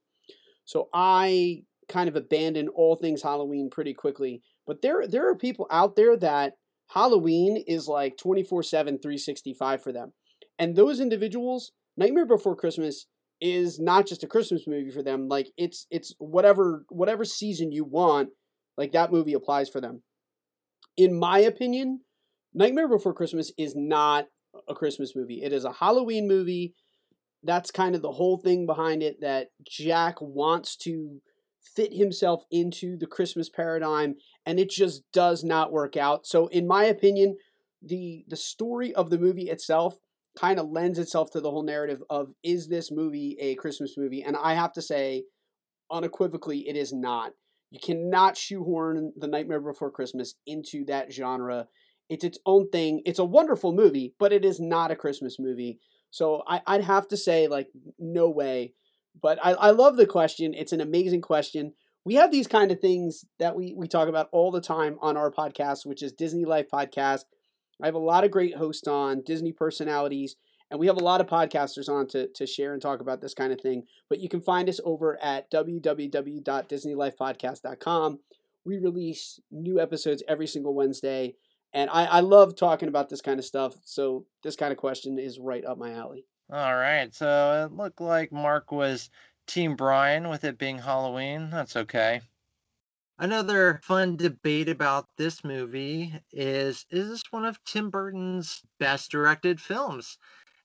So 0.65 0.89
I 0.93 1.65
kind 1.88 2.09
of 2.09 2.16
abandon 2.16 2.68
all 2.68 2.97
things 2.97 3.23
Halloween 3.23 3.71
pretty 3.71 3.95
quickly. 3.95 4.42
But 4.66 4.83
there 4.83 5.07
there 5.07 5.29
are 5.29 5.37
people 5.37 5.66
out 5.71 5.97
there 5.97 6.16
that 6.16 6.55
Halloween 6.90 7.62
is 7.66 7.88
like 7.88 8.16
24/7 8.16 8.71
365 9.03 9.83
for 9.83 9.92
them. 9.92 10.12
And 10.59 10.77
those 10.77 11.01
individuals, 11.01 11.73
Nightmare 11.97 12.27
Before 12.27 12.57
Christmas 12.57 13.07
is 13.40 13.81
not 13.81 14.07
just 14.07 14.23
a 14.23 14.29
Christmas 14.29 14.66
movie 14.66 14.90
for 14.90 15.03
them. 15.03 15.29
Like 15.29 15.49
it's 15.57 15.87
it's 15.90 16.14
whatever 16.18 16.85
whatever 16.88 17.25
season 17.25 17.73
you 17.73 17.85
want, 17.85 18.31
like 18.77 18.92
that 18.92 19.12
movie 19.12 19.33
applies 19.35 19.68
for 19.68 19.81
them. 19.81 20.03
In 20.97 21.18
my 21.18 21.38
opinion, 21.40 22.03
Nightmare 22.55 22.88
Before 22.88 23.14
Christmas 23.14 23.53
is 23.59 23.75
not 23.75 24.27
a 24.68 24.75
Christmas 24.75 25.16
movie. 25.16 25.42
It 25.42 25.53
is 25.53 25.64
a 25.64 25.73
Halloween 25.73 26.29
movie. 26.29 26.75
That's 27.42 27.71
kind 27.71 27.97
of 27.97 28.03
the 28.03 28.12
whole 28.12 28.37
thing 28.37 28.66
behind 28.66 29.03
it 29.03 29.21
that 29.21 29.49
Jack 29.68 30.16
wants 30.21 30.77
to 30.79 31.21
fit 31.62 31.94
himself 31.94 32.44
into 32.51 32.96
the 32.96 33.07
Christmas 33.07 33.48
paradigm 33.48 34.16
and 34.44 34.59
it 34.59 34.70
just 34.70 35.03
does 35.12 35.44
not 35.44 35.72
work 35.72 35.96
out. 35.96 36.27
So 36.27 36.48
in 36.48 36.66
my 36.66 36.85
opinion, 36.85 37.37
the 37.81 38.25
the 38.29 38.37
story 38.37 38.94
of 38.94 39.11
the 39.11 39.18
movie 39.18 39.48
itself 39.48 39.98
kind 40.37 40.59
of 40.59 40.70
lends 40.70 40.98
itself 40.98 41.31
to 41.31 41.40
the 41.40 41.51
whole 41.51 41.62
narrative 41.62 42.03
of 42.09 42.33
is 42.42 42.68
this 42.68 42.90
movie 42.90 43.37
a 43.40 43.55
Christmas 43.55 43.94
movie? 43.96 44.22
And 44.22 44.37
I 44.37 44.55
have 44.55 44.72
to 44.75 44.83
say 44.83 45.25
unequivocally 45.90 46.68
it 46.68 46.77
is 46.77 46.92
not. 46.92 47.33
You 47.70 47.81
cannot 47.81 48.37
shoehorn 48.37 49.12
The 49.16 49.27
Nightmare 49.27 49.61
Before 49.61 49.90
Christmas 49.90 50.35
into 50.46 50.85
that 50.87 51.12
genre. 51.12 51.68
It's 52.09 52.25
its 52.25 52.38
own 52.44 52.68
thing. 52.68 53.03
It's 53.07 53.18
a 53.18 53.25
wonderful 53.25 53.72
movie, 53.72 54.14
but 54.18 54.33
it 54.33 54.44
is 54.44 54.61
not 54.61 54.90
a 54.90 54.96
Christmas 54.96 55.38
movie. 55.38 55.79
So 56.11 56.43
I, 56.47 56.61
I'd 56.66 56.84
have 56.84 57.09
to 57.09 57.16
say, 57.16 57.49
like, 57.49 57.68
no 57.99 58.28
way. 58.28 58.74
But 59.21 59.39
I, 59.45 59.53
I 59.53 59.71
love 59.71 59.97
the 59.97 60.07
question. 60.07 60.55
It's 60.55 60.73
an 60.73 60.81
amazing 60.81 61.23
question. 61.23 61.75
We 62.05 62.15
have 62.15 62.33
these 62.33 62.49
kind 62.49 62.73
of 62.73 62.81
things 62.81 63.25
that 63.39 63.55
we, 63.55 63.75
we 63.77 63.87
talk 63.87 64.09
about 64.09 64.29
all 64.33 64.51
the 64.51 64.61
time 64.61 64.99
on 65.01 65.17
our 65.17 65.31
podcast, 65.31 65.87
which 65.87 66.03
is 66.03 66.13
Disney 66.13 66.45
Life 66.45 66.67
Podcast. 66.73 67.25
I 67.81 67.87
have 67.87 67.95
a 67.95 67.99
lot 67.99 68.25
of 68.25 68.31
great 68.31 68.57
hosts 68.57 68.89
on, 68.89 69.23
Disney 69.23 69.53
personalities, 69.53 70.37
And 70.71 70.81
we 70.81 70.87
have 70.87 70.97
a 70.97 71.05
lot 71.05 71.21
of 71.21 71.27
podcasters 71.27 71.89
on 71.89 72.07
to, 72.09 72.29
to 72.29 72.47
share 72.47 72.73
and 72.73 72.81
talk 72.81 73.01
about 73.01 73.21
this 73.21 73.35
kind 73.35 73.53
of 73.53 73.61
thing. 73.61 73.85
But 74.09 74.21
you 74.21 74.29
can 74.29 74.41
find 74.41 74.69
us 74.69 74.81
over 74.85 75.21
at 75.23 75.51
www.disneylifepodcast.com. 75.51 78.19
We 78.65 78.79
release 78.79 79.41
new 79.51 79.81
episodes 79.81 80.23
every 80.27 80.47
single 80.47 80.75
Wednesday. 80.75 81.35
And 81.75 81.91
I, 81.91 82.05
I 82.05 82.21
love 82.21 82.57
talking 82.57 82.89
about 82.89 83.09
this 83.09 83.21
kind 83.21 83.39
of 83.39 83.45
stuff. 83.45 83.77
So 83.85 84.27
this 84.43 84.57
kind 84.57 84.73
of 84.73 84.79
question 84.79 85.19
is 85.19 85.39
right 85.39 85.65
up 85.65 85.79
my 85.79 85.93
alley. 85.93 86.27
All 86.53 86.76
right. 86.76 87.14
So 87.14 87.64
it 87.64 87.74
looked 87.74 88.00
like 88.00 88.30
Mark 88.30 88.72
was 88.72 89.09
Team 89.46 89.74
Bryan 89.74 90.28
with 90.28 90.44
it 90.44 90.59
being 90.59 90.76
Halloween. 90.76 91.48
That's 91.48 91.76
okay. 91.76 92.20
Another 93.18 93.80
fun 93.82 94.16
debate 94.16 94.68
about 94.68 95.07
this 95.16 95.44
movie 95.44 96.12
is 96.30 96.84
is 96.90 97.09
this 97.09 97.22
one 97.30 97.46
of 97.46 97.62
Tim 97.64 97.88
Burton's 97.88 98.61
best 98.78 99.11
directed 99.11 99.62
films? 99.62 100.18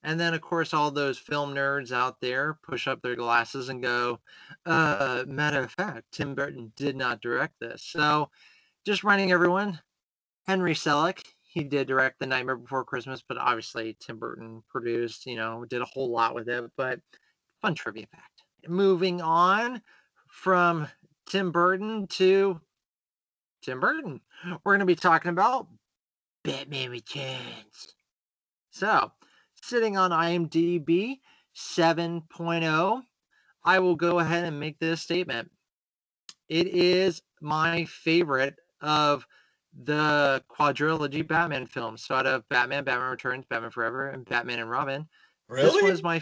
And 0.03 0.19
then, 0.19 0.33
of 0.33 0.41
course, 0.41 0.73
all 0.73 0.91
those 0.91 1.17
film 1.17 1.55
nerds 1.55 1.93
out 1.93 2.19
there 2.19 2.55
push 2.63 2.87
up 2.87 3.01
their 3.01 3.15
glasses 3.15 3.69
and 3.69 3.81
go, 3.81 4.19
uh, 4.65 5.23
matter 5.27 5.61
of 5.61 5.71
fact, 5.71 6.11
Tim 6.11 6.35
Burton 6.35 6.73
did 6.75 6.97
not 6.97 7.21
direct 7.21 7.59
this. 7.59 7.81
So, 7.81 8.29
just 8.85 9.03
reminding 9.03 9.31
everyone, 9.31 9.79
Henry 10.47 10.73
Selick, 10.73 11.23
he 11.47 11.63
did 11.63 11.87
direct 11.87 12.19
The 12.19 12.25
Nightmare 12.25 12.57
Before 12.57 12.83
Christmas, 12.83 13.23
but 13.27 13.37
obviously 13.37 13.97
Tim 13.99 14.19
Burton 14.19 14.61
produced, 14.69 15.25
you 15.25 15.37
know, 15.37 15.65
did 15.65 15.81
a 15.81 15.85
whole 15.85 16.11
lot 16.11 16.35
with 16.35 16.49
it. 16.49 16.69
But 16.75 16.99
fun 17.61 17.73
trivia 17.73 18.05
fact. 18.07 18.43
Moving 18.67 19.21
on 19.21 19.81
from 20.29 20.87
Tim 21.29 21.51
Burton 21.51 22.07
to 22.07 22.59
Tim 23.63 23.79
Burton, 23.79 24.19
we're 24.63 24.73
going 24.73 24.79
to 24.81 24.85
be 24.85 24.95
talking 24.95 25.29
about 25.29 25.67
Batman 26.43 26.91
Returns. 26.91 27.95
So, 28.71 29.11
sitting 29.63 29.97
on 29.97 30.11
IMDb 30.11 31.19
7.0, 31.55 33.01
I 33.63 33.79
will 33.79 33.95
go 33.95 34.19
ahead 34.19 34.43
and 34.43 34.59
make 34.59 34.79
this 34.79 35.01
statement. 35.01 35.49
It 36.49 36.67
is 36.67 37.21
my 37.41 37.85
favorite 37.85 38.55
of 38.81 39.25
the 39.83 40.43
quadrilogy 40.49 41.27
Batman 41.27 41.67
films. 41.67 42.05
So 42.05 42.15
out 42.15 42.25
of 42.25 42.47
Batman, 42.49 42.83
Batman 42.83 43.11
Returns, 43.11 43.45
Batman 43.49 43.71
Forever, 43.71 44.09
and 44.09 44.25
Batman 44.25 44.59
and 44.59 44.69
Robin. 44.69 45.07
Really? 45.47 45.81
This 45.81 45.91
was 45.91 46.03
my 46.03 46.21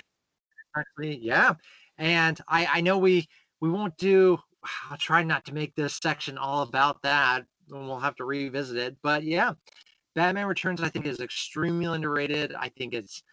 actually, 0.78 1.18
yeah. 1.18 1.54
And 1.98 2.40
I 2.48 2.66
I 2.66 2.82
know 2.82 2.98
we 2.98 3.28
we 3.62 3.70
won't 3.70 3.98
do 3.98 4.38
I'll 4.90 4.98
try 4.98 5.24
not 5.24 5.46
to 5.46 5.54
make 5.54 5.76
this 5.76 6.00
section 6.02 6.38
all 6.38 6.64
about 6.64 7.02
that. 7.04 7.46
And 7.72 7.88
we'll 7.88 8.00
have 8.00 8.16
to 8.18 8.26
revisit 8.26 8.78
it. 8.78 8.98
But 9.02 9.24
yeah, 9.24 9.54
Batman 10.16 10.48
Returns 10.48 10.82
I 10.82 10.90
think 10.90 11.06
is 11.06 11.20
extremely 11.20 11.86
underrated. 11.86 12.54
I 12.54 12.70
think 12.70 12.94
it's 12.94 13.24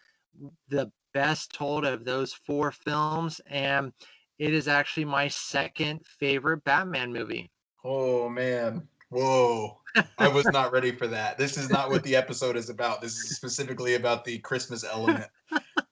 the 0.69 0.91
best 1.13 1.53
told 1.53 1.85
of 1.85 2.05
those 2.05 2.33
four 2.33 2.71
films 2.71 3.39
and 3.47 3.93
it 4.39 4.51
is 4.51 4.67
actually 4.67 5.05
my 5.05 5.27
second 5.27 6.01
favorite 6.19 6.63
Batman 6.63 7.13
movie. 7.13 7.51
Oh 7.83 8.29
man. 8.29 8.87
Whoa. 9.13 9.77
I 10.17 10.27
was 10.27 10.45
not 10.47 10.71
ready 10.71 10.91
for 10.91 11.07
that. 11.07 11.37
This 11.37 11.55
is 11.55 11.69
not 11.69 11.91
what 11.91 12.03
the 12.03 12.15
episode 12.23 12.57
is 12.57 12.69
about. 12.69 12.99
This 12.99 13.11
is 13.11 13.35
specifically 13.35 13.93
about 13.93 14.25
the 14.25 14.39
Christmas 14.39 14.83
element. 14.83 15.29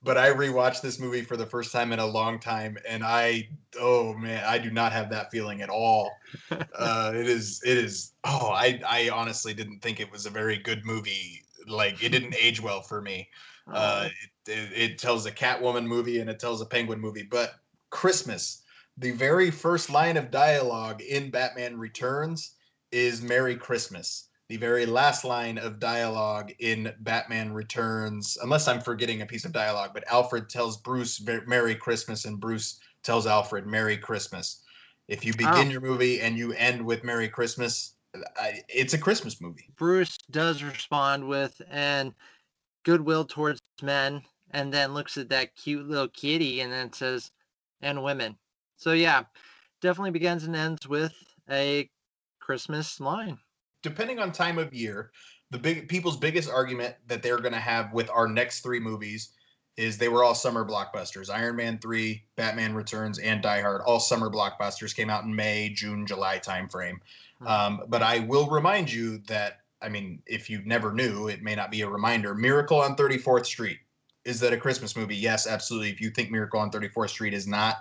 But 0.03 0.17
I 0.17 0.31
rewatched 0.31 0.81
this 0.81 0.99
movie 0.99 1.21
for 1.21 1.37
the 1.37 1.45
first 1.45 1.71
time 1.71 1.91
in 1.91 1.99
a 1.99 2.05
long 2.05 2.39
time 2.39 2.77
and 2.89 3.03
I 3.03 3.49
oh 3.79 4.15
man, 4.15 4.43
I 4.43 4.57
do 4.57 4.71
not 4.71 4.91
have 4.91 5.11
that 5.11 5.29
feeling 5.29 5.61
at 5.61 5.69
all. 5.69 6.09
Uh 6.73 7.11
it 7.13 7.27
is 7.27 7.61
it 7.63 7.77
is 7.77 8.13
oh, 8.23 8.49
I 8.49 8.81
I 8.87 9.09
honestly 9.09 9.53
didn't 9.53 9.81
think 9.81 9.99
it 9.99 10.11
was 10.11 10.25
a 10.25 10.31
very 10.31 10.57
good 10.57 10.83
movie. 10.83 11.43
Like 11.67 12.03
it 12.03 12.09
didn't 12.09 12.35
age 12.35 12.59
well 12.59 12.81
for 12.81 13.01
me. 13.01 13.29
Uh 13.71 14.09
it, 14.47 14.51
it, 14.51 14.91
it 14.91 14.97
tells 14.97 15.27
a 15.27 15.31
Catwoman 15.31 15.85
movie 15.85 16.19
and 16.19 16.29
it 16.29 16.39
tells 16.39 16.61
a 16.61 16.65
Penguin 16.65 16.99
movie, 16.99 17.27
but 17.29 17.53
Christmas, 17.91 18.63
the 18.97 19.11
very 19.11 19.51
first 19.51 19.91
line 19.91 20.17
of 20.17 20.31
dialogue 20.31 21.01
in 21.01 21.29
Batman 21.29 21.77
Returns 21.77 22.55
is 22.91 23.21
Merry 23.21 23.55
Christmas. 23.55 24.27
The 24.49 24.57
very 24.57 24.85
last 24.85 25.23
line 25.23 25.57
of 25.57 25.79
dialogue 25.79 26.51
in 26.59 26.93
Batman 26.99 27.53
Returns, 27.53 28.37
unless 28.43 28.67
I'm 28.67 28.81
forgetting 28.81 29.21
a 29.21 29.25
piece 29.25 29.45
of 29.45 29.53
dialogue, 29.53 29.91
but 29.93 30.03
Alfred 30.11 30.49
tells 30.49 30.77
Bruce 30.77 31.25
Merry 31.47 31.75
Christmas 31.75 32.25
and 32.25 32.39
Bruce 32.39 32.79
tells 33.03 33.27
Alfred 33.27 33.65
Merry 33.65 33.97
Christmas. 33.97 34.63
If 35.07 35.25
you 35.25 35.33
begin 35.33 35.67
Oh. 35.67 35.71
your 35.71 35.81
movie 35.81 36.21
and 36.21 36.37
you 36.37 36.51
end 36.53 36.85
with 36.85 37.03
Merry 37.03 37.29
Christmas, 37.29 37.95
I, 38.37 38.61
it's 38.67 38.93
a 38.93 38.97
Christmas 38.97 39.39
movie. 39.39 39.69
Bruce 39.77 40.17
does 40.29 40.63
respond 40.63 41.27
with 41.27 41.61
and 41.69 42.13
goodwill 42.83 43.23
towards 43.25 43.61
men 43.81 44.21
and 44.51 44.73
then 44.73 44.93
looks 44.93 45.17
at 45.17 45.29
that 45.29 45.55
cute 45.55 45.87
little 45.87 46.09
kitty 46.09 46.59
and 46.59 46.71
then 46.71 46.91
says 46.91 47.31
and 47.81 48.03
women. 48.03 48.37
So 48.75 48.91
yeah, 48.91 49.23
definitely 49.81 50.11
begins 50.11 50.43
and 50.43 50.55
ends 50.55 50.87
with 50.87 51.13
a 51.49 51.89
Christmas 52.51 52.99
line. 52.99 53.37
depending 53.81 54.19
on 54.19 54.31
time 54.33 54.57
of 54.57 54.73
year, 54.73 55.11
the 55.51 55.57
big 55.57 55.87
people's 55.87 56.17
biggest 56.17 56.49
argument 56.49 56.95
that 57.07 57.23
they're 57.23 57.37
going 57.39 57.53
to 57.53 57.59
have 57.59 57.93
with 57.93 58.09
our 58.09 58.27
next 58.27 58.59
three 58.59 58.79
movies 58.79 59.29
is 59.77 59.97
they 59.97 60.09
were 60.09 60.21
all 60.21 60.35
summer 60.35 60.65
blockbusters. 60.65 61.33
Iron 61.33 61.55
Man 61.55 61.79
3, 61.79 62.21
Batman 62.35 62.75
Returns, 62.75 63.19
and 63.19 63.41
Die 63.41 63.61
Hard, 63.61 63.81
all 63.85 64.01
summer 64.01 64.29
blockbusters 64.29 64.93
came 64.93 65.09
out 65.09 65.23
in 65.23 65.33
May, 65.33 65.69
June, 65.69 66.05
July 66.05 66.39
timeframe. 66.39 66.97
Um, 67.45 67.83
but 67.87 68.03
I 68.03 68.19
will 68.19 68.49
remind 68.49 68.91
you 68.91 69.19
that, 69.27 69.61
I 69.81 69.87
mean, 69.87 70.21
if 70.27 70.49
you 70.49 70.61
never 70.65 70.91
knew, 70.91 71.29
it 71.29 71.41
may 71.41 71.55
not 71.55 71.71
be 71.71 71.81
a 71.81 71.89
reminder. 71.89 72.35
Miracle 72.35 72.81
on 72.81 72.97
34th 72.97 73.45
Street. 73.45 73.79
Is 74.25 74.41
that 74.41 74.51
a 74.51 74.57
Christmas 74.57 74.97
movie? 74.97 75.15
Yes, 75.15 75.47
absolutely. 75.47 75.89
If 75.89 76.01
you 76.01 76.09
think 76.11 76.29
Miracle 76.31 76.59
on 76.59 76.69
34th 76.69 77.09
Street 77.11 77.33
is 77.33 77.47
not, 77.47 77.77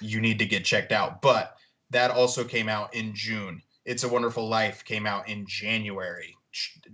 you 0.00 0.20
need 0.20 0.38
to 0.38 0.46
get 0.46 0.64
checked 0.64 0.92
out. 0.92 1.20
But 1.20 1.56
that 1.90 2.12
also 2.12 2.44
came 2.44 2.68
out 2.68 2.94
in 2.94 3.14
June. 3.14 3.60
It's 3.84 4.04
a 4.04 4.08
Wonderful 4.08 4.48
Life 4.48 4.84
came 4.84 5.06
out 5.06 5.28
in 5.28 5.46
January 5.46 6.36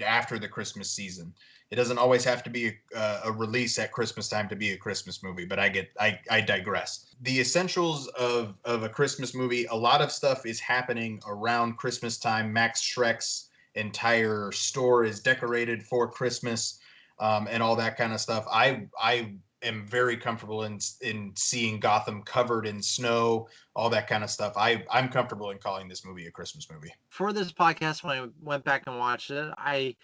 after 0.05 0.39
the 0.39 0.49
Christmas 0.49 0.91
season. 0.91 1.35
It 1.71 1.77
doesn't 1.77 1.99
always 1.99 2.25
have 2.25 2.43
to 2.45 2.51
be 2.51 2.73
a, 2.95 3.21
a 3.27 3.33
release 3.33 3.79
at 3.79 3.93
Christmas 3.93 4.29
time 4.29 4.49
to 4.49 4.57
be 4.57 4.73
a 4.73 4.77
Christmas 4.77 5.23
movie, 5.23 5.45
but 5.45 5.59
I 5.59 5.69
get 5.69 5.91
I, 6.01 6.19
I 6.31 6.41
digress. 6.41 7.15
The 7.23 7.41
essentials 7.41 8.09
of 8.09 8.55
of 8.65 8.85
a 8.85 8.89
Christmas 8.89 9.35
movie, 9.35 9.67
a 9.67 9.75
lot 9.75 10.01
of 10.01 10.11
stuff 10.11 10.47
is 10.47 10.61
happening 10.61 11.21
around 11.27 11.77
Christmas 11.77 12.17
time. 12.19 12.53
Max 12.53 12.81
Shreck's 12.81 13.51
entire 13.75 14.51
store 14.53 15.05
is 15.05 15.21
decorated 15.21 15.83
for 15.83 16.11
Christmas, 16.11 16.79
um, 17.21 17.47
and 17.51 17.63
all 17.63 17.77
that 17.77 17.99
kind 17.99 18.15
of 18.15 18.21
stuff. 18.21 18.47
I 18.51 18.87
I 18.99 19.35
am 19.63 19.87
very 19.87 20.17
comfortable 20.17 20.65
in 20.65 20.79
in 21.01 21.33
seeing 21.37 21.81
Gotham 21.81 22.23
covered 22.23 22.67
in 22.67 22.83
snow, 22.83 23.49
all 23.75 23.91
that 23.91 24.09
kind 24.09 24.25
of 24.25 24.31
stuff. 24.31 24.55
I 24.57 24.85
I'm 24.91 25.09
comfortable 25.09 25.51
in 25.51 25.59
calling 25.59 25.89
this 25.89 26.05
movie 26.05 26.27
a 26.27 26.31
Christmas 26.31 26.69
movie. 26.71 26.93
For 27.11 27.33
this 27.33 27.53
podcast, 27.53 28.05
when 28.05 28.19
I 28.19 28.27
went 28.43 28.65
back 28.65 28.85
and 28.87 28.99
watched 28.99 29.31
it, 29.31 29.53
I 29.59 29.97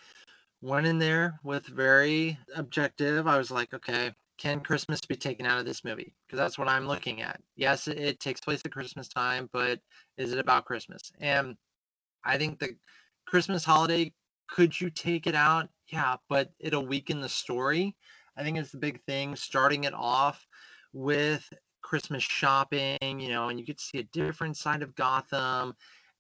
went 0.60 0.86
in 0.86 0.98
there 0.98 1.38
with 1.42 1.66
very 1.66 2.38
objective. 2.56 3.26
I 3.26 3.38
was 3.38 3.50
like, 3.50 3.74
okay, 3.74 4.12
can 4.38 4.60
Christmas 4.60 5.00
be 5.02 5.16
taken 5.16 5.46
out 5.46 5.58
of 5.58 5.66
this 5.66 5.84
movie? 5.84 6.14
Because 6.26 6.38
that's 6.38 6.58
what 6.58 6.68
I'm 6.68 6.86
looking 6.86 7.22
at. 7.22 7.40
Yes, 7.56 7.86
it, 7.86 7.98
it 7.98 8.20
takes 8.20 8.40
place 8.40 8.62
at 8.64 8.72
Christmas 8.72 9.08
time, 9.08 9.48
but 9.52 9.80
is 10.16 10.32
it 10.32 10.38
about 10.38 10.64
Christmas? 10.64 11.12
And 11.20 11.56
I 12.24 12.38
think 12.38 12.58
the 12.58 12.76
Christmas 13.26 13.64
holiday, 13.64 14.12
could 14.48 14.78
you 14.80 14.90
take 14.90 15.26
it 15.26 15.34
out? 15.34 15.68
Yeah, 15.88 16.16
but 16.28 16.50
it'll 16.58 16.86
weaken 16.86 17.20
the 17.20 17.28
story. 17.28 17.94
I 18.36 18.42
think 18.42 18.58
it's 18.58 18.72
the 18.72 18.78
big 18.78 19.02
thing, 19.04 19.36
starting 19.36 19.84
it 19.84 19.94
off 19.94 20.46
with 20.92 21.48
Christmas 21.82 22.22
shopping, 22.22 22.98
you 23.02 23.28
know, 23.28 23.48
and 23.48 23.58
you 23.58 23.66
get 23.66 23.78
to 23.78 23.84
see 23.84 23.98
a 23.98 24.04
different 24.04 24.56
side 24.56 24.82
of 24.82 24.94
Gotham 24.94 25.74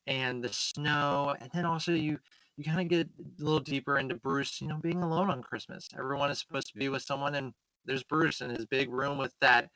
and 0.06 0.42
the 0.42 0.52
snow. 0.52 1.34
And 1.40 1.50
then 1.52 1.64
also 1.64 1.92
you 1.92 2.18
you 2.56 2.64
kind 2.64 2.80
of 2.80 2.88
get 2.88 3.08
a 3.08 3.42
little 3.42 3.60
deeper 3.60 3.98
into 3.98 4.14
Bruce, 4.14 4.60
you 4.60 4.68
know, 4.68 4.76
being 4.76 5.02
alone 5.02 5.30
on 5.30 5.42
Christmas. 5.42 5.88
Everyone 5.98 6.30
is 6.30 6.38
supposed 6.38 6.68
to 6.68 6.78
be 6.78 6.88
with 6.88 7.02
someone, 7.02 7.34
and 7.34 7.52
there's 7.84 8.04
Bruce 8.04 8.40
in 8.42 8.50
his 8.50 8.66
big 8.66 8.90
room 8.90 9.18
with 9.18 9.34
that 9.40 9.68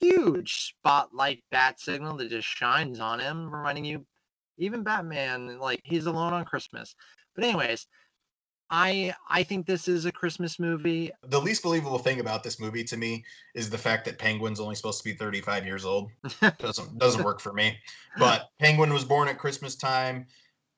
huge 0.00 0.68
spotlight 0.68 1.42
bat 1.50 1.80
signal 1.80 2.16
that 2.18 2.30
just 2.30 2.46
shines 2.46 3.00
on 3.00 3.18
him, 3.18 3.50
reminding 3.52 3.84
you, 3.84 4.06
even 4.58 4.84
Batman, 4.84 5.58
like 5.58 5.80
he's 5.82 6.06
alone 6.06 6.32
on 6.32 6.44
Christmas. 6.44 6.94
But 7.34 7.44
anyways, 7.44 7.86
I 8.76 9.14
I 9.30 9.44
think 9.44 9.66
this 9.66 9.86
is 9.86 10.04
a 10.04 10.10
Christmas 10.10 10.58
movie. 10.58 11.12
The 11.22 11.40
least 11.40 11.62
believable 11.62 11.98
thing 11.98 12.18
about 12.18 12.42
this 12.42 12.58
movie 12.58 12.82
to 12.84 12.96
me 12.96 13.24
is 13.54 13.70
the 13.70 13.78
fact 13.78 14.04
that 14.06 14.18
Penguin's 14.18 14.58
only 14.58 14.74
supposed 14.74 14.98
to 14.98 15.04
be 15.04 15.12
35 15.12 15.64
years 15.64 15.84
old. 15.84 16.10
doesn't 16.58 16.98
doesn't 16.98 17.22
work 17.22 17.40
for 17.40 17.52
me. 17.52 17.78
But 18.18 18.50
Penguin 18.58 18.92
was 18.92 19.04
born 19.04 19.28
at 19.28 19.38
Christmas 19.38 19.76
time. 19.76 20.26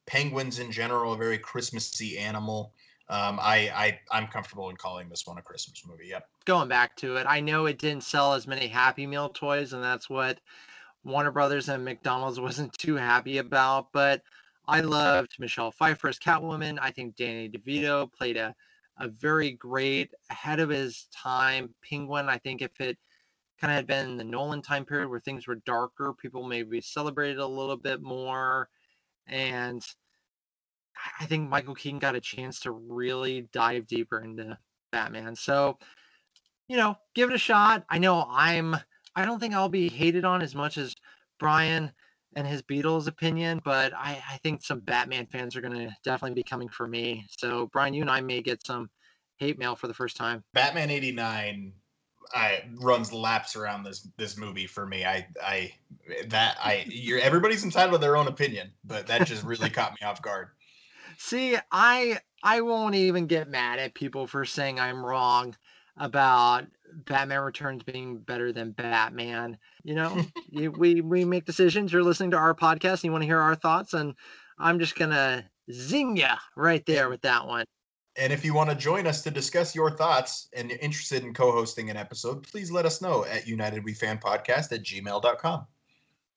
Penguins 0.07 0.59
in 0.59 0.71
general 0.71 1.15
a 1.15 1.17
very 1.17 1.39
Christmassy 1.39 2.19
animal. 2.19 2.75
Um, 3.09 3.39
I, 3.41 3.71
I 3.75 3.99
I'm 4.13 4.27
comfortable 4.27 4.69
in 4.69 4.77
calling 4.77 5.09
this 5.09 5.27
one 5.27 5.39
a 5.39 5.43
Christmas 5.43 5.83
movie. 5.87 6.09
Yep. 6.09 6.29
going 6.45 6.69
back 6.69 6.97
to 6.97 7.17
it, 7.17 7.25
I 7.27 7.41
know 7.41 7.65
it 7.65 7.79
didn't 7.79 8.05
sell 8.05 8.35
as 8.35 8.47
many 8.47 8.67
Happy 8.67 9.07
Meal 9.07 9.31
toys, 9.31 9.73
and 9.73 9.83
that's 9.83 10.11
what 10.11 10.39
Warner 11.03 11.31
Brothers 11.31 11.71
and 11.71 11.83
McDonald's 11.83 12.41
wasn't 12.49 12.75
too 12.75 12.97
happy 12.97 13.39
about. 13.39 13.91
But 13.93 14.21
I 14.69 14.81
loved 14.81 15.37
Michelle 15.39 15.71
Pfeiffer 15.71 16.09
as 16.09 16.19
Catwoman. 16.19 16.79
I 16.81 16.91
think 16.91 17.17
Danny 17.17 17.49
DeVito 17.49 18.13
played 18.13 18.37
a, 18.37 18.55
a 18.99 19.09
very 19.09 19.53
great, 19.53 20.13
ahead 20.31 20.61
of 20.61 20.71
his 20.71 21.07
time 21.15 21.75
Penguin. 21.89 22.29
I 22.29 22.39
think 22.39 22.63
if 22.63 22.81
it 22.81 22.99
kind 23.61 23.73
of 23.73 23.77
had 23.77 23.87
been 23.87 24.17
the 24.17 24.25
Nolan 24.25 24.63
time 24.63 24.85
period 24.85 25.09
where 25.09 25.21
things 25.21 25.47
were 25.47 25.57
darker, 25.67 26.13
people 26.15 26.43
maybe 26.43 26.81
celebrated 26.81 27.39
a 27.39 27.47
little 27.47 27.77
bit 27.77 28.03
more. 28.03 28.69
And 29.27 29.83
I- 31.21 31.27
think 31.27 31.49
Michael 31.49 31.75
Keaton 31.75 31.99
got 31.99 32.15
a 32.17 32.21
chance 32.21 32.61
to 32.61 32.71
really 32.73 33.43
dive 33.53 33.87
deeper 33.87 34.21
into 34.21 34.59
Batman. 34.93 35.37
So, 35.37 35.79
you 36.69 36.77
know, 36.77 36.97
give 37.15 37.31
it 37.31 37.35
a 37.35 37.39
shot. 37.39 37.85
I 37.89 37.99
know 37.99 38.27
I'm 38.29 38.77
I 39.15 39.25
don't 39.25 39.41
think 39.41 39.55
I'll 39.55 39.69
be 39.71 39.89
hated 39.89 40.25
on 40.25 40.43
as 40.43 40.55
much 40.55 40.77
as 40.77 40.95
Bryan 41.39 41.93
and 42.37 42.47
his 42.47 42.63
Beatles 42.63 43.09
opinion, 43.09 43.61
but 43.65 43.93
I, 43.95 44.23
I 44.31 44.37
think 44.43 44.63
some 44.63 44.81
Batman 44.81 45.27
fans 45.27 45.57
are 45.57 45.61
gonna 45.63 45.97
definitely 46.05 46.35
be 46.35 46.45
coming 46.45 46.69
for 46.69 46.87
me. 46.87 47.27
So 47.39 47.67
Bryan, 47.69 47.95
you 47.95 48.03
and 48.03 48.11
I 48.11 48.21
may 48.21 48.43
get 48.43 48.65
some 48.65 48.91
hate 49.39 49.59
mail 49.59 49.75
for 49.75 49.89
the 49.89 49.95
first 49.95 50.17
time. 50.17 50.45
Batman 50.53 50.91
'89 50.91 51.73
I 52.35 52.65
runs 52.81 53.13
laps 53.13 53.57
around 53.57 53.85
this 53.85 54.09
this 54.17 54.37
movie 54.37 54.67
for 54.67 54.87
me. 54.87 55.05
I 55.05 55.27
I 55.43 55.73
that 56.29 56.59
I 56.63 56.85
you're 56.87 57.21
everybody's 57.21 57.65
entitled 57.65 57.95
to 57.95 57.99
their 57.99 58.17
own 58.17 58.29
opinion, 58.29 58.71
but 58.85 59.07
that 59.07 59.27
just 59.27 59.43
really 59.45 59.71
caught 59.71 59.93
me 60.01 60.07
off 60.07 60.21
guard. 60.23 60.49
See, 61.19 61.57
I 61.73 62.21
I 62.43 62.61
won't 62.61 62.95
even 62.95 63.27
get 63.27 63.49
mad 63.49 63.79
at 63.79 63.95
people 63.95 64.27
for 64.27 64.45
saying 64.45 64.79
I'm 64.79 65.05
wrong 65.05 65.57
about 65.97 66.67
Batman 67.05 67.41
Returns 67.41 67.83
being 67.83 68.19
better 68.19 68.53
than 68.53 68.73
Batman. 68.73 69.59
You 69.85 69.95
know, 69.95 70.25
we 70.53 71.01
we 71.01 71.25
make 71.25 71.45
decisions. 71.45 71.93
You're 71.93 72.03
listening 72.03 72.31
to 72.33 72.37
our 72.37 72.55
podcast, 72.55 72.95
and 72.95 73.05
you 73.05 73.13
want 73.13 73.23
to 73.23 73.27
hear 73.27 73.41
our 73.41 73.55
thoughts, 73.55 73.93
and 73.95 74.15
I'm 74.59 74.79
just 74.79 74.97
gonna 74.97 75.45
zing 75.71 76.17
ya 76.17 76.37
right 76.57 76.85
there 76.87 77.09
with 77.09 77.23
that 77.23 77.47
one. 77.47 77.65
And 78.19 78.33
if 78.33 78.45
you 78.45 78.55
want 78.55 78.71
to 78.71 78.77
join 78.77 79.07
us 79.07 79.23
to 79.23 79.31
discuss 79.31 79.75
your 79.75 79.91
thoughts 79.91 80.49
and 80.55 80.71
you're 80.71 80.79
interested 80.79 81.23
in 81.23 81.35
co-hosting 81.35 81.91
an 81.91 81.99
episode, 81.99 82.43
please 82.51 82.71
let 82.71 82.87
us 82.87 83.03
know 83.03 83.27
at 83.27 83.47
United 83.47 83.85
We 83.85 83.93
Fan 83.93 84.19
Podcast 84.19 84.73
at 84.73 84.83
gmail.com. 84.83 85.67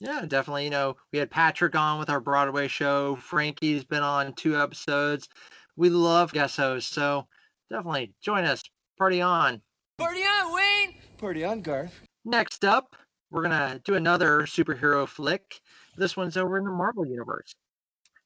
Yeah, 0.01 0.25
definitely. 0.27 0.65
You 0.65 0.71
know, 0.71 0.97
we 1.13 1.19
had 1.19 1.31
Patrick 1.31 1.75
on 1.75 1.97
with 1.99 2.09
our 2.09 2.19
Broadway 2.19 2.67
show. 2.67 3.15
Frankie's 3.15 3.85
been 3.85 4.03
on 4.03 4.33
two 4.33 4.57
episodes. 4.57 5.29
We 5.77 5.89
love 5.89 6.33
guest 6.33 6.57
hosts, 6.57 6.93
so 6.93 7.27
definitely 7.69 8.13
join 8.21 8.43
us. 8.43 8.61
Party 8.97 9.21
on. 9.21 9.61
Party 9.99 10.21
on, 10.21 10.53
Wayne! 10.53 10.95
Party 11.17 11.43
on, 11.43 11.61
Garth. 11.61 11.93
Next 12.23 12.63
up, 12.63 12.95
we're 13.31 13.41
gonna 13.41 13.81
do 13.83 13.95
another 13.95 14.43
superhero 14.43 15.05
flick. 15.05 15.59
This 15.97 16.15
one's 16.15 16.37
over 16.37 16.57
in 16.57 16.63
the 16.63 16.71
Marvel 16.71 17.05
universe. 17.05 17.53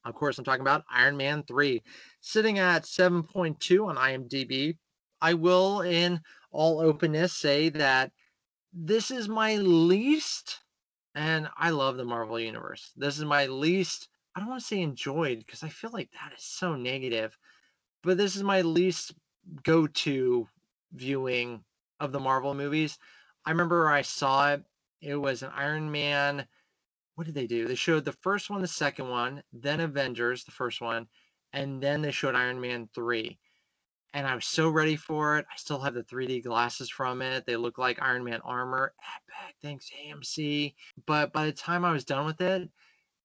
Of 0.04 0.14
course, 0.14 0.38
I'm 0.38 0.44
talking 0.44 0.60
about 0.60 0.84
Iron 0.88 1.16
Man 1.16 1.42
3, 1.48 1.82
sitting 2.20 2.60
at 2.60 2.84
7.2 2.84 3.88
on 3.88 3.96
IMDb. 3.96 4.76
I 5.20 5.34
will, 5.34 5.80
in 5.80 6.20
all 6.52 6.78
openness, 6.80 7.32
say 7.32 7.70
that 7.70 8.12
this 8.72 9.10
is 9.10 9.28
my 9.28 9.56
least, 9.56 10.60
and 11.16 11.48
I 11.56 11.70
love 11.70 11.96
the 11.96 12.04
Marvel 12.04 12.38
universe. 12.38 12.92
This 12.96 13.18
is 13.18 13.24
my 13.24 13.46
least, 13.46 14.08
I 14.36 14.38
don't 14.38 14.48
want 14.48 14.60
to 14.60 14.66
say 14.66 14.80
enjoyed 14.80 15.40
because 15.40 15.64
I 15.64 15.70
feel 15.70 15.90
like 15.92 16.10
that 16.12 16.38
is 16.38 16.44
so 16.44 16.76
negative, 16.76 17.36
but 18.04 18.16
this 18.16 18.36
is 18.36 18.44
my 18.44 18.60
least 18.60 19.12
go 19.64 19.88
to 19.88 20.46
viewing 20.94 21.64
of 22.00 22.12
the 22.12 22.20
Marvel 22.20 22.54
movies. 22.54 22.98
I 23.44 23.50
remember 23.50 23.88
I 23.88 24.02
saw 24.02 24.52
it. 24.52 24.62
It 25.00 25.16
was 25.16 25.42
an 25.42 25.50
Iron 25.54 25.90
Man. 25.90 26.46
What 27.14 27.26
did 27.26 27.34
they 27.34 27.46
do? 27.46 27.66
They 27.66 27.74
showed 27.74 28.04
the 28.04 28.12
first 28.12 28.50
one, 28.50 28.60
the 28.62 28.68
second 28.68 29.08
one, 29.08 29.42
then 29.52 29.80
Avengers, 29.80 30.44
the 30.44 30.50
first 30.50 30.80
one, 30.80 31.06
and 31.52 31.80
then 31.82 32.02
they 32.02 32.10
showed 32.10 32.34
Iron 32.34 32.60
Man 32.60 32.88
3. 32.94 33.38
And 34.14 34.26
I 34.26 34.34
was 34.34 34.46
so 34.46 34.68
ready 34.68 34.96
for 34.96 35.38
it. 35.38 35.46
I 35.50 35.56
still 35.56 35.80
have 35.80 35.94
the 35.94 36.04
3D 36.04 36.44
glasses 36.44 36.88
from 36.88 37.20
it. 37.20 37.44
They 37.46 37.56
look 37.56 37.78
like 37.78 38.00
Iron 38.00 38.24
Man 38.24 38.40
armor. 38.44 38.94
Epic. 39.16 39.56
Thanks, 39.60 39.90
AMC. 39.90 40.74
But 41.06 41.32
by 41.32 41.46
the 41.46 41.52
time 41.52 41.84
I 41.84 41.92
was 41.92 42.04
done 42.04 42.24
with 42.24 42.40
it, 42.40 42.68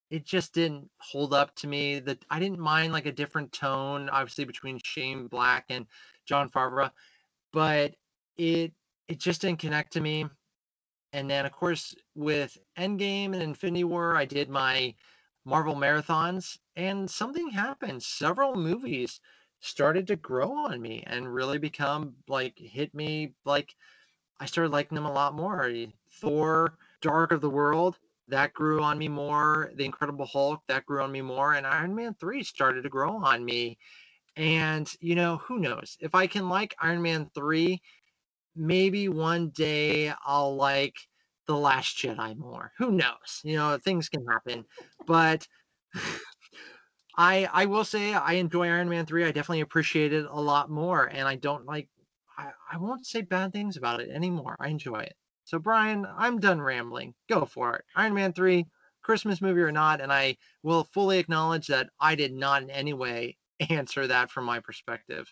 it 0.10 0.26
just 0.26 0.54
didn't 0.54 0.90
hold 0.98 1.34
up 1.34 1.56
to 1.58 1.68
me. 1.68 2.00
That 2.00 2.26
I 2.30 2.40
didn't 2.40 2.60
mind 2.60 2.92
like 2.92 3.06
a 3.06 3.12
different 3.12 3.52
tone, 3.52 4.10
obviously 4.10 4.46
between 4.46 4.80
Shane 4.84 5.28
Black 5.28 5.66
and 5.70 5.86
Jon 6.26 6.50
Favreau, 6.50 6.90
but 7.52 7.96
it 8.38 8.74
it 9.08 9.20
just 9.20 9.42
didn't 9.42 9.60
connect 9.60 9.94
to 9.94 10.02
me. 10.02 10.26
And 11.14 11.30
then 11.30 11.46
of 11.46 11.52
course 11.52 11.96
with 12.16 12.58
Endgame 12.78 13.34
and 13.34 13.42
Infinity 13.42 13.84
War, 13.84 14.16
I 14.16 14.26
did 14.26 14.50
my 14.50 14.94
Marvel 15.46 15.76
marathons, 15.76 16.60
and 16.76 17.10
something 17.10 17.50
happened. 17.50 18.04
Several 18.04 18.56
movies 18.56 19.20
started 19.62 20.08
to 20.08 20.16
grow 20.16 20.52
on 20.54 20.82
me 20.82 21.04
and 21.08 21.34
really 21.34 21.58
become 21.58 22.16
like 22.28 22.58
hit 22.58 22.94
me 22.94 23.34
like 23.46 23.76
I 24.40 24.46
started 24.46 24.72
liking 24.72 24.96
them 24.96 25.06
a 25.06 25.12
lot 25.12 25.34
more. 25.36 25.72
Thor, 26.12 26.78
Dark 27.02 27.32
of 27.32 27.42
the 27.42 27.50
World, 27.50 28.00
that 28.28 28.54
grew 28.54 28.82
on 28.82 28.98
me 28.98 29.08
more. 29.08 29.72
The 29.76 29.86
Incredible 29.86 30.26
Hulk, 30.26 30.62
that 30.68 30.86
grew 30.86 31.02
on 31.02 31.12
me 31.12 31.22
more. 31.22 31.54
And 31.54 31.68
Iron 31.68 31.96
Man 31.96 32.14
3 32.14 32.44
started 32.44 32.84
to 32.84 32.90
grow 32.90 33.18
on 33.18 33.44
me. 33.44 33.78
And, 34.40 34.90
you 35.02 35.16
know, 35.16 35.36
who 35.38 35.60
knows? 35.60 35.98
If 36.00 36.16
I 36.16 36.26
can 36.26 36.48
like 36.48 36.74
Iron 36.80 37.02
Man 37.02 37.30
3, 37.36 37.82
maybe 38.56 39.10
one 39.10 39.50
day 39.50 40.14
I'll 40.26 40.56
like 40.56 40.96
The 41.46 41.58
Last 41.58 41.98
Jedi 41.98 42.38
more. 42.38 42.72
Who 42.78 42.92
knows? 42.92 43.42
You 43.44 43.58
know, 43.58 43.78
things 43.78 44.08
can 44.08 44.26
happen. 44.26 44.64
But 45.06 45.46
I 47.18 47.50
I 47.52 47.66
will 47.66 47.84
say 47.84 48.14
I 48.14 48.34
enjoy 48.34 48.68
Iron 48.70 48.88
Man 48.88 49.06
3. 49.06 49.26
I 49.26 49.32
definitely 49.32 49.60
appreciate 49.60 50.14
it 50.14 50.26
a 50.26 50.40
lot 50.42 50.70
more. 50.70 51.08
And 51.08 51.28
I 51.28 51.36
don't 51.36 51.66
like 51.66 51.90
I, 52.38 52.52
I 52.72 52.78
won't 52.78 53.06
say 53.06 53.22
bad 53.24 53.52
things 53.52 53.76
about 53.76 54.00
it 54.00 54.10
anymore. 54.10 54.56
I 54.58 54.70
enjoy 54.70 55.00
it. 55.00 55.18
So 55.44 55.60
Bryan, 55.60 56.08
I'm 56.18 56.40
done 56.40 56.62
rambling. 56.62 57.14
Go 57.28 57.44
for 57.44 57.76
it. 57.76 57.84
Iron 57.94 58.14
Man 58.14 58.32
3, 58.32 58.66
Christmas 59.02 59.42
movie 59.42 59.60
or 59.60 59.74
not, 59.74 60.00
and 60.00 60.14
I 60.14 60.38
will 60.64 60.86
fully 60.86 61.20
acknowledge 61.20 61.68
that 61.68 61.90
I 62.00 62.16
did 62.16 62.32
not 62.34 62.64
in 62.64 62.70
any 62.70 62.94
way 62.94 63.36
answer 63.70 64.08
that 64.08 64.32
from 64.32 64.46
my 64.46 64.60
perspective. 64.60 65.30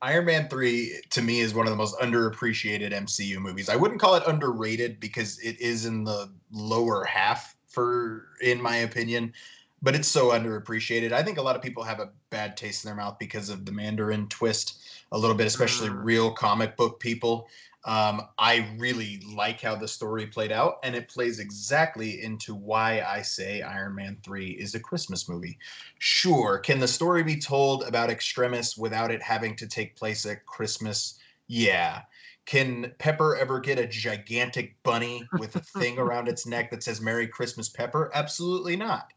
Iron 0.00 0.24
Man 0.24 0.48
3 0.48 1.00
to 1.10 1.22
me 1.22 1.40
is 1.40 1.54
one 1.54 1.66
of 1.66 1.70
the 1.70 1.76
most 1.76 1.98
underappreciated 1.98 2.92
MCU 2.92 3.38
movies. 3.38 3.68
I 3.68 3.76
wouldn't 3.76 4.00
call 4.00 4.14
it 4.14 4.24
underrated 4.26 4.98
because 4.98 5.38
it 5.40 5.60
is 5.60 5.86
in 5.86 6.04
the 6.04 6.30
lower 6.50 7.04
half 7.04 7.56
for 7.66 8.26
in 8.40 8.60
my 8.60 8.76
opinion, 8.78 9.32
but 9.80 9.94
it's 9.94 10.08
so 10.08 10.30
underappreciated. 10.30 11.12
I 11.12 11.22
think 11.22 11.38
a 11.38 11.42
lot 11.42 11.56
of 11.56 11.62
people 11.62 11.82
have 11.82 12.00
a 12.00 12.10
bad 12.30 12.56
taste 12.56 12.84
in 12.84 12.88
their 12.88 12.96
mouth 12.96 13.18
because 13.18 13.48
of 13.48 13.64
the 13.64 13.72
Mandarin 13.72 14.28
twist 14.28 14.80
a 15.12 15.18
little 15.18 15.36
bit, 15.36 15.46
especially 15.46 15.88
mm. 15.88 16.04
real 16.04 16.32
comic 16.32 16.76
book 16.76 17.00
people. 17.00 17.48
Um, 17.84 18.22
I 18.38 18.68
really 18.78 19.20
like 19.34 19.60
how 19.60 19.74
the 19.74 19.88
story 19.88 20.26
played 20.26 20.52
out, 20.52 20.78
and 20.84 20.94
it 20.94 21.08
plays 21.08 21.40
exactly 21.40 22.22
into 22.22 22.54
why 22.54 23.02
I 23.02 23.22
say 23.22 23.62
Iron 23.62 23.96
Man 23.96 24.18
3 24.22 24.50
is 24.50 24.74
a 24.74 24.80
Christmas 24.80 25.28
movie. 25.28 25.58
Sure, 25.98 26.58
can 26.58 26.78
the 26.78 26.86
story 26.86 27.24
be 27.24 27.38
told 27.38 27.82
about 27.82 28.10
Extremis 28.10 28.76
without 28.76 29.10
it 29.10 29.22
having 29.22 29.56
to 29.56 29.66
take 29.66 29.96
place 29.96 30.24
at 30.26 30.46
Christmas? 30.46 31.18
Yeah. 31.48 32.02
Can 32.46 32.92
Pepper 32.98 33.36
ever 33.36 33.60
get 33.60 33.78
a 33.78 33.86
gigantic 33.86 34.80
bunny 34.84 35.28
with 35.38 35.56
a 35.56 35.60
thing 35.60 35.98
around 35.98 36.28
its 36.28 36.46
neck 36.46 36.70
that 36.70 36.82
says 36.82 37.00
Merry 37.00 37.26
Christmas, 37.26 37.68
Pepper? 37.68 38.10
Absolutely 38.14 38.76
not. 38.76 39.12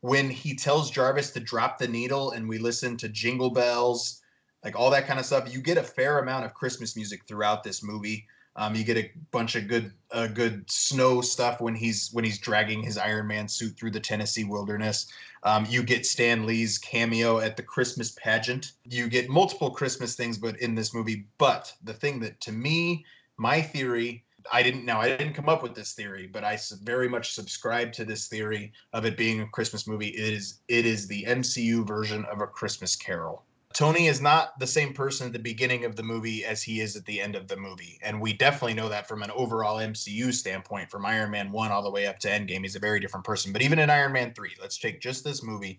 When 0.00 0.30
he 0.30 0.54
tells 0.54 0.90
Jarvis 0.90 1.30
to 1.32 1.40
drop 1.40 1.78
the 1.78 1.88
needle 1.88 2.30
and 2.30 2.48
we 2.48 2.58
listen 2.58 2.96
to 2.98 3.08
jingle 3.08 3.50
bells, 3.50 4.22
like 4.64 4.76
all 4.76 4.90
that 4.90 5.06
kind 5.06 5.18
of 5.18 5.26
stuff. 5.26 5.52
You 5.52 5.60
get 5.60 5.78
a 5.78 5.82
fair 5.82 6.18
amount 6.18 6.44
of 6.44 6.54
Christmas 6.54 6.96
music 6.96 7.22
throughout 7.26 7.62
this 7.62 7.82
movie. 7.82 8.26
Um, 8.56 8.74
you 8.74 8.84
get 8.84 8.96
a 8.96 9.10
bunch 9.32 9.54
of 9.54 9.68
good, 9.68 9.92
uh, 10.12 10.28
good 10.28 10.68
snow 10.70 11.20
stuff 11.20 11.60
when 11.60 11.74
he's 11.74 12.08
when 12.12 12.24
he's 12.24 12.38
dragging 12.38 12.82
his 12.82 12.96
Iron 12.96 13.26
Man 13.26 13.48
suit 13.48 13.76
through 13.76 13.90
the 13.90 14.00
Tennessee 14.00 14.44
wilderness. 14.44 15.06
Um, 15.42 15.66
you 15.68 15.82
get 15.82 16.06
Stan 16.06 16.46
Lee's 16.46 16.78
cameo 16.78 17.38
at 17.38 17.56
the 17.56 17.62
Christmas 17.62 18.12
pageant. 18.12 18.72
You 18.84 19.08
get 19.08 19.28
multiple 19.28 19.70
Christmas 19.70 20.16
things, 20.16 20.38
but 20.38 20.58
in 20.60 20.74
this 20.74 20.94
movie. 20.94 21.26
But 21.36 21.72
the 21.84 21.92
thing 21.92 22.18
that, 22.20 22.40
to 22.40 22.52
me, 22.52 23.04
my 23.36 23.60
theory, 23.60 24.24
I 24.50 24.62
didn't. 24.62 24.86
Now 24.86 25.00
I 25.00 25.08
didn't 25.08 25.34
come 25.34 25.50
up 25.50 25.62
with 25.62 25.74
this 25.74 25.92
theory, 25.92 26.26
but 26.26 26.42
I 26.42 26.58
very 26.82 27.10
much 27.10 27.34
subscribe 27.34 27.92
to 27.92 28.06
this 28.06 28.26
theory 28.26 28.72
of 28.94 29.04
it 29.04 29.18
being 29.18 29.42
a 29.42 29.48
Christmas 29.48 29.86
movie. 29.86 30.08
It 30.08 30.32
is. 30.32 30.60
It 30.68 30.86
is 30.86 31.06
the 31.06 31.24
MCU 31.24 31.86
version 31.86 32.24
of 32.24 32.40
a 32.40 32.46
Christmas 32.46 32.96
Carol. 32.96 33.44
Tony 33.76 34.06
is 34.06 34.22
not 34.22 34.58
the 34.58 34.66
same 34.66 34.94
person 34.94 35.26
at 35.26 35.34
the 35.34 35.38
beginning 35.38 35.84
of 35.84 35.96
the 35.96 36.02
movie 36.02 36.46
as 36.46 36.62
he 36.62 36.80
is 36.80 36.96
at 36.96 37.04
the 37.04 37.20
end 37.20 37.36
of 37.36 37.46
the 37.46 37.58
movie. 37.58 37.98
And 38.02 38.18
we 38.18 38.32
definitely 38.32 38.72
know 38.72 38.88
that 38.88 39.06
from 39.06 39.22
an 39.22 39.30
overall 39.32 39.76
MCU 39.76 40.32
standpoint, 40.32 40.90
from 40.90 41.04
Iron 41.04 41.30
Man 41.30 41.52
1 41.52 41.70
all 41.70 41.82
the 41.82 41.90
way 41.90 42.06
up 42.06 42.18
to 42.20 42.28
Endgame. 42.28 42.62
He's 42.62 42.74
a 42.74 42.78
very 42.78 43.00
different 43.00 43.26
person. 43.26 43.52
But 43.52 43.60
even 43.60 43.78
in 43.78 43.90
Iron 43.90 44.14
Man 44.14 44.32
3, 44.32 44.52
let's 44.62 44.78
take 44.78 45.02
just 45.02 45.24
this 45.24 45.42
movie. 45.42 45.78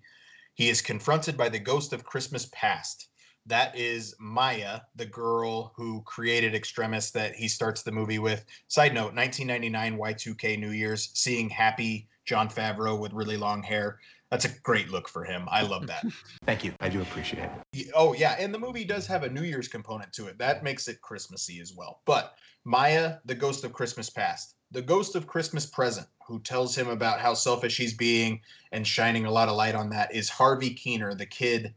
He 0.54 0.70
is 0.70 0.80
confronted 0.80 1.36
by 1.36 1.50
the 1.50 1.58
ghost 1.58 1.92
of 1.92 2.06
Christmas 2.06 2.48
past. 2.52 3.08
That 3.48 3.76
is 3.76 4.14
Maya, 4.20 4.82
the 4.96 5.08
girl 5.08 5.74
who 5.76 6.04
created 6.04 6.54
Extremis 6.54 7.10
that 7.12 7.34
he 7.34 7.48
starts 7.48 7.82
the 7.82 7.92
movie 7.92 8.20
with. 8.20 8.46
Side 8.68 8.94
note 8.94 9.16
1999 9.16 9.98
Y2K 9.98 10.60
New 10.60 10.70
Year's, 10.70 11.10
seeing 11.16 11.50
happy 11.50 12.08
Jon 12.26 12.48
Favreau 12.48 13.00
with 13.00 13.14
really 13.14 13.38
long 13.38 13.64
hair. 13.64 14.00
That's 14.32 14.46
a 14.46 14.60
great 14.64 14.90
look 14.90 15.08
for 15.08 15.24
him. 15.24 15.48
I 15.50 15.62
love 15.62 15.88
that. 15.88 16.06
Thank 16.46 16.64
you. 16.64 16.74
I 16.82 16.90
do 16.90 17.02
appreciate 17.02 17.50
it. 17.74 17.92
Oh 17.96 18.14
yeah, 18.14 18.36
and 18.40 18.54
the 18.54 18.60
movie 18.60 18.84
does 18.84 19.08
have 19.08 19.24
a 19.24 19.30
New 19.30 19.44
Year's 19.44 19.68
component 19.68 20.12
to 20.14 20.28
it. 20.28 20.38
That 20.38 20.64
makes 20.64 20.88
it 20.88 21.02
Christmassy 21.02 21.62
as 21.62 21.74
well. 21.74 22.02
But 22.06 22.36
Maya, 22.66 23.18
the 23.26 23.36
ghost 23.36 23.64
of 23.64 23.72
Christmas 23.72 24.10
past, 24.10 24.56
the 24.72 24.82
ghost 24.82 25.16
of 25.16 25.28
Christmas 25.28 25.66
present, 25.66 26.08
who 26.28 26.40
tells 26.40 26.78
him 26.78 26.90
about 26.90 27.22
how 27.22 27.34
selfish 27.34 27.78
he's 27.78 27.94
being 27.94 28.42
and 28.74 28.86
shining 28.86 29.26
a 29.26 29.32
lot 29.32 29.48
of 29.48 29.56
light 29.56 29.76
on 29.76 29.90
that, 29.92 30.14
is 30.14 30.28
Harley 30.28 30.72
Keener, 30.72 31.14
the 31.14 31.26
kid 31.26 31.74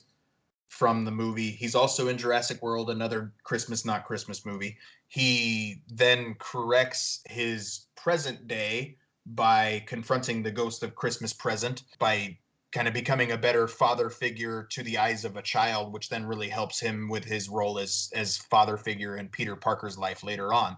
from 0.69 1.05
the 1.05 1.11
movie. 1.11 1.51
He's 1.51 1.75
also 1.77 2.09
in 2.09 2.19
Jurassic 2.19 2.63
World, 2.63 2.91
another 2.91 3.33
Christmas 3.45 3.85
not 3.85 4.05
Christmas 4.05 4.45
movie. 4.45 4.77
He 5.07 5.83
then 5.89 6.35
corrects 6.39 7.21
his 7.27 7.87
present 7.97 8.49
day 8.49 8.97
by 9.27 9.85
confronting 9.87 10.43
the 10.43 10.51
ghost 10.51 10.83
of 10.83 10.95
Christmas 10.95 11.33
present 11.33 11.83
by 11.99 12.39
kind 12.73 12.87
of 12.87 12.95
becoming 12.95 13.33
a 13.33 13.39
better 13.39 13.67
father 13.67 14.09
figure 14.09 14.67
to 14.71 14.83
the 14.83 14.97
eyes 14.97 15.25
of 15.25 15.37
a 15.37 15.43
child, 15.43 15.93
which 15.93 16.09
then 16.09 16.25
really 16.25 16.49
helps 16.49 16.79
him 16.79 17.09
with 17.09 17.25
his 17.25 17.49
role 17.49 17.79
as 17.79 18.11
as 18.15 18.37
father 18.37 18.77
figure 18.77 19.17
in 19.17 19.29
Peter 19.29 19.57
Parker's 19.57 19.99
life 19.99 20.23
later 20.23 20.53
on. 20.53 20.77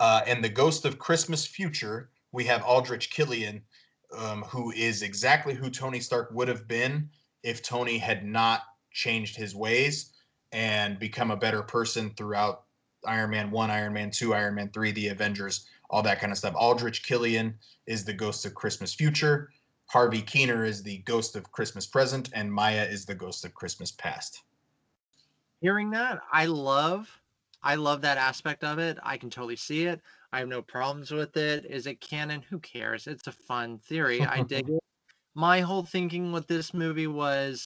Uh, 0.00 0.22
and 0.26 0.42
the 0.42 0.48
ghost 0.48 0.84
of 0.84 0.98
Christmas 0.98 1.46
future, 1.46 2.10
we 2.32 2.44
have 2.44 2.62
Aldrich 2.64 3.10
Killian, 3.10 3.62
um, 4.16 4.42
who 4.42 4.72
is 4.72 5.02
exactly 5.02 5.54
who 5.54 5.70
Tony 5.70 6.00
Stark 6.00 6.30
would 6.32 6.48
have 6.48 6.66
been 6.68 7.08
if 7.42 7.62
Tony 7.62 7.98
had 7.98 8.24
not 8.24 8.62
changed 8.92 9.36
his 9.36 9.54
ways 9.54 10.12
and 10.52 10.98
become 10.98 11.30
a 11.30 11.36
better 11.36 11.62
person 11.62 12.10
throughout 12.16 12.64
Iron 13.06 13.30
Man 13.30 13.50
1, 13.50 13.70
Iron 13.70 13.92
Man 13.92 14.10
2, 14.10 14.34
Iron 14.34 14.54
Man 14.54 14.70
3, 14.72 14.92
the 14.92 15.08
Avengers, 15.08 15.66
all 15.90 16.02
that 16.02 16.20
kind 16.20 16.32
of 16.32 16.38
stuff. 16.38 16.54
Aldrich 16.56 17.02
Killian 17.02 17.54
is 17.86 18.04
the 18.04 18.12
ghost 18.12 18.46
of 18.46 18.54
Christmas 18.54 18.94
future. 18.94 19.50
Harley 19.94 20.22
Keener 20.22 20.64
is 20.64 20.82
the 20.82 20.98
ghost 21.04 21.36
of 21.36 21.52
Christmas 21.52 21.86
present, 21.86 22.28
and 22.32 22.52
Maya 22.52 22.82
is 22.82 23.04
the 23.04 23.14
ghost 23.14 23.44
of 23.44 23.54
Christmas 23.54 23.92
past. 23.92 24.42
Hearing 25.60 25.88
that, 25.90 26.18
I 26.32 26.46
love, 26.46 27.08
I 27.62 27.76
love 27.76 28.00
that 28.00 28.18
aspect 28.18 28.64
of 28.64 28.80
it. 28.80 28.98
I 29.04 29.16
can 29.16 29.30
totally 29.30 29.54
see 29.54 29.84
it. 29.84 30.00
I 30.32 30.40
have 30.40 30.48
no 30.48 30.62
problems 30.62 31.12
with 31.12 31.36
it. 31.36 31.64
Is 31.66 31.86
it 31.86 32.00
canon? 32.00 32.42
Who 32.50 32.58
cares? 32.58 33.06
It's 33.06 33.28
a 33.28 33.32
fun 33.32 33.78
theory. 33.78 34.20
I 34.22 34.42
dig 34.42 34.68
it. 34.68 34.82
My 35.36 35.60
whole 35.60 35.84
thinking 35.84 36.32
with 36.32 36.48
this 36.48 36.74
movie 36.74 37.06
was, 37.06 37.64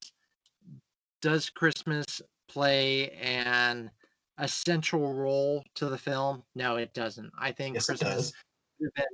does 1.22 1.48
Christmas 1.48 2.20
play 2.46 3.08
an 3.12 3.90
essential 4.36 5.14
role 5.14 5.64
to 5.76 5.88
the 5.88 5.96
film? 5.96 6.42
No, 6.54 6.76
it 6.76 6.92
doesn't. 6.92 7.32
I 7.40 7.52
think 7.52 7.76
Yes, 7.76 7.86
Christmas 7.86 8.32
does. 8.80 9.12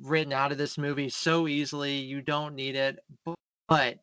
Written 0.00 0.32
out 0.32 0.52
of 0.52 0.58
this 0.58 0.78
movie 0.78 1.08
so 1.08 1.48
easily. 1.48 1.96
You 1.96 2.20
don't 2.20 2.54
need 2.54 2.76
it. 2.76 2.98
Bu- 3.24 3.34
But 3.68 3.98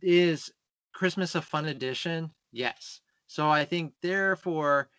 is 0.00 0.52
Christmas 0.92 1.34
a 1.34 1.42
fun 1.42 1.66
addition? 1.66 2.30
Yes. 2.52 3.00
So 3.26 3.48
I 3.48 3.64
think 3.64 3.94
therefore 4.02 4.90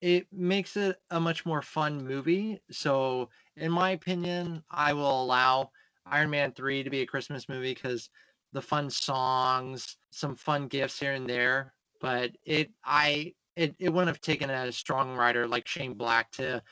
it 0.00 0.26
makes 0.32 0.76
it 0.76 0.98
a 1.10 1.18
much 1.18 1.46
more 1.46 1.62
fun 1.62 2.06
movie. 2.06 2.60
So 2.70 3.28
in 3.56 3.72
my 3.72 3.90
opinion, 3.90 4.62
I 4.70 4.92
will 4.92 5.22
allow 5.22 5.70
Iron 6.06 6.30
Man 6.30 6.52
3 6.52 6.82
to 6.82 6.90
be 6.90 7.00
a 7.00 7.06
Christmas 7.06 7.48
movie 7.48 7.74
because 7.74 8.10
the 8.52 8.62
fun 8.62 8.88
songs, 8.90 9.96
some 10.10 10.36
fun 10.36 10.68
gifts 10.68 11.00
here 11.00 11.12
and 11.12 11.28
there. 11.28 11.72
But 12.00 12.32
it 12.44 12.70
I 12.84 13.34
it, 13.56 13.74
it 13.78 13.88
wouldn't 13.88 14.08
have 14.08 14.20
taken 14.20 14.50
a 14.50 14.70
strong 14.70 15.16
writer 15.16 15.48
like 15.48 15.66
Shane 15.66 15.94
Black 15.94 16.30
to 16.32 16.62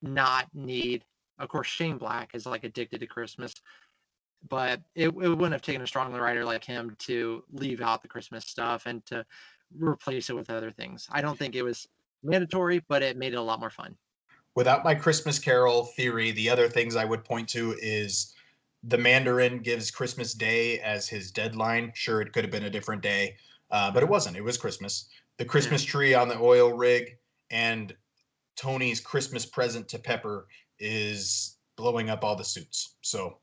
not 0.00 0.46
need 0.54 1.04
of 1.38 1.48
course 1.48 1.66
Shane 1.66 1.98
Black 1.98 2.34
is 2.34 2.46
like 2.46 2.64
addicted 2.64 3.00
to 3.00 3.06
Christmas, 3.06 3.54
but 4.48 4.80
it, 4.94 5.08
it 5.08 5.10
wouldn't 5.12 5.52
have 5.52 5.62
taken 5.62 5.82
a 5.82 5.86
strong 5.86 6.12
writer 6.12 6.44
like 6.44 6.64
him 6.64 6.94
to 7.00 7.42
leave 7.52 7.80
out 7.80 8.02
the 8.02 8.08
Christmas 8.08 8.44
stuff 8.44 8.86
and 8.86 9.04
to 9.06 9.24
replace 9.76 10.30
it 10.30 10.36
with 10.36 10.50
other 10.50 10.70
things. 10.70 11.08
I 11.10 11.20
don't 11.20 11.38
think 11.38 11.54
it 11.54 11.62
was 11.62 11.88
mandatory, 12.22 12.82
but 12.88 13.02
it 13.02 13.16
made 13.16 13.32
it 13.32 13.36
a 13.36 13.42
lot 13.42 13.60
more 13.60 13.70
fun. 13.70 13.96
Without 14.54 14.84
my 14.84 14.94
Christmas 14.94 15.38
Carol 15.38 15.84
theory, 15.84 16.30
the 16.30 16.48
other 16.48 16.68
things 16.68 16.94
I 16.94 17.04
would 17.04 17.24
point 17.24 17.48
to 17.50 17.74
is 17.80 18.34
the 18.84 18.98
Mandarin 18.98 19.60
gives 19.60 19.90
Christmas 19.90 20.34
Day 20.34 20.78
as 20.80 21.08
his 21.08 21.30
deadline. 21.30 21.90
Sure, 21.94 22.20
it 22.20 22.32
could 22.32 22.44
have 22.44 22.50
been 22.50 22.64
a 22.64 22.70
different 22.70 23.02
day, 23.02 23.36
uh, 23.70 23.90
but 23.90 24.02
it 24.02 24.08
wasn't. 24.08 24.36
It 24.36 24.44
was 24.44 24.56
Christmas. 24.56 25.08
The 25.38 25.44
Christmas 25.44 25.82
tree 25.82 26.14
on 26.14 26.28
the 26.28 26.38
oil 26.38 26.72
rig 26.72 27.16
and 27.50 27.94
Tony's 28.56 29.00
Christmas 29.00 29.44
present 29.44 29.88
to 29.88 29.98
Pepper 29.98 30.46
is 30.78 31.58
blowing 31.76 32.10
up 32.10 32.24
all 32.24 32.36
the 32.36 32.44
suits. 32.44 32.96
So 33.02 33.38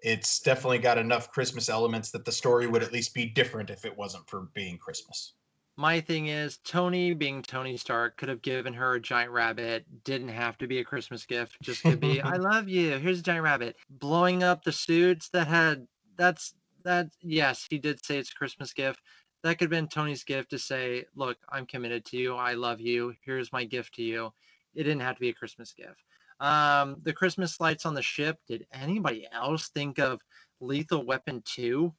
it's 0.00 0.40
definitely 0.40 0.78
got 0.78 0.98
enough 0.98 1.32
Christmas 1.32 1.68
elements 1.68 2.10
that 2.10 2.24
the 2.24 2.32
story 2.32 2.66
would 2.66 2.82
at 2.82 2.92
least 2.92 3.14
be 3.14 3.26
different 3.26 3.70
if 3.70 3.84
it 3.84 3.96
wasn't 3.96 4.28
for 4.28 4.48
being 4.54 4.78
Christmas. 4.78 5.32
My 5.78 6.00
thing 6.00 6.28
is, 6.28 6.58
Tony, 6.64 7.12
being 7.12 7.42
Tony 7.42 7.76
Stark, 7.76 8.16
could 8.16 8.30
have 8.30 8.40
given 8.40 8.72
her 8.72 8.94
a 8.94 9.00
giant 9.00 9.30
rabbit. 9.30 9.84
Didn't 10.04 10.28
have 10.28 10.56
to 10.58 10.66
be 10.66 10.78
a 10.78 10.84
Christmas 10.84 11.26
gift. 11.26 11.56
Just 11.60 11.82
could 11.82 12.00
be, 12.00 12.20
I 12.22 12.36
love 12.36 12.66
you. 12.66 12.96
Here's 12.98 13.18
a 13.18 13.22
giant 13.22 13.44
rabbit. 13.44 13.76
Blowing 13.90 14.42
up 14.42 14.64
the 14.64 14.72
suits 14.72 15.28
that 15.30 15.46
had 15.46 15.86
that's 16.16 16.54
that. 16.84 17.08
Yes, 17.20 17.66
he 17.68 17.78
did 17.78 18.02
say 18.02 18.18
it's 18.18 18.32
a 18.32 18.34
Christmas 18.34 18.72
gift. 18.72 19.00
That 19.42 19.58
could 19.58 19.66
have 19.66 19.70
been 19.70 19.88
Tony's 19.88 20.24
gift 20.24 20.50
to 20.50 20.58
say, 20.58 21.04
look, 21.14 21.36
I'm 21.50 21.66
committed 21.66 22.06
to 22.06 22.16
you. 22.16 22.34
I 22.34 22.54
love 22.54 22.80
you. 22.80 23.14
Here's 23.22 23.52
my 23.52 23.64
gift 23.64 23.94
to 23.96 24.02
you. 24.02 24.32
It 24.74 24.84
didn't 24.84 25.00
have 25.00 25.16
to 25.16 25.20
be 25.20 25.28
a 25.28 25.34
Christmas 25.34 25.72
gift. 25.72 26.02
Um, 26.40 26.96
the 27.02 27.12
Christmas 27.12 27.60
lights 27.60 27.86
on 27.86 27.94
the 27.94 28.02
ship. 28.02 28.38
Did 28.46 28.66
anybody 28.72 29.26
else 29.32 29.68
think 29.68 29.98
of 29.98 30.20
Lethal 30.60 31.04
Weapon 31.04 31.42
2? 31.46 31.92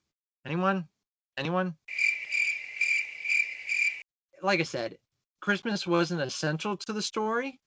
Anyone? 0.46 0.88
Anyone? 1.38 1.76
like 4.42 4.60
I 4.60 4.64
said, 4.64 4.98
Christmas 5.42 5.88
wasn't 5.88 6.22
essential 6.22 6.78
to 6.78 6.94
the 6.94 7.02
story, 7.02 7.60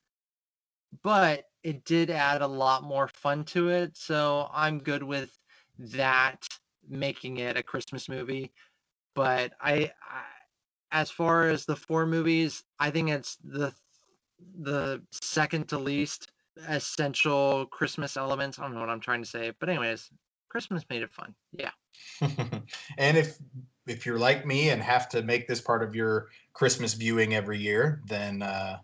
but 1.02 1.44
it 1.62 1.84
did 1.84 2.10
add 2.10 2.42
a 2.42 2.46
lot 2.46 2.82
more 2.82 3.08
fun 3.08 3.44
to 3.44 3.68
it. 3.68 3.96
So 3.96 4.48
I'm 4.52 4.78
good 4.78 5.02
with 5.02 5.36
that 5.78 6.46
making 6.88 7.38
it 7.38 7.56
a 7.56 7.62
Christmas 7.62 8.08
movie. 8.08 8.52
But 9.14 9.52
I, 9.60 9.92
I 10.02 10.22
as 10.92 11.10
far 11.10 11.48
as 11.48 11.64
the 11.64 11.76
four 11.76 12.06
movies, 12.06 12.64
I 12.78 12.90
think 12.90 13.10
it's 13.10 13.36
the 13.44 13.72
the 14.60 15.02
second 15.10 15.68
to 15.68 15.78
least 15.78 16.32
essential 16.68 17.66
Christmas 17.66 18.16
elements. 18.16 18.58
I 18.58 18.62
don't 18.62 18.74
know 18.74 18.80
what 18.80 18.90
I'm 18.90 19.00
trying 19.00 19.22
to 19.22 19.28
say, 19.28 19.52
but 19.58 19.68
anyways, 19.68 20.10
Christmas 20.48 20.84
made 20.90 21.02
it 21.02 21.12
fun. 21.12 21.34
Yeah. 21.52 21.70
and 22.98 23.16
if 23.16 23.38
if 23.86 24.06
you're 24.06 24.18
like 24.18 24.46
me 24.46 24.70
and 24.70 24.82
have 24.82 25.08
to 25.10 25.22
make 25.22 25.48
this 25.48 25.60
part 25.60 25.82
of 25.82 25.94
your 25.94 26.28
Christmas 26.52 26.94
viewing 26.94 27.34
every 27.34 27.58
year, 27.58 28.02
then 28.06 28.42
uh, 28.42 28.78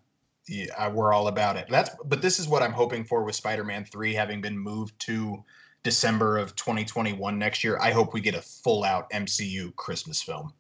yeah, 0.49 0.67
I- 0.79 0.89
we're 0.89 1.13
all 1.13 1.29
about 1.29 1.57
it. 1.57 1.67
That's 1.69 1.91
but 2.05 2.23
this 2.23 2.39
is 2.39 2.49
what 2.49 2.63
I'm 2.63 2.73
hoping 2.73 3.05
for 3.05 3.25
with 3.25 3.35
Spider-Man 3.35 3.85
3 3.85 4.15
having 4.15 4.41
been 4.41 4.59
moved 4.59 4.99
to 5.01 5.45
December 5.83 6.39
of 6.39 6.57
2021 6.57 7.39
next 7.39 7.63
year. 7.63 7.79
I 7.81 7.93
hope 7.93 8.13
we 8.13 8.21
get 8.21 8.35
a 8.35 8.43
full 8.43 8.85
out 8.85 9.11
MCU 9.11 9.75
Christmas 9.77 10.23
film. 10.23 10.53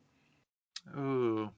Ooh, 0.96 1.50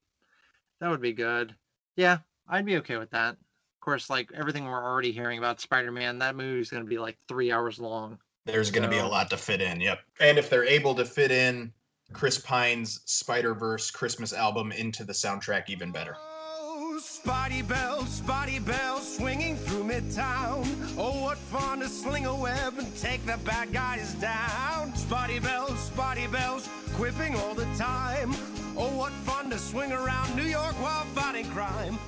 that 0.80 0.88
would 0.88 1.02
be 1.02 1.12
good. 1.12 1.54
Yeah, 1.96 2.18
I'd 2.48 2.64
be 2.64 2.76
okay 2.78 2.96
with 2.96 3.10
that. 3.10 3.36
Of 3.78 3.84
course, 3.84 4.10
like 4.10 4.30
everything 4.34 4.64
we're 4.64 4.84
already 4.84 5.12
hearing 5.12 5.38
about 5.38 5.60
Spider-Man, 5.60 6.18
that 6.18 6.34
movie's 6.34 6.68
going 6.68 6.82
to 6.82 6.88
be 6.88 6.98
like 6.98 7.16
three 7.28 7.52
hours 7.52 7.78
long. 7.78 8.18
There's 8.44 8.70
going 8.72 8.82
to 8.82 8.88
be 8.88 8.98
a 8.98 9.06
lot 9.06 9.30
to 9.30 9.36
fit 9.36 9.62
in. 9.62 9.80
Yep. 9.80 10.00
And 10.20 10.36
if 10.36 10.50
they're 10.50 10.64
able 10.64 10.94
to 10.96 11.04
fit 11.04 11.30
in 11.30 11.72
Chris 12.12 12.38
Pine's 12.38 13.00
Spider-Verse 13.04 13.90
Christmas 13.90 14.32
album 14.32 14.72
into 14.72 15.04
the 15.04 15.12
soundtrack 15.12 15.68
even 15.68 15.92
better. 15.92 16.16
Oh, 16.18 16.98
spotty 17.00 17.62
bells, 17.62 18.08
spotty 18.08 18.58
bells, 18.58 19.16
swinging 19.16 19.56
through 19.56 19.84
midtown. 19.84 20.66
Oh, 20.98 21.22
what 21.22 21.38
fun 21.38 21.80
to 21.80 21.88
sling 21.88 22.26
a 22.26 22.34
web 22.34 22.78
and 22.78 22.96
take 22.96 23.24
the 23.26 23.36
bad 23.44 23.72
guys 23.72 24.14
down. 24.14 24.94
Spotty 24.96 25.38
bells, 25.38 25.78
spotty 25.78 26.26
bells, 26.26 26.68
quipping 26.94 27.36
all 27.36 27.54
the 27.54 27.66
time. 27.76 28.32
Oh, 28.76 28.96
what 28.96 29.12
fun 29.12 29.50
to 29.50 29.58
swing 29.58 29.92
around 29.92 30.34
New 30.34 30.42
York 30.42 30.74
while 30.82 31.04
fighting 31.06 31.48
crime. 31.50 31.98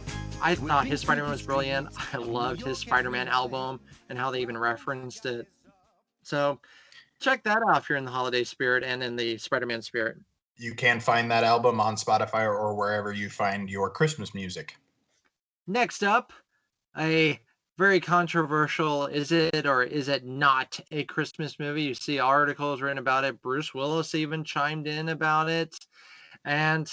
I 0.43 0.55
thought 0.55 0.86
his 0.86 1.01
Spider-Man 1.01 1.30
was 1.30 1.43
brilliant. 1.43 1.88
I 2.12 2.16
loved 2.16 2.62
his 2.62 2.78
Spider-Man 2.78 3.28
album 3.28 3.78
and 4.09 4.18
how 4.18 4.30
they 4.30 4.41
even 4.41 4.57
referenced 4.57 5.26
it. 5.26 5.47
So 6.22 6.59
check 7.20 7.45
that 7.45 7.62
out 7.68 7.82
if 7.82 7.88
you're 7.88 7.99
in 7.99 8.05
the 8.05 8.11
holiday 8.11 8.45
spirit 8.45 8.82
and 8.82 9.03
in 9.03 9.16
the 9.16 9.36
Spider-Man 9.38 9.82
spirit. 9.82 10.16
You 10.57 10.74
can 10.74 10.99
find 11.01 11.30
that 11.30 11.45
album 11.45 11.80
on 11.80 11.97
Spotify 11.97 12.45
or 12.45 12.74
wherever 12.74 13.12
you 13.12 13.28
find 13.28 13.68
your 13.68 13.91
Christmas 13.91 14.34
music. 14.34 14.76
Next 15.66 16.03
up, 16.03 16.32
a 16.97 17.38
very 17.78 18.01
controversial 18.01 19.07
is 19.07 19.32
it 19.32 19.66
or 19.66 19.82
is 19.82 20.09
it 20.09 20.24
not 20.24 20.78
a 20.91 21.05
Christmas 21.05 21.59
movie? 21.59 21.82
You 21.82 21.95
see 21.95 22.18
articles 22.18 22.80
written 22.80 22.99
about 22.99 23.24
it. 23.24 23.41
Bruce 23.41 23.72
Willis 23.74 24.14
even 24.14 24.45
chimed 24.45 24.86
in 24.86 25.11
about 25.11 25.49
it. 25.49 25.74
And, 26.45 26.91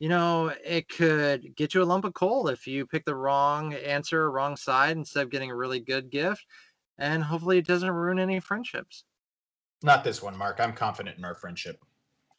you 0.00 0.08
know, 0.08 0.52
it 0.64 0.88
could 0.88 1.54
get 1.54 1.74
you 1.74 1.82
a 1.82 1.84
lump 1.84 2.06
of 2.06 2.14
coal 2.14 2.48
if 2.48 2.66
you 2.66 2.86
pick 2.86 3.04
the 3.04 3.14
wrong 3.14 3.74
answer, 3.74 4.30
wrong 4.30 4.56
side 4.56 4.96
instead 4.96 5.22
of 5.22 5.30
getting 5.30 5.50
a 5.50 5.54
really 5.54 5.78
good 5.78 6.10
gift. 6.10 6.46
And 6.98 7.22
hopefully 7.22 7.58
it 7.58 7.66
doesn't 7.66 7.90
ruin 7.90 8.18
any 8.18 8.40
friendships. 8.40 9.04
Not 9.82 10.02
this 10.02 10.22
one, 10.22 10.36
Mark. 10.36 10.58
I'm 10.58 10.72
confident 10.72 11.18
in 11.18 11.24
our 11.24 11.34
friendship. 11.34 11.84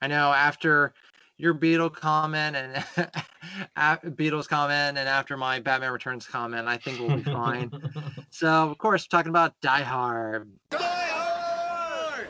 I 0.01 0.07
know 0.07 0.33
after 0.33 0.93
your 1.37 1.53
Beetle 1.53 1.91
comment 1.91 2.55
and 2.55 2.75
Beatles 4.17 4.47
comment, 4.47 4.97
and 4.97 5.07
after 5.07 5.37
my 5.37 5.59
Batman 5.59 5.91
Returns 5.91 6.25
comment, 6.25 6.67
I 6.67 6.77
think 6.77 6.99
we'll 6.99 7.17
be 7.17 7.23
fine. 7.23 7.71
so, 8.31 8.49
of 8.49 8.77
course, 8.79 9.05
talking 9.05 9.29
about 9.29 9.53
Die 9.61 9.81
Hard. 9.81 10.51
Die 10.71 10.79
Hard. 10.79 12.27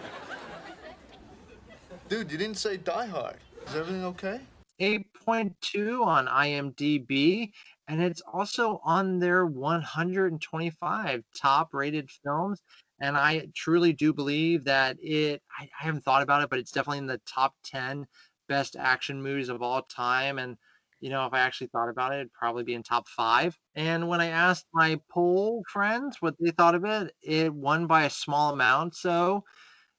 Dude, 2.10 2.32
you 2.32 2.38
didn't 2.38 2.58
say 2.58 2.76
Die 2.76 3.06
Hard. 3.06 3.38
Is 3.68 3.76
everything 3.76 4.04
okay? 4.06 4.42
8.2 4.82 6.04
on 6.06 6.26
IMDb, 6.26 7.52
and 7.88 8.02
it's 8.02 8.22
also 8.22 8.82
on 8.84 9.20
their 9.20 9.46
125 9.46 11.24
top 11.36 11.74
rated 11.74 12.10
films. 12.10 12.62
And 13.00 13.16
I 13.18 13.48
truly 13.56 13.94
do 13.94 14.14
believe 14.14 14.64
that 14.66 14.98
it, 15.02 15.42
I, 15.60 15.64
I 15.64 15.86
haven't 15.86 16.04
thought 16.04 16.24
about 16.24 16.44
it, 16.44 16.50
but 16.50 16.60
it's 16.60 16.72
definitely 16.72 17.00
in 17.00 17.08
the 17.08 17.22
top 17.28 17.54
10 17.64 18.06
best 18.48 18.76
action 18.76 19.22
movies 19.22 19.50
of 19.50 19.62
all 19.62 19.84
time. 19.84 20.40
And, 20.40 20.58
you 21.00 21.10
know, 21.10 21.26
if 21.26 21.34
I 21.34 21.40
actually 21.40 21.68
thought 21.68 21.90
about 21.90 22.14
it, 22.14 22.18
it'd 22.18 22.34
probably 22.34 22.64
be 22.64 22.74
in 22.74 22.84
top 22.84 23.08
five. 23.08 23.58
And 23.76 24.08
when 24.08 24.22
I 24.22 24.28
asked 24.28 24.66
my 24.74 25.00
poll 25.12 25.64
friends 25.72 26.18
what 26.22 26.36
they 26.40 26.52
thought 26.52 26.76
of 26.76 26.86
it, 26.86 27.14
it 27.22 27.54
won 27.54 27.88
by 27.88 28.04
a 28.04 28.10
small 28.10 28.54
amount. 28.54 28.96
So, 28.96 29.44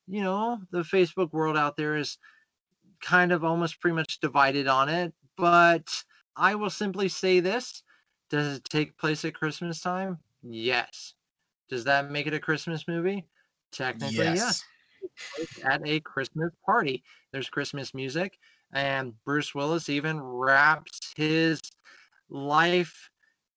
you 0.06 0.22
know, 0.22 0.58
the 0.70 0.82
Facebook 0.82 1.32
world 1.32 1.56
out 1.56 1.76
there 1.76 1.96
is 1.96 2.18
kind 3.02 3.32
of 3.32 3.44
almost 3.44 3.80
pretty 3.80 3.94
much 3.94 4.20
divided 4.20 4.66
on 4.66 4.88
it. 4.88 5.12
But 5.36 6.04
I 6.36 6.54
will 6.54 6.70
simply 6.70 7.08
say 7.08 7.40
this 7.40 7.82
Does 8.30 8.56
it 8.56 8.64
take 8.64 8.96
place 8.96 9.24
at 9.24 9.34
Christmas 9.34 9.80
time? 9.80 10.18
Yes. 10.42 11.14
Does 11.68 11.84
that 11.84 12.10
make 12.10 12.26
it 12.26 12.34
a 12.34 12.40
Christmas 12.40 12.86
movie? 12.88 13.26
Technically, 13.72 14.24
yes. 14.24 14.64
yes. 15.18 15.64
At 15.64 15.80
a 15.86 16.00
Christmas 16.00 16.52
party, 16.64 17.02
there's 17.32 17.48
Christmas 17.48 17.94
music, 17.94 18.38
and 18.72 19.14
Bruce 19.24 19.54
Willis 19.54 19.88
even 19.88 20.20
wraps 20.20 21.12
his 21.16 21.60
life 22.28 23.10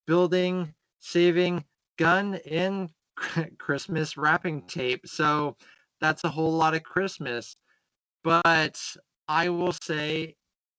building, 0.07 0.73
saving 0.99 1.63
gun 1.97 2.35
in 2.45 2.89
Christmas 3.57 4.17
wrapping 4.17 4.61
tape. 4.63 5.05
So 5.05 5.55
that's 6.01 6.23
a 6.23 6.29
whole 6.29 6.53
lot 6.53 6.75
of 6.75 6.83
Christmas. 6.83 7.57
But 8.23 8.79
I 9.27 9.49
will 9.49 9.73
say, 9.81 10.35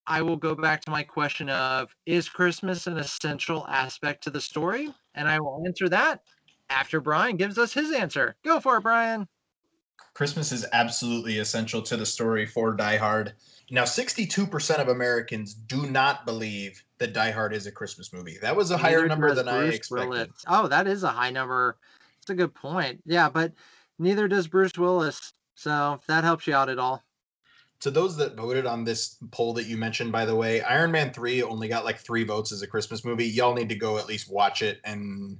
I 0.06 0.22
will 0.22 0.36
go 0.36 0.54
back 0.54 0.84
to 0.84 0.90
my 0.90 1.02
question 1.02 1.48
of 1.50 1.94
is 2.06 2.28
Christmas 2.28 2.86
an 2.86 2.96
essential 2.98 3.66
aspect 3.68 4.22
to 4.24 4.30
the 4.30 4.40
story? 4.40 4.92
And 5.14 5.28
I 5.28 5.40
will 5.40 5.62
answer 5.66 5.88
that 5.88 6.20
after 6.70 7.00
Bryan 7.00 7.36
gives 7.36 7.58
us 7.58 7.72
his 7.72 7.92
answer. 7.92 8.36
Go 8.44 8.60
for 8.60 8.76
it, 8.76 8.82
Bryan. 8.82 9.26
Christmas 10.14 10.50
is 10.50 10.64
absolutely 10.72 11.40
essential 11.40 11.82
to 11.82 11.96
the 11.96 12.06
story 12.06 12.46
for 12.46 12.72
Die 12.72 12.96
Hard. 12.96 13.34
Now, 13.70 13.82
62% 13.82 14.78
of 14.78 14.88
Americans 14.88 15.54
do 15.54 15.86
not 15.86 16.24
believe 16.24 16.82
that 16.98 17.12
Die 17.12 17.30
Hard 17.30 17.52
is 17.52 17.66
a 17.66 17.72
Christmas 17.72 18.12
movie. 18.12 18.38
That 18.40 18.56
was 18.56 18.70
a 18.70 18.78
higher 18.78 19.02
Neither 19.02 19.08
number 19.08 19.34
than 19.34 19.48
I 19.48 19.64
expected. 19.64 20.08
Willis. 20.08 20.28
Oh, 20.46 20.68
that 20.68 20.86
is 20.86 21.02
a 21.02 21.08
high 21.08 21.30
number. 21.30 21.76
It's 22.20 22.30
a 22.30 22.34
good 22.34 22.54
point. 22.54 23.02
Yeah, 23.04 23.28
but 23.28 23.52
neither 23.98 24.26
does 24.26 24.48
Bruce 24.48 24.78
Willis. 24.78 25.34
So 25.54 25.98
if 26.00 26.06
that 26.06 26.24
helps 26.24 26.46
you 26.46 26.54
out 26.54 26.70
at 26.70 26.78
all. 26.78 27.02
To 27.80 27.90
those 27.90 28.16
that 28.16 28.36
voted 28.36 28.66
on 28.66 28.84
this 28.84 29.16
poll 29.30 29.52
that 29.54 29.66
you 29.66 29.76
mentioned, 29.76 30.10
by 30.10 30.24
the 30.24 30.34
way, 30.34 30.62
Iron 30.62 30.90
Man 30.90 31.12
3 31.12 31.42
only 31.42 31.68
got 31.68 31.84
like 31.84 31.98
three 31.98 32.24
votes 32.24 32.52
as 32.52 32.62
a 32.62 32.66
Christmas 32.66 33.04
movie. 33.04 33.26
Y'all 33.26 33.54
need 33.54 33.68
to 33.68 33.74
go 33.74 33.98
at 33.98 34.06
least 34.06 34.30
watch 34.30 34.62
it 34.62 34.80
and 34.84 35.38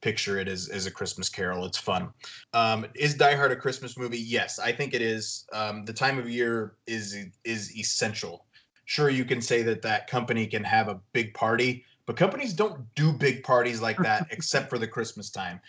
picture 0.00 0.38
it 0.38 0.48
as, 0.48 0.68
as 0.68 0.86
a 0.86 0.90
Christmas 0.90 1.28
carol. 1.28 1.64
It's 1.64 1.78
fun. 1.78 2.08
Um, 2.52 2.86
is 2.94 3.14
Die 3.14 3.34
Hard 3.34 3.52
a 3.52 3.56
Christmas 3.56 3.98
movie? 3.98 4.18
Yes, 4.18 4.58
I 4.58 4.72
think 4.72 4.94
it 4.94 5.02
is. 5.02 5.46
Um, 5.52 5.84
the 5.84 5.92
time 5.92 6.18
of 6.18 6.28
year 6.28 6.74
is 6.86 7.16
is 7.44 7.76
essential. 7.76 8.46
Sure, 8.84 9.08
you 9.08 9.24
can 9.24 9.40
say 9.40 9.62
that 9.62 9.82
that 9.82 10.08
company 10.08 10.46
can 10.46 10.64
have 10.64 10.88
a 10.88 11.00
big 11.12 11.32
party, 11.34 11.84
but 12.06 12.16
companies 12.16 12.52
don't 12.52 12.92
do 12.94 13.12
big 13.12 13.42
parties 13.44 13.80
like 13.80 13.98
that 13.98 14.26
except 14.30 14.68
for 14.68 14.78
the 14.78 14.88
Christmas 14.88 15.30
time. 15.30 15.60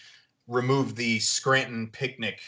Remove 0.47 0.95
the 0.95 1.20
Scranton 1.20 1.88
picnic 1.88 2.41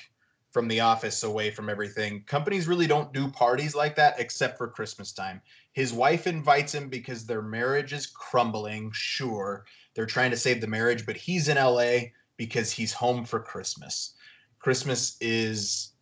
from 0.54 0.68
the 0.68 0.80
office 0.80 1.24
away 1.24 1.50
from 1.50 1.68
everything. 1.68 2.24
Companies 2.28 2.68
really 2.68 2.86
don't 2.86 3.12
do 3.12 3.28
parties 3.28 3.74
like 3.74 3.96
that 3.96 4.20
except 4.20 4.58
for 4.58 4.68
Christmas 4.68 5.12
time. 5.12 5.42
His 5.74 5.92
wife 5.92 6.28
invites 6.28 6.74
him 6.74 6.90
because 6.90 7.26
their 7.26 7.42
marriage 7.42 7.92
is 7.92 8.06
crumbling, 8.06 8.92
sure. 8.94 9.66
They're 9.96 10.06
trying 10.06 10.30
to 10.30 10.38
save 10.38 10.62
the 10.62 10.68
marriage, 10.68 11.08
but 11.08 11.18
he's 11.18 11.50
in 11.50 11.58
LA 11.58 12.10
because 12.38 12.72
he's 12.72 12.94
home 12.94 13.26
for 13.26 13.40
Christmas. 13.40 14.14
Christmas 14.60 15.18
is 15.20 15.94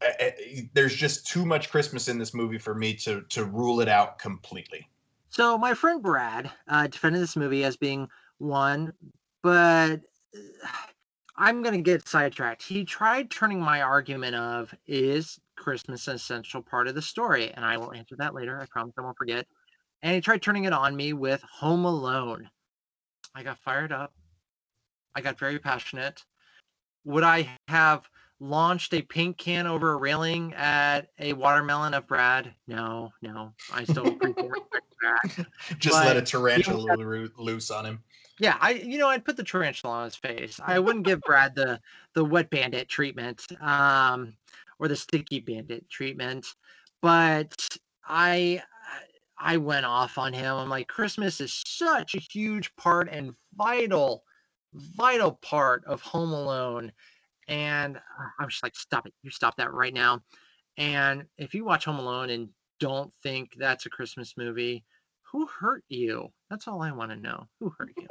eh, 0.00 0.12
eh, 0.18 0.62
there's 0.72 0.96
just 0.96 1.26
too 1.26 1.44
much 1.44 1.70
Christmas 1.70 2.08
in 2.08 2.18
this 2.18 2.32
movie 2.32 2.58
for 2.58 2.74
me 2.74 2.94
to 2.94 3.22
to 3.28 3.44
rule 3.44 3.80
it 3.80 3.88
out 3.88 4.18
completely. 4.18 4.88
So 5.28 5.58
my 5.58 5.74
friend 5.74 6.02
Brad 6.02 6.50
uh, 6.68 6.86
defended 6.86 7.20
this 7.20 7.36
movie 7.36 7.64
as 7.64 7.76
being 7.76 8.08
one, 8.38 8.92
but 9.42 10.00
I'm 11.36 11.62
gonna 11.62 11.80
get 11.82 12.08
sidetracked. 12.08 12.62
He 12.62 12.84
tried 12.84 13.30
turning 13.30 13.60
my 13.60 13.82
argument 13.82 14.36
of 14.36 14.74
is 14.86 15.38
Christmas 15.56 16.06
an 16.06 16.14
essential 16.14 16.62
part 16.62 16.86
of 16.86 16.94
the 16.94 17.02
story, 17.02 17.50
and 17.52 17.64
I 17.64 17.76
will 17.76 17.92
answer 17.92 18.14
that 18.16 18.34
later. 18.34 18.60
I 18.60 18.66
promise 18.66 18.94
I 18.98 19.02
won't 19.02 19.16
forget. 19.16 19.46
And 20.02 20.14
he 20.14 20.20
tried 20.20 20.42
turning 20.42 20.64
it 20.64 20.72
on 20.72 20.94
me 20.94 21.12
with 21.12 21.42
Home 21.42 21.84
Alone. 21.84 22.48
I 23.34 23.42
got 23.42 23.58
fired 23.58 23.90
up. 23.90 24.12
I 25.14 25.20
got 25.20 25.38
very 25.38 25.58
passionate. 25.58 26.24
Would 27.04 27.24
I 27.24 27.48
have 27.68 28.08
launched 28.38 28.94
a 28.94 29.02
paint 29.02 29.38
can 29.38 29.66
over 29.66 29.92
a 29.92 29.96
railing 29.96 30.54
at 30.54 31.08
a 31.18 31.32
watermelon 31.32 31.94
of 31.94 32.06
Brad? 32.06 32.54
No, 32.66 33.12
no. 33.22 33.52
I 33.72 33.84
still 33.84 34.04
that. 35.02 35.46
Just 35.78 35.96
But 35.96 36.06
let 36.06 36.16
a 36.16 36.22
tarantula 36.22 36.96
loo- 36.96 37.30
loose 37.36 37.70
on 37.70 37.86
him. 37.86 38.02
Yeah, 38.38 38.58
I 38.60 38.72
you 38.72 38.98
know 38.98 39.08
I'd 39.08 39.24
put 39.24 39.36
the 39.36 39.44
tarantula 39.44 39.94
on 39.94 40.04
his 40.04 40.16
face. 40.16 40.60
I 40.62 40.78
wouldn't 40.78 41.04
give 41.04 41.20
Brad 41.20 41.54
the 41.54 41.80
the 42.14 42.24
wet 42.24 42.50
bandit 42.50 42.88
treatment, 42.88 43.46
um, 43.60 44.36
or 44.78 44.88
the 44.88 44.96
sticky 44.96 45.40
bandit 45.40 45.88
treatment, 45.88 46.46
but 47.00 47.54
I 48.04 48.62
I 49.38 49.56
went 49.58 49.86
off 49.86 50.18
on 50.18 50.32
him. 50.32 50.54
I'm 50.56 50.68
like, 50.70 50.88
Christmas 50.88 51.40
is 51.40 51.62
such 51.66 52.14
a 52.14 52.20
huge 52.20 52.74
part 52.76 53.08
and 53.10 53.34
vital, 53.54 54.24
vital 54.74 55.32
part 55.42 55.84
of 55.86 56.02
Home 56.02 56.32
Alone, 56.32 56.92
and 57.48 58.00
I'm 58.40 58.48
just 58.50 58.62
like, 58.64 58.76
stop 58.76 59.06
it! 59.06 59.14
You 59.22 59.30
stop 59.30 59.56
that 59.58 59.72
right 59.72 59.94
now. 59.94 60.22
And 60.78 61.26
if 61.38 61.54
you 61.54 61.64
watch 61.64 61.84
Home 61.86 61.98
Alone 61.98 62.30
and 62.30 62.50
don't 62.80 63.12
think 63.22 63.54
that's 63.58 63.86
a 63.86 63.90
Christmas 63.90 64.36
movie, 64.36 64.84
who 65.22 65.46
hurt 65.46 65.84
you? 65.88 66.30
That's 66.54 66.68
all 66.68 66.82
I 66.82 66.92
want 66.92 67.10
to 67.10 67.16
know. 67.16 67.48
Who 67.58 67.74
hurt 67.76 67.90
you? 67.96 68.06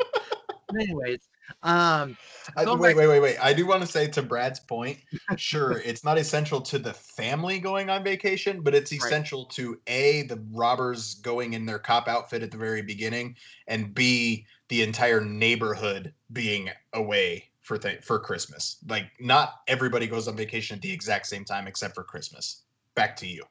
Anyways, 0.81 1.29
um, 1.61 2.17
I, 2.57 2.65
wait, 2.65 2.81
back- 2.81 2.95
wait, 2.97 3.07
wait, 3.07 3.21
wait. 3.21 3.37
I 3.41 3.53
do 3.53 3.65
want 3.65 3.79
to 3.83 3.87
say 3.87 4.05
to 4.09 4.21
Brad's 4.21 4.59
point, 4.59 4.97
sure, 5.37 5.81
it's 5.85 6.03
not 6.03 6.17
essential 6.17 6.59
to 6.59 6.77
the 6.77 6.93
family 6.93 7.57
going 7.57 7.89
on 7.89 8.03
vacation, 8.03 8.59
but 8.61 8.75
it's 8.75 8.91
essential 8.91 9.45
to 9.45 9.79
A, 9.87 10.23
the 10.23 10.43
robbers 10.51 11.13
going 11.13 11.53
in 11.53 11.65
their 11.65 11.79
cop 11.79 12.09
outfit 12.09 12.43
at 12.43 12.51
the 12.51 12.57
very 12.57 12.81
beginning, 12.81 13.37
and 13.67 13.93
B, 13.93 14.45
the 14.67 14.81
entire 14.81 15.21
neighborhood 15.21 16.13
being 16.33 16.69
away 16.91 17.45
for 17.61 17.77
th- 17.77 18.03
for 18.03 18.19
Christmas. 18.19 18.75
Like 18.89 19.05
not 19.21 19.61
everybody 19.69 20.05
goes 20.05 20.27
on 20.27 20.35
vacation 20.35 20.75
at 20.75 20.81
the 20.81 20.91
exact 20.91 21.27
same 21.27 21.45
time 21.45 21.65
except 21.65 21.95
for 21.95 22.03
Christmas. 22.03 22.63
Back 22.93 23.15
to 23.17 23.25
you. 23.25 23.45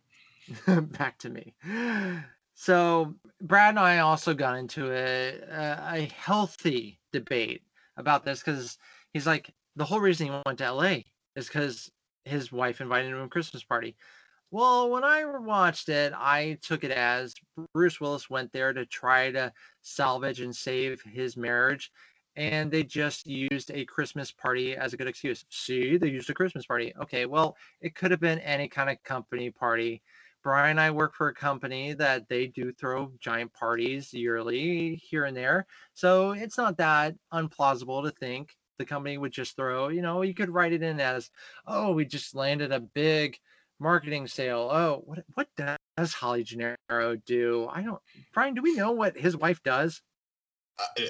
back 0.83 1.19
to 1.21 1.31
me. 1.31 1.55
So 2.55 3.15
Brad 3.41 3.71
and 3.71 3.79
I 3.79 3.99
also 3.99 4.35
got 4.35 4.59
into 4.59 4.93
a 4.93 5.41
a, 5.51 6.09
healthy 6.17 7.01
debate 7.13 7.63
about 7.97 8.25
this 8.25 8.41
because 8.41 8.79
he's 9.13 9.27
like 9.27 9.51
the 9.77 9.85
whole 9.85 10.01
reason 10.01 10.27
he 10.27 10.41
went 10.47 10.59
to 10.59 10.73
LA 10.73 10.99
is 11.37 11.47
because 11.47 11.91
his 12.25 12.53
wife 12.53 12.81
invited 12.81 13.09
him 13.11 13.17
to 13.17 13.23
a 13.23 13.29
Christmas 13.29 13.65
party. 13.65 13.97
Well, 14.51 14.91
when 14.91 15.03
I 15.03 15.25
watched 15.25 15.89
it, 15.89 16.13
I 16.15 16.59
took 16.61 16.85
it 16.85 16.91
as 16.91 17.35
Bruce 17.73 18.01
Willis 18.01 18.29
went 18.29 18.53
there 18.53 18.73
to 18.75 18.85
try 18.85 19.31
to 19.31 19.53
salvage 19.81 20.41
and 20.41 20.55
save 20.55 21.01
his 21.03 21.39
marriage, 21.39 21.91
and 22.37 22.71
they 22.71 22.83
just 22.83 23.27
used 23.27 23.71
a 23.73 23.87
Christmas 23.87 24.31
party 24.31 24.77
as 24.77 24.93
a 24.93 24.97
good 24.99 25.07
excuse. 25.09 25.45
See, 25.49 25.97
they 25.97 26.11
used 26.11 26.29
a 26.31 26.35
Christmas 26.35 26.67
party. 26.67 26.93
Okay, 27.01 27.25
well, 27.25 27.57
it 27.81 27.95
could 27.95 28.11
have 28.11 28.21
been 28.21 28.41
any 28.41 28.69
kind 28.69 28.91
of 28.91 29.03
company 29.05 29.51
party. 29.51 30.03
Bryan 30.43 30.73
and 30.73 30.81
I 30.81 30.91
work 30.91 31.15
for 31.15 31.29
a 31.29 31.35
company 31.35 31.93
that 31.95 32.29
they 32.29 32.49
do 32.49 32.73
throw 32.73 33.13
giant 33.21 33.53
parties 33.53 34.13
yearly 34.13 34.97
here 34.97 35.25
and 35.25 35.37
there. 35.37 35.67
So 35.95 36.33
it's 36.33 36.59
not 36.59 36.77
that 36.79 37.15
unplausible 37.33 38.05
to 38.05 38.11
think 38.11 38.57
the 38.79 38.85
company 38.85 39.19
would 39.19 39.33
just 39.33 39.55
throw, 39.57 39.89
you 39.89 40.03
know, 40.03 40.23
you 40.23 40.35
could 40.35 40.51
write 40.51 40.73
it 40.73 40.83
in 40.83 40.99
as, 41.01 41.31
oh, 41.67 41.93
we 41.93 42.05
just 42.05 42.35
landed 42.35 42.73
a 42.73 42.81
big 42.81 43.39
marketing 43.79 44.27
sale. 44.27 44.69
Oh, 44.73 45.03
what 45.05 45.25
what 45.35 45.49
does 45.97 46.13
Holly 46.13 46.45
Gennaro 46.45 47.17
do? 47.27 47.69
I 47.71 47.83
don't 47.83 48.01
Bryan, 48.35 48.55
do 48.55 48.63
we 48.63 48.75
know 48.75 48.93
what 48.93 49.17
his 49.17 49.37
wife 49.37 49.63
does? 49.63 50.03
Uh, 50.79 51.03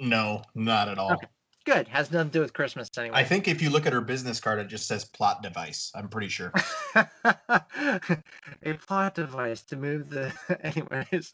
no, 0.00 0.42
not 0.54 0.88
at 0.88 0.98
all. 0.98 1.12
Okay. 1.12 1.28
Good. 1.64 1.88
Has 1.88 2.10
nothing 2.10 2.30
to 2.30 2.38
do 2.38 2.40
with 2.40 2.52
Christmas 2.52 2.90
anyway. 2.98 3.16
I 3.16 3.24
think 3.24 3.48
if 3.48 3.62
you 3.62 3.70
look 3.70 3.86
at 3.86 3.92
her 3.92 4.02
business 4.02 4.38
card, 4.38 4.58
it 4.58 4.68
just 4.68 4.86
says 4.86 5.04
plot 5.04 5.42
device. 5.42 5.90
I'm 5.94 6.08
pretty 6.08 6.28
sure. 6.28 6.52
a 8.62 8.72
plot 8.74 9.14
device 9.14 9.62
to 9.62 9.76
move 9.76 10.10
the 10.10 10.32
anyways 10.62 11.32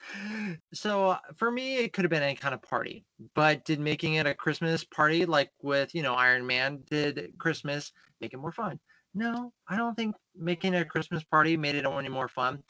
so 0.72 1.10
uh, 1.10 1.18
for 1.36 1.50
me 1.50 1.76
it 1.76 1.92
could 1.92 2.04
have 2.04 2.10
been 2.10 2.22
any 2.22 2.34
kind 2.34 2.54
of 2.54 2.62
party 2.62 3.04
but 3.34 3.64
did 3.64 3.80
making 3.80 4.14
it 4.14 4.26
a 4.26 4.34
christmas 4.34 4.84
party 4.84 5.26
like 5.26 5.50
with 5.62 5.94
you 5.94 6.02
know 6.02 6.14
iron 6.14 6.46
man 6.46 6.80
did 6.90 7.32
christmas 7.38 7.92
make 8.20 8.32
it 8.32 8.38
more 8.38 8.52
fun 8.52 8.78
no 9.14 9.52
i 9.68 9.76
don't 9.76 9.94
think 9.94 10.14
making 10.36 10.74
it 10.74 10.82
a 10.82 10.84
christmas 10.84 11.22
party 11.24 11.56
made 11.56 11.74
it 11.74 11.86
any 11.86 12.08
more 12.08 12.28
fun 12.28 12.62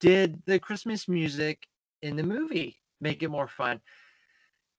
did 0.00 0.40
the 0.46 0.58
christmas 0.58 1.08
music 1.08 1.66
in 2.02 2.16
the 2.16 2.22
movie 2.22 2.76
make 3.00 3.22
it 3.22 3.28
more 3.28 3.48
fun 3.48 3.80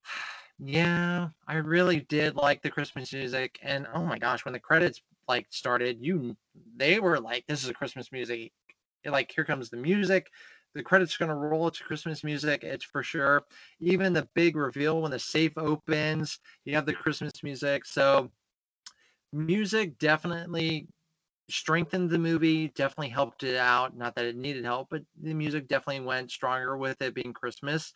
yeah 0.64 1.30
i 1.47 1.55
really 1.55 2.01
did 2.01 2.36
like 2.36 2.62
the 2.62 2.70
christmas 2.70 3.12
music 3.14 3.57
and 3.64 3.88
oh 3.95 4.03
my 4.05 4.20
gosh 4.20 4.45
when 4.45 4.53
the 4.53 4.59
credits 4.59 5.01
like 5.28 5.47
started 5.49 5.97
you 5.99 6.36
they 6.78 6.99
were 6.99 7.20
like 7.20 7.43
this 7.47 7.64
is 7.64 7.70
a 7.70 7.74
christmas 7.74 8.12
music 8.12 8.51
eh, 9.05 9.09
like 9.09 9.32
here 9.34 9.45
comes 9.45 9.70
the 9.70 9.78
music. 9.78 10.30
The 10.74 10.84
credits 10.84 11.16
are 11.16 11.26
going 11.26 11.30
to 11.30 11.36
roll 11.36 11.72
to 11.72 11.84
christmas 11.84 12.24
music 12.24 12.64
it's 12.64 12.86
for 12.86 13.03
sure. 13.03 13.43
Even 13.82 14.14
the 14.14 14.28
big 14.36 14.55
reveal 14.55 15.01
when 15.01 15.12
the 15.12 15.20
safe 15.20 15.57
opens 15.57 16.39
you 16.64 16.76
have 16.76 16.86
the 16.86 16.93
christmas 16.93 17.34
music 17.43 17.86
so 17.86 18.30
music 19.34 19.97
definitely 19.97 20.88
strengthened 21.49 22.09
the 22.09 22.20
movie 22.20 22.70
definitely 22.70 23.09
helped 23.09 23.43
it 23.43 23.57
out 23.57 23.97
not 23.97 24.16
that 24.16 24.26
it 24.26 24.36
needed 24.38 24.64
help 24.64 24.88
but 24.91 25.01
the 25.22 25.34
music 25.34 25.68
definitely 25.68 26.05
went 26.05 26.32
stronger 26.32 26.78
with 26.78 27.01
it 27.01 27.16
being 27.16 27.34
christmas. 27.34 27.93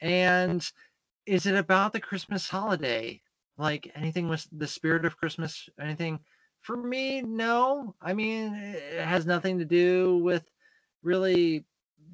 And 0.00 0.66
is 1.30 1.46
it 1.46 1.54
about 1.54 1.92
the 1.92 2.00
christmas 2.00 2.48
holiday 2.48 3.20
like 3.56 3.90
anything 3.94 4.28
with 4.28 4.46
the 4.52 4.66
spirit 4.66 5.04
of 5.04 5.16
christmas 5.16 5.68
anything 5.80 6.18
for 6.62 6.76
me, 6.76 7.22
no. 7.22 7.94
I 8.00 8.12
mean, 8.12 8.54
it 8.54 9.04
has 9.04 9.26
nothing 9.26 9.58
to 9.58 9.64
do 9.64 10.18
with 10.18 10.44
really 11.02 11.64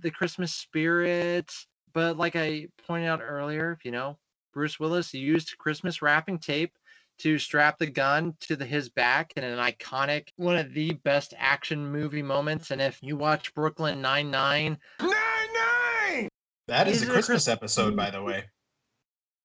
the 0.00 0.10
Christmas 0.10 0.52
spirit. 0.52 1.52
But 1.92 2.16
like 2.16 2.36
I 2.36 2.68
pointed 2.86 3.08
out 3.08 3.20
earlier, 3.22 3.78
you 3.82 3.90
know, 3.90 4.18
Bruce 4.52 4.78
Willis 4.78 5.12
used 5.14 5.58
Christmas 5.58 6.02
wrapping 6.02 6.38
tape 6.38 6.72
to 7.18 7.38
strap 7.38 7.78
the 7.78 7.86
gun 7.86 8.34
to 8.40 8.56
the, 8.56 8.66
his 8.66 8.90
back 8.90 9.32
in 9.36 9.44
an 9.44 9.58
iconic, 9.58 10.28
one 10.36 10.56
of 10.56 10.74
the 10.74 10.92
best 10.92 11.32
action 11.38 11.90
movie 11.90 12.22
moments. 12.22 12.70
And 12.70 12.80
if 12.80 12.98
you 13.02 13.16
watch 13.16 13.54
Brooklyn 13.54 14.02
Nine 14.02 14.30
Nine, 14.30 14.76
Nine 15.00 15.10
Nine, 15.10 16.28
that 16.68 16.88
is, 16.88 16.98
Is 16.98 17.02
a 17.02 17.06
it 17.06 17.10
a 17.10 17.12
Christmas 17.14 17.48
episode, 17.48 17.96
by 17.96 18.10
the 18.10 18.22
way. 18.22 18.44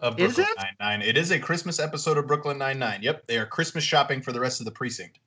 Of 0.01 0.19
Is 0.19 0.35
Brooklyn 0.35 0.55
it? 0.59 0.63
Nine 0.79 0.99
Nine. 0.99 1.01
It 1.07 1.15
is 1.15 1.31
a 1.31 1.39
Christmas 1.39 1.79
episode 1.79 2.17
of 2.17 2.25
Brooklyn 2.27 2.57
Nine 2.57 2.79
Nine. 2.79 3.01
Yep, 3.03 3.27
they 3.27 3.37
are 3.37 3.45
Christmas 3.45 3.83
shopping 3.83 4.21
for 4.21 4.31
the 4.31 4.39
rest 4.39 4.59
of 4.59 4.65
the 4.65 4.71
precinct. 4.71 5.19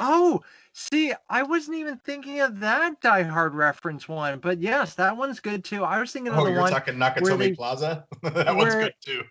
Oh, 0.00 0.40
see, 0.72 1.12
I 1.28 1.42
wasn't 1.42 1.76
even 1.76 1.96
thinking 1.98 2.40
of 2.40 2.58
that 2.60 3.00
Die 3.00 3.22
Hard 3.22 3.54
reference 3.54 4.08
one, 4.08 4.38
but 4.40 4.60
yes, 4.60 4.94
that 4.94 5.16
one's 5.16 5.38
good 5.40 5.62
too. 5.64 5.84
I 5.84 6.00
was 6.00 6.10
thinking 6.10 6.32
of 6.32 6.38
Oh, 6.38 6.44
the 6.44 6.50
you're 6.52 6.60
one 6.60 6.72
talking 6.72 6.94
Nakatomi 6.94 7.38
they- 7.38 7.54
Plaza. 7.54 8.04
that 8.22 8.56
one's 8.56 8.74
good 8.74 8.94
too. 9.04 9.22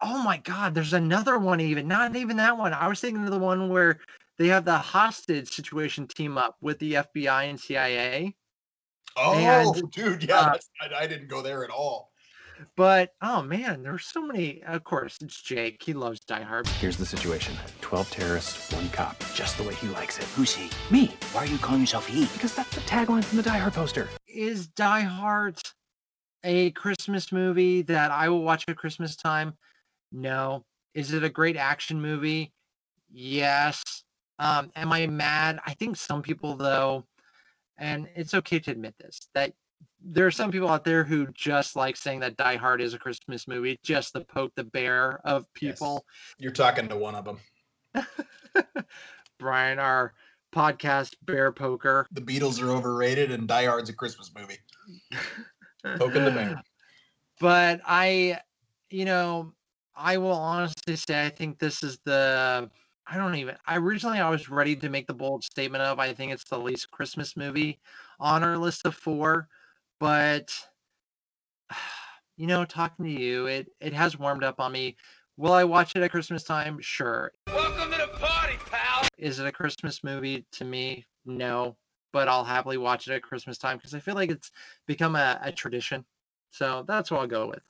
Oh 0.00 0.22
my 0.22 0.38
God, 0.38 0.74
there's 0.74 0.92
another 0.94 1.38
one 1.38 1.60
even. 1.60 1.86
Not 1.88 2.14
even 2.16 2.36
that 2.38 2.56
one. 2.56 2.72
I 2.72 2.88
was 2.88 3.00
thinking 3.00 3.24
of 3.24 3.30
the 3.30 3.38
one 3.38 3.68
where 3.68 3.98
they 4.36 4.46
have 4.48 4.64
the 4.64 4.78
hostage 4.78 5.50
situation 5.54 6.06
team 6.06 6.38
up 6.38 6.56
with 6.60 6.78
the 6.78 6.94
FBI 6.94 7.50
and 7.50 7.58
CIA. 7.58 8.34
Oh, 9.16 9.34
And, 9.34 9.90
dude, 9.92 10.22
yeah, 10.24 10.36
uh, 10.38 10.52
that's, 10.52 10.70
I, 10.80 11.02
I 11.02 11.06
didn't 11.06 11.28
go 11.28 11.42
there 11.42 11.64
at 11.64 11.70
all. 11.70 12.12
But 12.76 13.12
oh 13.22 13.42
man, 13.42 13.82
there's 13.82 14.06
so 14.06 14.24
many. 14.24 14.62
Of 14.64 14.84
course, 14.84 15.16
it's 15.20 15.42
Jake. 15.42 15.82
He 15.82 15.92
loves 15.92 16.20
Die 16.20 16.42
Hard. 16.42 16.66
Here's 16.68 16.96
the 16.96 17.06
situation 17.06 17.54
12 17.80 18.10
terrorists, 18.10 18.72
one 18.72 18.88
cop, 18.90 19.18
just 19.34 19.56
the 19.56 19.62
way 19.62 19.74
he 19.74 19.88
likes 19.88 20.18
it. 20.18 20.24
Who's 20.24 20.54
he? 20.54 20.70
Me. 20.90 21.14
Why 21.32 21.42
are 21.42 21.46
you 21.46 21.58
calling 21.58 21.80
yourself 21.80 22.06
he? 22.06 22.26
Because 22.26 22.54
that's 22.54 22.74
the 22.74 22.80
tagline 22.82 23.24
from 23.24 23.36
the 23.36 23.42
Die 23.42 23.58
Hard 23.58 23.72
poster. 23.72 24.08
Is 24.26 24.68
Die 24.68 25.00
Hard 25.00 25.60
a 26.44 26.70
Christmas 26.72 27.32
movie 27.32 27.82
that 27.82 28.10
I 28.10 28.28
will 28.28 28.42
watch 28.42 28.64
at 28.68 28.76
Christmas 28.76 29.16
time? 29.16 29.54
No. 30.12 30.64
Is 30.94 31.12
it 31.12 31.24
a 31.24 31.28
great 31.28 31.56
action 31.56 32.00
movie? 32.00 32.52
Yes. 33.10 33.82
Um, 34.38 34.70
am 34.76 34.92
I 34.92 35.06
mad? 35.06 35.60
I 35.66 35.74
think 35.74 35.96
some 35.96 36.22
people 36.22 36.56
though, 36.56 37.04
and 37.76 38.08
it's 38.14 38.34
okay 38.34 38.58
to 38.60 38.70
admit 38.70 38.94
this, 38.98 39.28
that 39.34 39.52
there 40.02 40.26
are 40.26 40.30
some 40.30 40.50
people 40.50 40.68
out 40.68 40.84
there 40.84 41.04
who 41.04 41.26
just 41.32 41.76
like 41.76 41.96
saying 41.96 42.20
that 42.20 42.36
Die 42.36 42.56
Hard 42.56 42.80
is 42.80 42.94
a 42.94 42.98
Christmas 42.98 43.48
movie, 43.48 43.78
just 43.82 44.12
to 44.14 44.20
poke 44.20 44.54
the 44.54 44.64
bear 44.64 45.20
of 45.24 45.52
people. 45.54 46.04
You're 46.38 46.52
talking 46.52 46.88
to 46.88 46.96
one 46.96 47.14
of 47.14 47.24
them. 47.24 47.38
Bryan, 49.38 49.78
our 49.78 50.14
podcast 50.54 51.14
bear 51.22 51.52
poker. 51.52 52.06
The 52.12 52.20
Beatles 52.20 52.62
are 52.62 52.70
overrated, 52.70 53.30
and 53.30 53.48
Die 53.48 53.66
Hard's 53.66 53.90
a 53.90 53.92
Christmas 53.92 54.32
movie. 54.36 54.58
Poking 55.98 56.24
the 56.24 56.30
bear. 56.30 56.62
but 57.40 57.80
I, 57.84 58.40
you 58.90 59.04
know, 59.04 59.52
I 59.96 60.16
will 60.16 60.32
honestly 60.32 60.96
say 60.96 61.26
I 61.26 61.28
think 61.28 61.58
this 61.58 61.82
is 61.82 61.98
the. 62.04 62.70
I 63.10 63.16
don't 63.16 63.34
even. 63.36 63.56
I 63.66 63.78
originally 63.78 64.18
I 64.18 64.28
was 64.28 64.50
ready 64.50 64.76
to 64.76 64.88
make 64.90 65.06
the 65.06 65.14
bold 65.14 65.42
statement 65.42 65.82
of 65.82 65.98
I 65.98 66.12
think 66.12 66.30
it's 66.30 66.44
the 66.44 66.58
least 66.58 66.90
Christmas 66.90 67.36
movie 67.36 67.80
on 68.20 68.44
our 68.44 68.58
list 68.58 68.84
of 68.84 68.94
four, 68.94 69.48
but 70.00 70.50
you 72.36 72.46
know, 72.46 72.64
talking 72.64 73.04
to 73.04 73.10
you, 73.10 73.46
it 73.46 73.68
it 73.80 73.92
has 73.92 74.18
warmed 74.18 74.44
up 74.44 74.60
on 74.60 74.72
me. 74.72 74.96
Will 75.36 75.52
I 75.52 75.64
watch 75.64 75.94
it 75.94 76.02
at 76.02 76.10
Christmas 76.10 76.44
time? 76.44 76.78
Sure. 76.80 77.32
Welcome 77.48 77.92
to 77.92 77.98
the 77.98 78.18
party, 78.18 78.56
pal. 78.70 79.08
Is 79.18 79.38
it 79.38 79.46
a 79.46 79.52
Christmas 79.52 80.02
movie 80.02 80.44
to 80.52 80.64
me? 80.64 81.04
No, 81.26 81.76
but 82.12 82.28
I'll 82.28 82.44
happily 82.44 82.78
watch 82.78 83.08
it 83.08 83.14
at 83.14 83.22
Christmas 83.22 83.58
time 83.58 83.76
because 83.76 83.94
I 83.94 84.00
feel 84.00 84.14
like 84.14 84.30
it's 84.30 84.50
become 84.86 85.16
a, 85.16 85.38
a 85.42 85.52
tradition. 85.52 86.04
So 86.50 86.84
that's 86.86 87.10
what 87.10 87.20
I'll 87.20 87.26
go 87.26 87.48
with. 87.48 87.62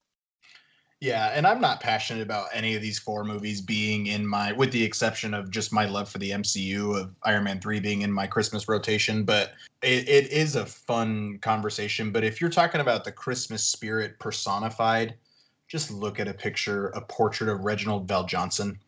Yeah, 1.00 1.28
and 1.28 1.46
I'm 1.46 1.60
not 1.60 1.80
passionate 1.80 2.22
about 2.22 2.48
any 2.52 2.74
of 2.74 2.82
these 2.82 2.98
four 2.98 3.22
movies 3.22 3.60
being 3.60 4.08
in 4.08 4.26
my, 4.26 4.50
with 4.52 4.72
the 4.72 4.82
exception 4.82 5.32
of 5.32 5.48
just 5.48 5.72
my 5.72 5.86
love 5.86 6.08
for 6.08 6.18
the 6.18 6.30
MCU 6.30 7.00
of 7.00 7.14
Iron 7.22 7.44
Man 7.44 7.60
3 7.60 7.78
being 7.78 8.02
in 8.02 8.12
my 8.12 8.26
Christmas 8.26 8.68
rotation. 8.68 9.22
But 9.24 9.52
it, 9.82 10.08
it 10.08 10.32
is 10.32 10.56
a 10.56 10.66
fun 10.66 11.38
conversation. 11.38 12.10
But 12.10 12.24
if 12.24 12.40
you're 12.40 12.50
talking 12.50 12.80
about 12.80 13.04
the 13.04 13.12
Christmas 13.12 13.62
spirit 13.62 14.18
personified, 14.18 15.14
just 15.68 15.92
look 15.92 16.18
at 16.18 16.26
a 16.26 16.34
picture, 16.34 16.88
a 16.88 17.00
portrait 17.02 17.48
of 17.48 17.60
Reginald 17.60 18.08
VelJohnson. 18.08 18.78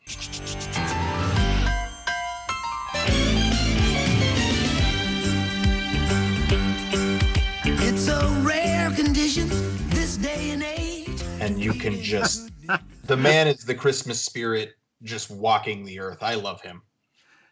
And 11.60 11.74
you 11.74 11.78
can 11.78 12.00
just, 12.02 12.52
the 13.04 13.16
man 13.18 13.46
is 13.46 13.64
the 13.64 13.74
Christmas 13.74 14.18
spirit 14.18 14.76
just 15.02 15.30
walking 15.30 15.84
the 15.84 16.00
earth. 16.00 16.22
I 16.22 16.34
love 16.34 16.62
him. 16.62 16.80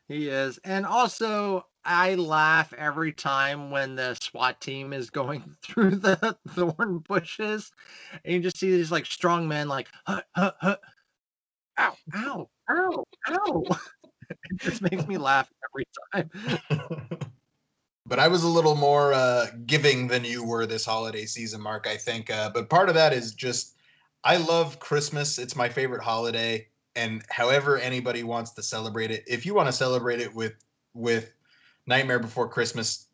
He 0.09 0.29
is. 0.29 0.59
And 0.65 0.87
also, 0.87 1.67
I 1.85 2.15
laugh 2.15 2.73
every 2.73 3.13
time 3.13 3.71
when 3.71 3.97
the 3.97 4.15
SWAT 4.15 4.63
team 4.63 4.95
is 4.95 5.11
going 5.11 5.45
through 5.63 5.97
the 5.97 6.39
thorn 6.49 7.05
bushes 7.07 7.71
and 8.25 8.35
you 8.35 8.41
just 8.41 8.59
see 8.59 8.71
these 8.71 8.91
like 8.91 9.05
strong 9.05 9.47
men 9.47 9.69
like, 9.69 9.89
huh, 10.07 10.23
huh, 10.35 10.53
huh. 10.59 10.77
ow, 11.79 11.95
ow, 12.15 12.49
ow, 12.71 13.05
ow. 13.29 13.65
it 14.31 14.57
just 14.57 14.81
makes 14.81 15.07
me 15.07 15.19
laugh 15.19 15.51
every 15.71 15.85
time. 16.15 16.31
but 18.07 18.19
I 18.19 18.29
was 18.29 18.43
a 18.43 18.49
little 18.49 18.75
more 18.75 19.13
uh, 19.13 19.49
giving 19.67 20.09
than 20.09 20.25
you 20.25 20.43
were 20.43 20.65
this 20.65 20.87
holiday 20.87 21.27
season, 21.27 21.61
Mark. 21.61 21.87
I 21.87 21.99
think, 21.99 22.31
uh, 22.31 22.49
but 22.49 22.71
part 22.71 22.89
of 22.89 22.95
that 22.95 23.13
is 23.13 23.35
just 23.35 23.75
I 24.29 24.37
love 24.37 24.79
Christmas. 24.79 25.39
It's 25.39 25.57
my 25.57 25.71
favorite 25.71 26.03
holiday, 26.03 26.67
and 26.95 27.23
however 27.31 27.79
anybody 27.79 28.25
wants 28.25 28.51
to 28.51 28.63
celebrate 28.63 29.11
it, 29.11 29.25
if 29.27 29.47
you 29.47 29.55
want 29.55 29.69
to 29.69 29.73
celebrate 29.73 30.21
it 30.21 30.35
with 30.35 30.53
with 30.93 31.33
Nightmare 31.87 32.19
Before 32.19 32.47
Christmas, 32.47 33.07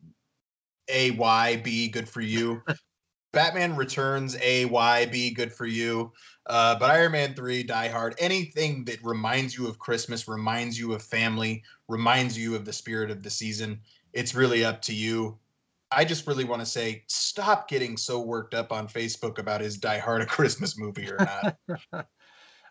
A 0.89 1.11
Y 1.11 1.55
B, 1.63 1.87
good 1.87 2.09
for 2.09 2.19
you. 2.19 2.61
Batman 3.31 3.77
Returns, 3.77 4.35
A 4.41 4.65
Y 4.65 5.05
B, 5.05 5.31
good 5.31 5.53
for 5.53 5.65
you. 5.65 6.11
Uh, 6.47 6.77
but 6.77 6.91
Iron 6.91 7.13
Man 7.13 7.33
3, 7.33 7.63
Die 7.63 7.87
Hard, 7.87 8.15
anything 8.19 8.83
that 8.83 9.01
reminds 9.01 9.57
you 9.57 9.67
of 9.67 9.79
Christmas, 9.79 10.27
reminds 10.27 10.77
you 10.77 10.91
of 10.91 11.01
family, 11.01 11.63
reminds 11.87 12.37
you 12.37 12.55
of 12.55 12.65
the 12.65 12.73
spirit 12.73 13.09
of 13.09 13.23
the 13.23 13.29
season, 13.29 13.79
it's 14.11 14.35
really 14.35 14.65
up 14.65 14.81
to 14.81 14.93
you. 14.93 15.37
I 15.91 16.05
just 16.05 16.27
really 16.27 16.43
want 16.43 16.61
to 16.61 16.65
say 16.65 17.03
stop 17.07 17.67
getting 17.67 17.97
so 17.97 18.19
worked 18.21 18.53
up 18.53 18.71
on 18.71 18.87
Facebook 18.87 19.37
about 19.37 19.61
is 19.61 19.77
Die 19.77 19.97
Hard 19.97 20.21
a 20.21 20.25
Christmas 20.37 20.77
movie 20.77 21.09
or 21.09 21.17
not. 21.17 21.57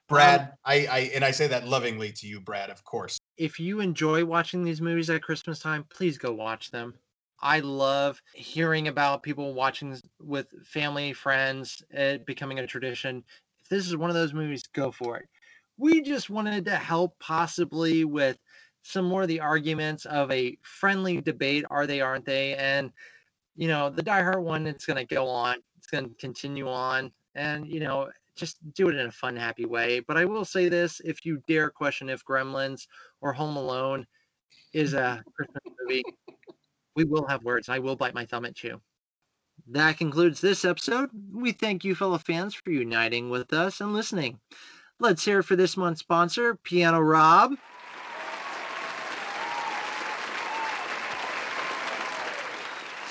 Brad, 0.09 0.41
um, 0.41 0.49
I, 0.65 0.75
I 0.87 0.99
and 1.15 1.25
I 1.25 1.31
say 1.31 1.47
that 1.47 1.67
lovingly 1.67 2.13
to 2.13 2.27
you, 2.27 2.41
Brad, 2.41 2.71
of 2.71 2.85
course. 2.85 3.19
if 3.39 3.59
you 3.59 3.81
enjoy 3.81 4.25
watching 4.25 4.63
these 4.63 4.81
movies 4.81 5.09
at 5.11 5.23
Christmas 5.23 5.59
time, 5.59 5.85
please 5.89 6.19
go 6.19 6.33
watch 6.33 6.71
them. 6.71 6.95
I 7.41 7.61
love 7.61 8.21
hearing 8.35 8.89
about 8.89 9.23
people 9.23 9.55
watching 9.55 9.99
with 10.21 10.47
family, 10.65 11.13
friends, 11.13 11.83
it 11.91 12.25
becoming 12.27 12.59
a 12.59 12.67
tradition. 12.67 13.25
If 13.63 13.69
this 13.69 13.87
is 13.87 13.97
one 13.97 14.11
of 14.11 14.15
those 14.15 14.35
movies, 14.35 14.63
go 14.73 14.91
for 14.91 15.17
it. 15.19 15.27
we 15.77 16.03
just 16.03 16.31
wanted 16.31 16.65
to 16.67 16.77
help 16.77 17.19
possibly 17.19 18.05
with 18.05 18.39
some 18.85 19.07
more 19.07 19.23
of 19.23 19.29
the 19.29 19.41
arguments 19.41 20.05
of 20.07 20.31
a 20.31 20.57
friendly 20.63 21.21
debate 21.21 21.65
are 21.71 21.87
they 21.87 22.01
aren't 22.01 22.25
they? 22.25 22.55
And 22.57 22.93
you 23.57 23.69
know 23.69 23.91
the 23.91 24.03
die 24.03 24.23
hard 24.23 24.43
one 24.43 24.67
it's 24.67 24.87
going 24.87 25.07
to 25.07 25.15
go 25.15 25.27
on 25.29 25.57
it's 25.79 25.87
going 25.87 26.09
to 26.09 26.15
continue 26.17 26.69
on 26.69 27.13
and 27.35 27.69
you 27.69 27.81
know 27.81 28.11
just 28.37 28.59
do 28.75 28.89
it 28.89 28.97
in 28.97 29.07
a 29.07 29.13
fun 29.13 29.37
happy 29.37 29.65
way. 29.65 30.01
But 30.01 30.17
i 30.17 30.25
will 30.25 30.45
say 30.45 30.69
this 30.69 31.01
if 31.05 31.25
you 31.25 31.43
dare 31.49 31.71
question 31.71 32.09
if 32.09 32.25
gremlins 32.25 32.87
or 33.21 33.33
home 33.33 33.57
alone 33.57 34.07
is 34.73 34.95
a 34.95 35.23
christmas 35.37 35.63
movie 35.81 36.03
we 36.97 37.05
will 37.05 37.27
have 37.27 37.45
words. 37.45 37.69
I 37.69 37.79
will 37.79 37.97
bite 37.97 38.15
my 38.15 38.25
thumb 38.25 38.45
at 38.45 38.63
you. 38.63 38.81
That 39.69 39.99
concludes 39.99 40.41
this 40.41 40.65
episode. 40.65 41.11
We 41.33 41.53
thank 41.53 41.85
you 41.85 41.95
fellow 41.95 42.19
fans 42.19 42.55
for 42.55 42.71
uniting 42.71 43.31
with 43.31 43.53
us 43.53 43.81
and 43.81 43.93
listening. 43.93 44.39
Let's 45.01 45.25
hear 45.25 45.43
for 45.43 45.57
this 45.57 45.77
month's 45.77 46.01
sponsor 46.01 46.57
piano 46.57 47.01
rob 47.01 47.55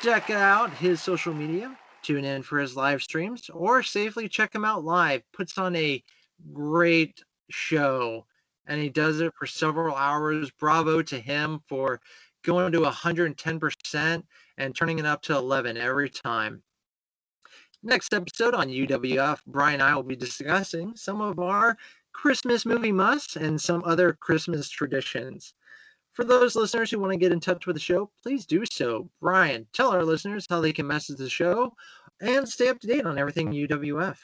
check 0.04 0.30
out 0.30 0.70
his 0.74 1.02
social 1.02 1.34
media, 1.34 1.74
tune 2.02 2.26
in 2.26 2.44
for 2.44 2.60
his 2.60 2.76
live 2.76 3.02
streams, 3.02 3.50
or 3.50 3.82
safely 3.82 4.28
check 4.28 4.54
him 4.54 4.66
out 4.66 4.84
live. 4.84 5.22
Puts 5.32 5.58
on 5.58 5.74
a 5.78 6.04
great 6.52 7.24
show 7.50 8.26
and 8.68 8.82
he 8.82 8.90
does 8.90 9.22
it 9.22 9.32
for 9.40 9.46
several 9.46 9.96
hours. 9.96 10.52
Bravo 10.60 11.02
to 11.04 11.18
him 11.18 11.62
for 11.70 12.02
going 12.44 12.74
to 12.74 12.82
110% 12.82 14.24
and 14.58 14.76
turning 14.76 15.00
it 15.00 15.06
up 15.06 15.22
to 15.22 15.38
11 15.38 15.78
every 15.78 16.10
time. 16.10 16.62
Next 17.82 18.14
episode 18.14 18.56
on 18.56 18.68
UWF, 18.68 19.40
Bryan 19.48 19.76
and 19.76 19.84
I 19.84 19.96
will 19.96 20.04
be 20.04 20.18
discussing 20.18 20.98
some 20.98 21.22
of 21.22 21.40
our 21.40 21.78
Christmas 22.12 22.66
movie 22.66 22.92
musts 22.92 23.38
and 23.38 23.60
some 23.60 23.82
other 23.86 24.12
Christmas 24.12 24.70
traditions. 24.70 25.54
For 26.14 26.24
those 26.24 26.56
listeners 26.56 26.92
who 26.92 27.00
want 27.00 27.12
to 27.12 27.18
get 27.18 27.32
in 27.32 27.40
touch 27.40 27.66
with 27.66 27.76
the 27.76 27.80
show, 27.80 28.12
please 28.22 28.46
do 28.46 28.64
so. 28.72 29.10
Bryan, 29.20 29.66
tell 29.74 29.90
our 29.90 30.04
listeners 30.04 30.46
how 30.48 30.62
they 30.62 30.72
can 30.72 30.86
message 30.86 31.18
the 31.18 31.28
show 31.28 31.74
and 32.22 32.48
stay 32.48 32.70
up 32.70 32.80
to 32.82 32.88
date 32.88 33.08
on 33.08 33.18
everything 33.18 33.52
UWF. 33.52 34.18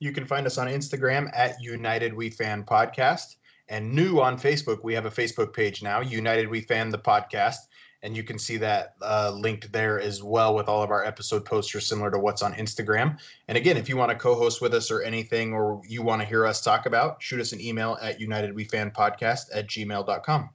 You 0.00 0.10
can 0.10 0.26
find 0.26 0.44
us 0.44 0.58
on 0.58 0.66
Instagram 0.66 1.30
at 1.34 1.62
United 1.62 2.12
We 2.12 2.30
Fan 2.30 2.64
Podcast. 2.64 3.36
And 3.68 3.94
new 3.94 4.20
on 4.20 4.36
Facebook, 4.36 4.82
we 4.82 4.92
have 4.94 5.06
a 5.06 5.10
Facebook 5.10 5.54
page 5.54 5.84
now, 5.84 6.00
United 6.00 6.48
We 6.48 6.62
Fan 6.62 6.90
the 6.90 6.98
Podcast. 6.98 7.58
And 8.02 8.16
you 8.16 8.24
can 8.24 8.36
see 8.36 8.56
that 8.56 8.94
uh, 9.00 9.30
linked 9.32 9.70
there 9.70 10.00
as 10.00 10.24
well 10.24 10.52
with 10.56 10.66
all 10.66 10.82
of 10.82 10.90
our 10.90 11.04
episode 11.04 11.44
posters, 11.44 11.86
similar 11.86 12.10
to 12.10 12.18
what's 12.18 12.42
on 12.42 12.54
Instagram. 12.54 13.20
And 13.46 13.56
again, 13.56 13.76
if 13.76 13.88
you 13.88 13.96
want 13.96 14.10
to 14.10 14.18
co 14.18 14.34
host 14.34 14.60
with 14.60 14.74
us 14.74 14.90
or 14.90 15.02
anything, 15.02 15.52
or 15.52 15.80
you 15.86 16.02
want 16.02 16.20
to 16.20 16.26
hear 16.26 16.44
us 16.44 16.60
talk 16.60 16.86
about, 16.86 17.22
shoot 17.22 17.40
us 17.40 17.52
an 17.52 17.60
email 17.60 17.96
at 18.02 18.18
UnitedWeFanPodcast 18.18 19.44
at 19.54 19.68
gmail.com 19.68 20.50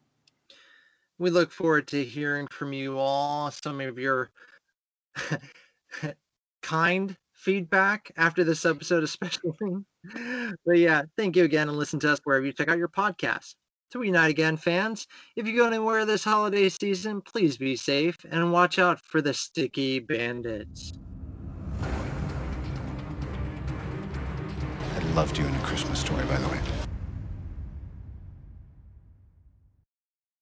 we 1.20 1.30
look 1.30 1.52
forward 1.52 1.88
to 1.88 2.04
hearing 2.04 2.48
from 2.48 2.74
you 2.74 2.98
all 2.98 3.52
some 3.52 3.82
of 3.82 3.98
your 3.98 4.30
kind 6.62 7.16
feedback 7.34 8.12
after 8.18 8.44
this 8.44 8.66
episode 8.66 9.04
especially. 9.04 9.52
But 10.66 10.78
yeah 10.78 11.04
thank 11.18 11.36
you 11.36 11.44
again 11.44 11.68
and 11.70 11.78
listen 11.78 12.00
to 12.02 12.12
us 12.12 12.20
wherever 12.24 12.46
you 12.46 12.54
check 12.54 12.70
out 12.70 12.78
your 12.78 12.88
podcast. 12.88 13.56
To 13.92 14.02
unite 14.04 14.30
again 14.30 14.58
fans 14.58 15.08
if 15.36 15.48
you 15.48 15.56
go 15.56 15.68
anywhere 15.68 16.06
this 16.06 16.24
holiday 16.24 16.70
season 16.70 17.22
please 17.22 17.58
be 17.58 17.76
safe 17.76 18.18
and 18.30 18.52
watch 18.52 18.80
out 18.80 19.00
for 19.02 19.22
the 19.22 19.34
sticky 19.34 20.00
bandits. 20.00 20.94
I 24.96 25.00
loved 25.14 25.38
you 25.38 25.46
in 25.46 25.56
a 25.56 25.60
Christmas 25.60 26.00
story, 26.00 26.26
by 26.26 26.38
the 26.38 26.48
way. 26.48 26.60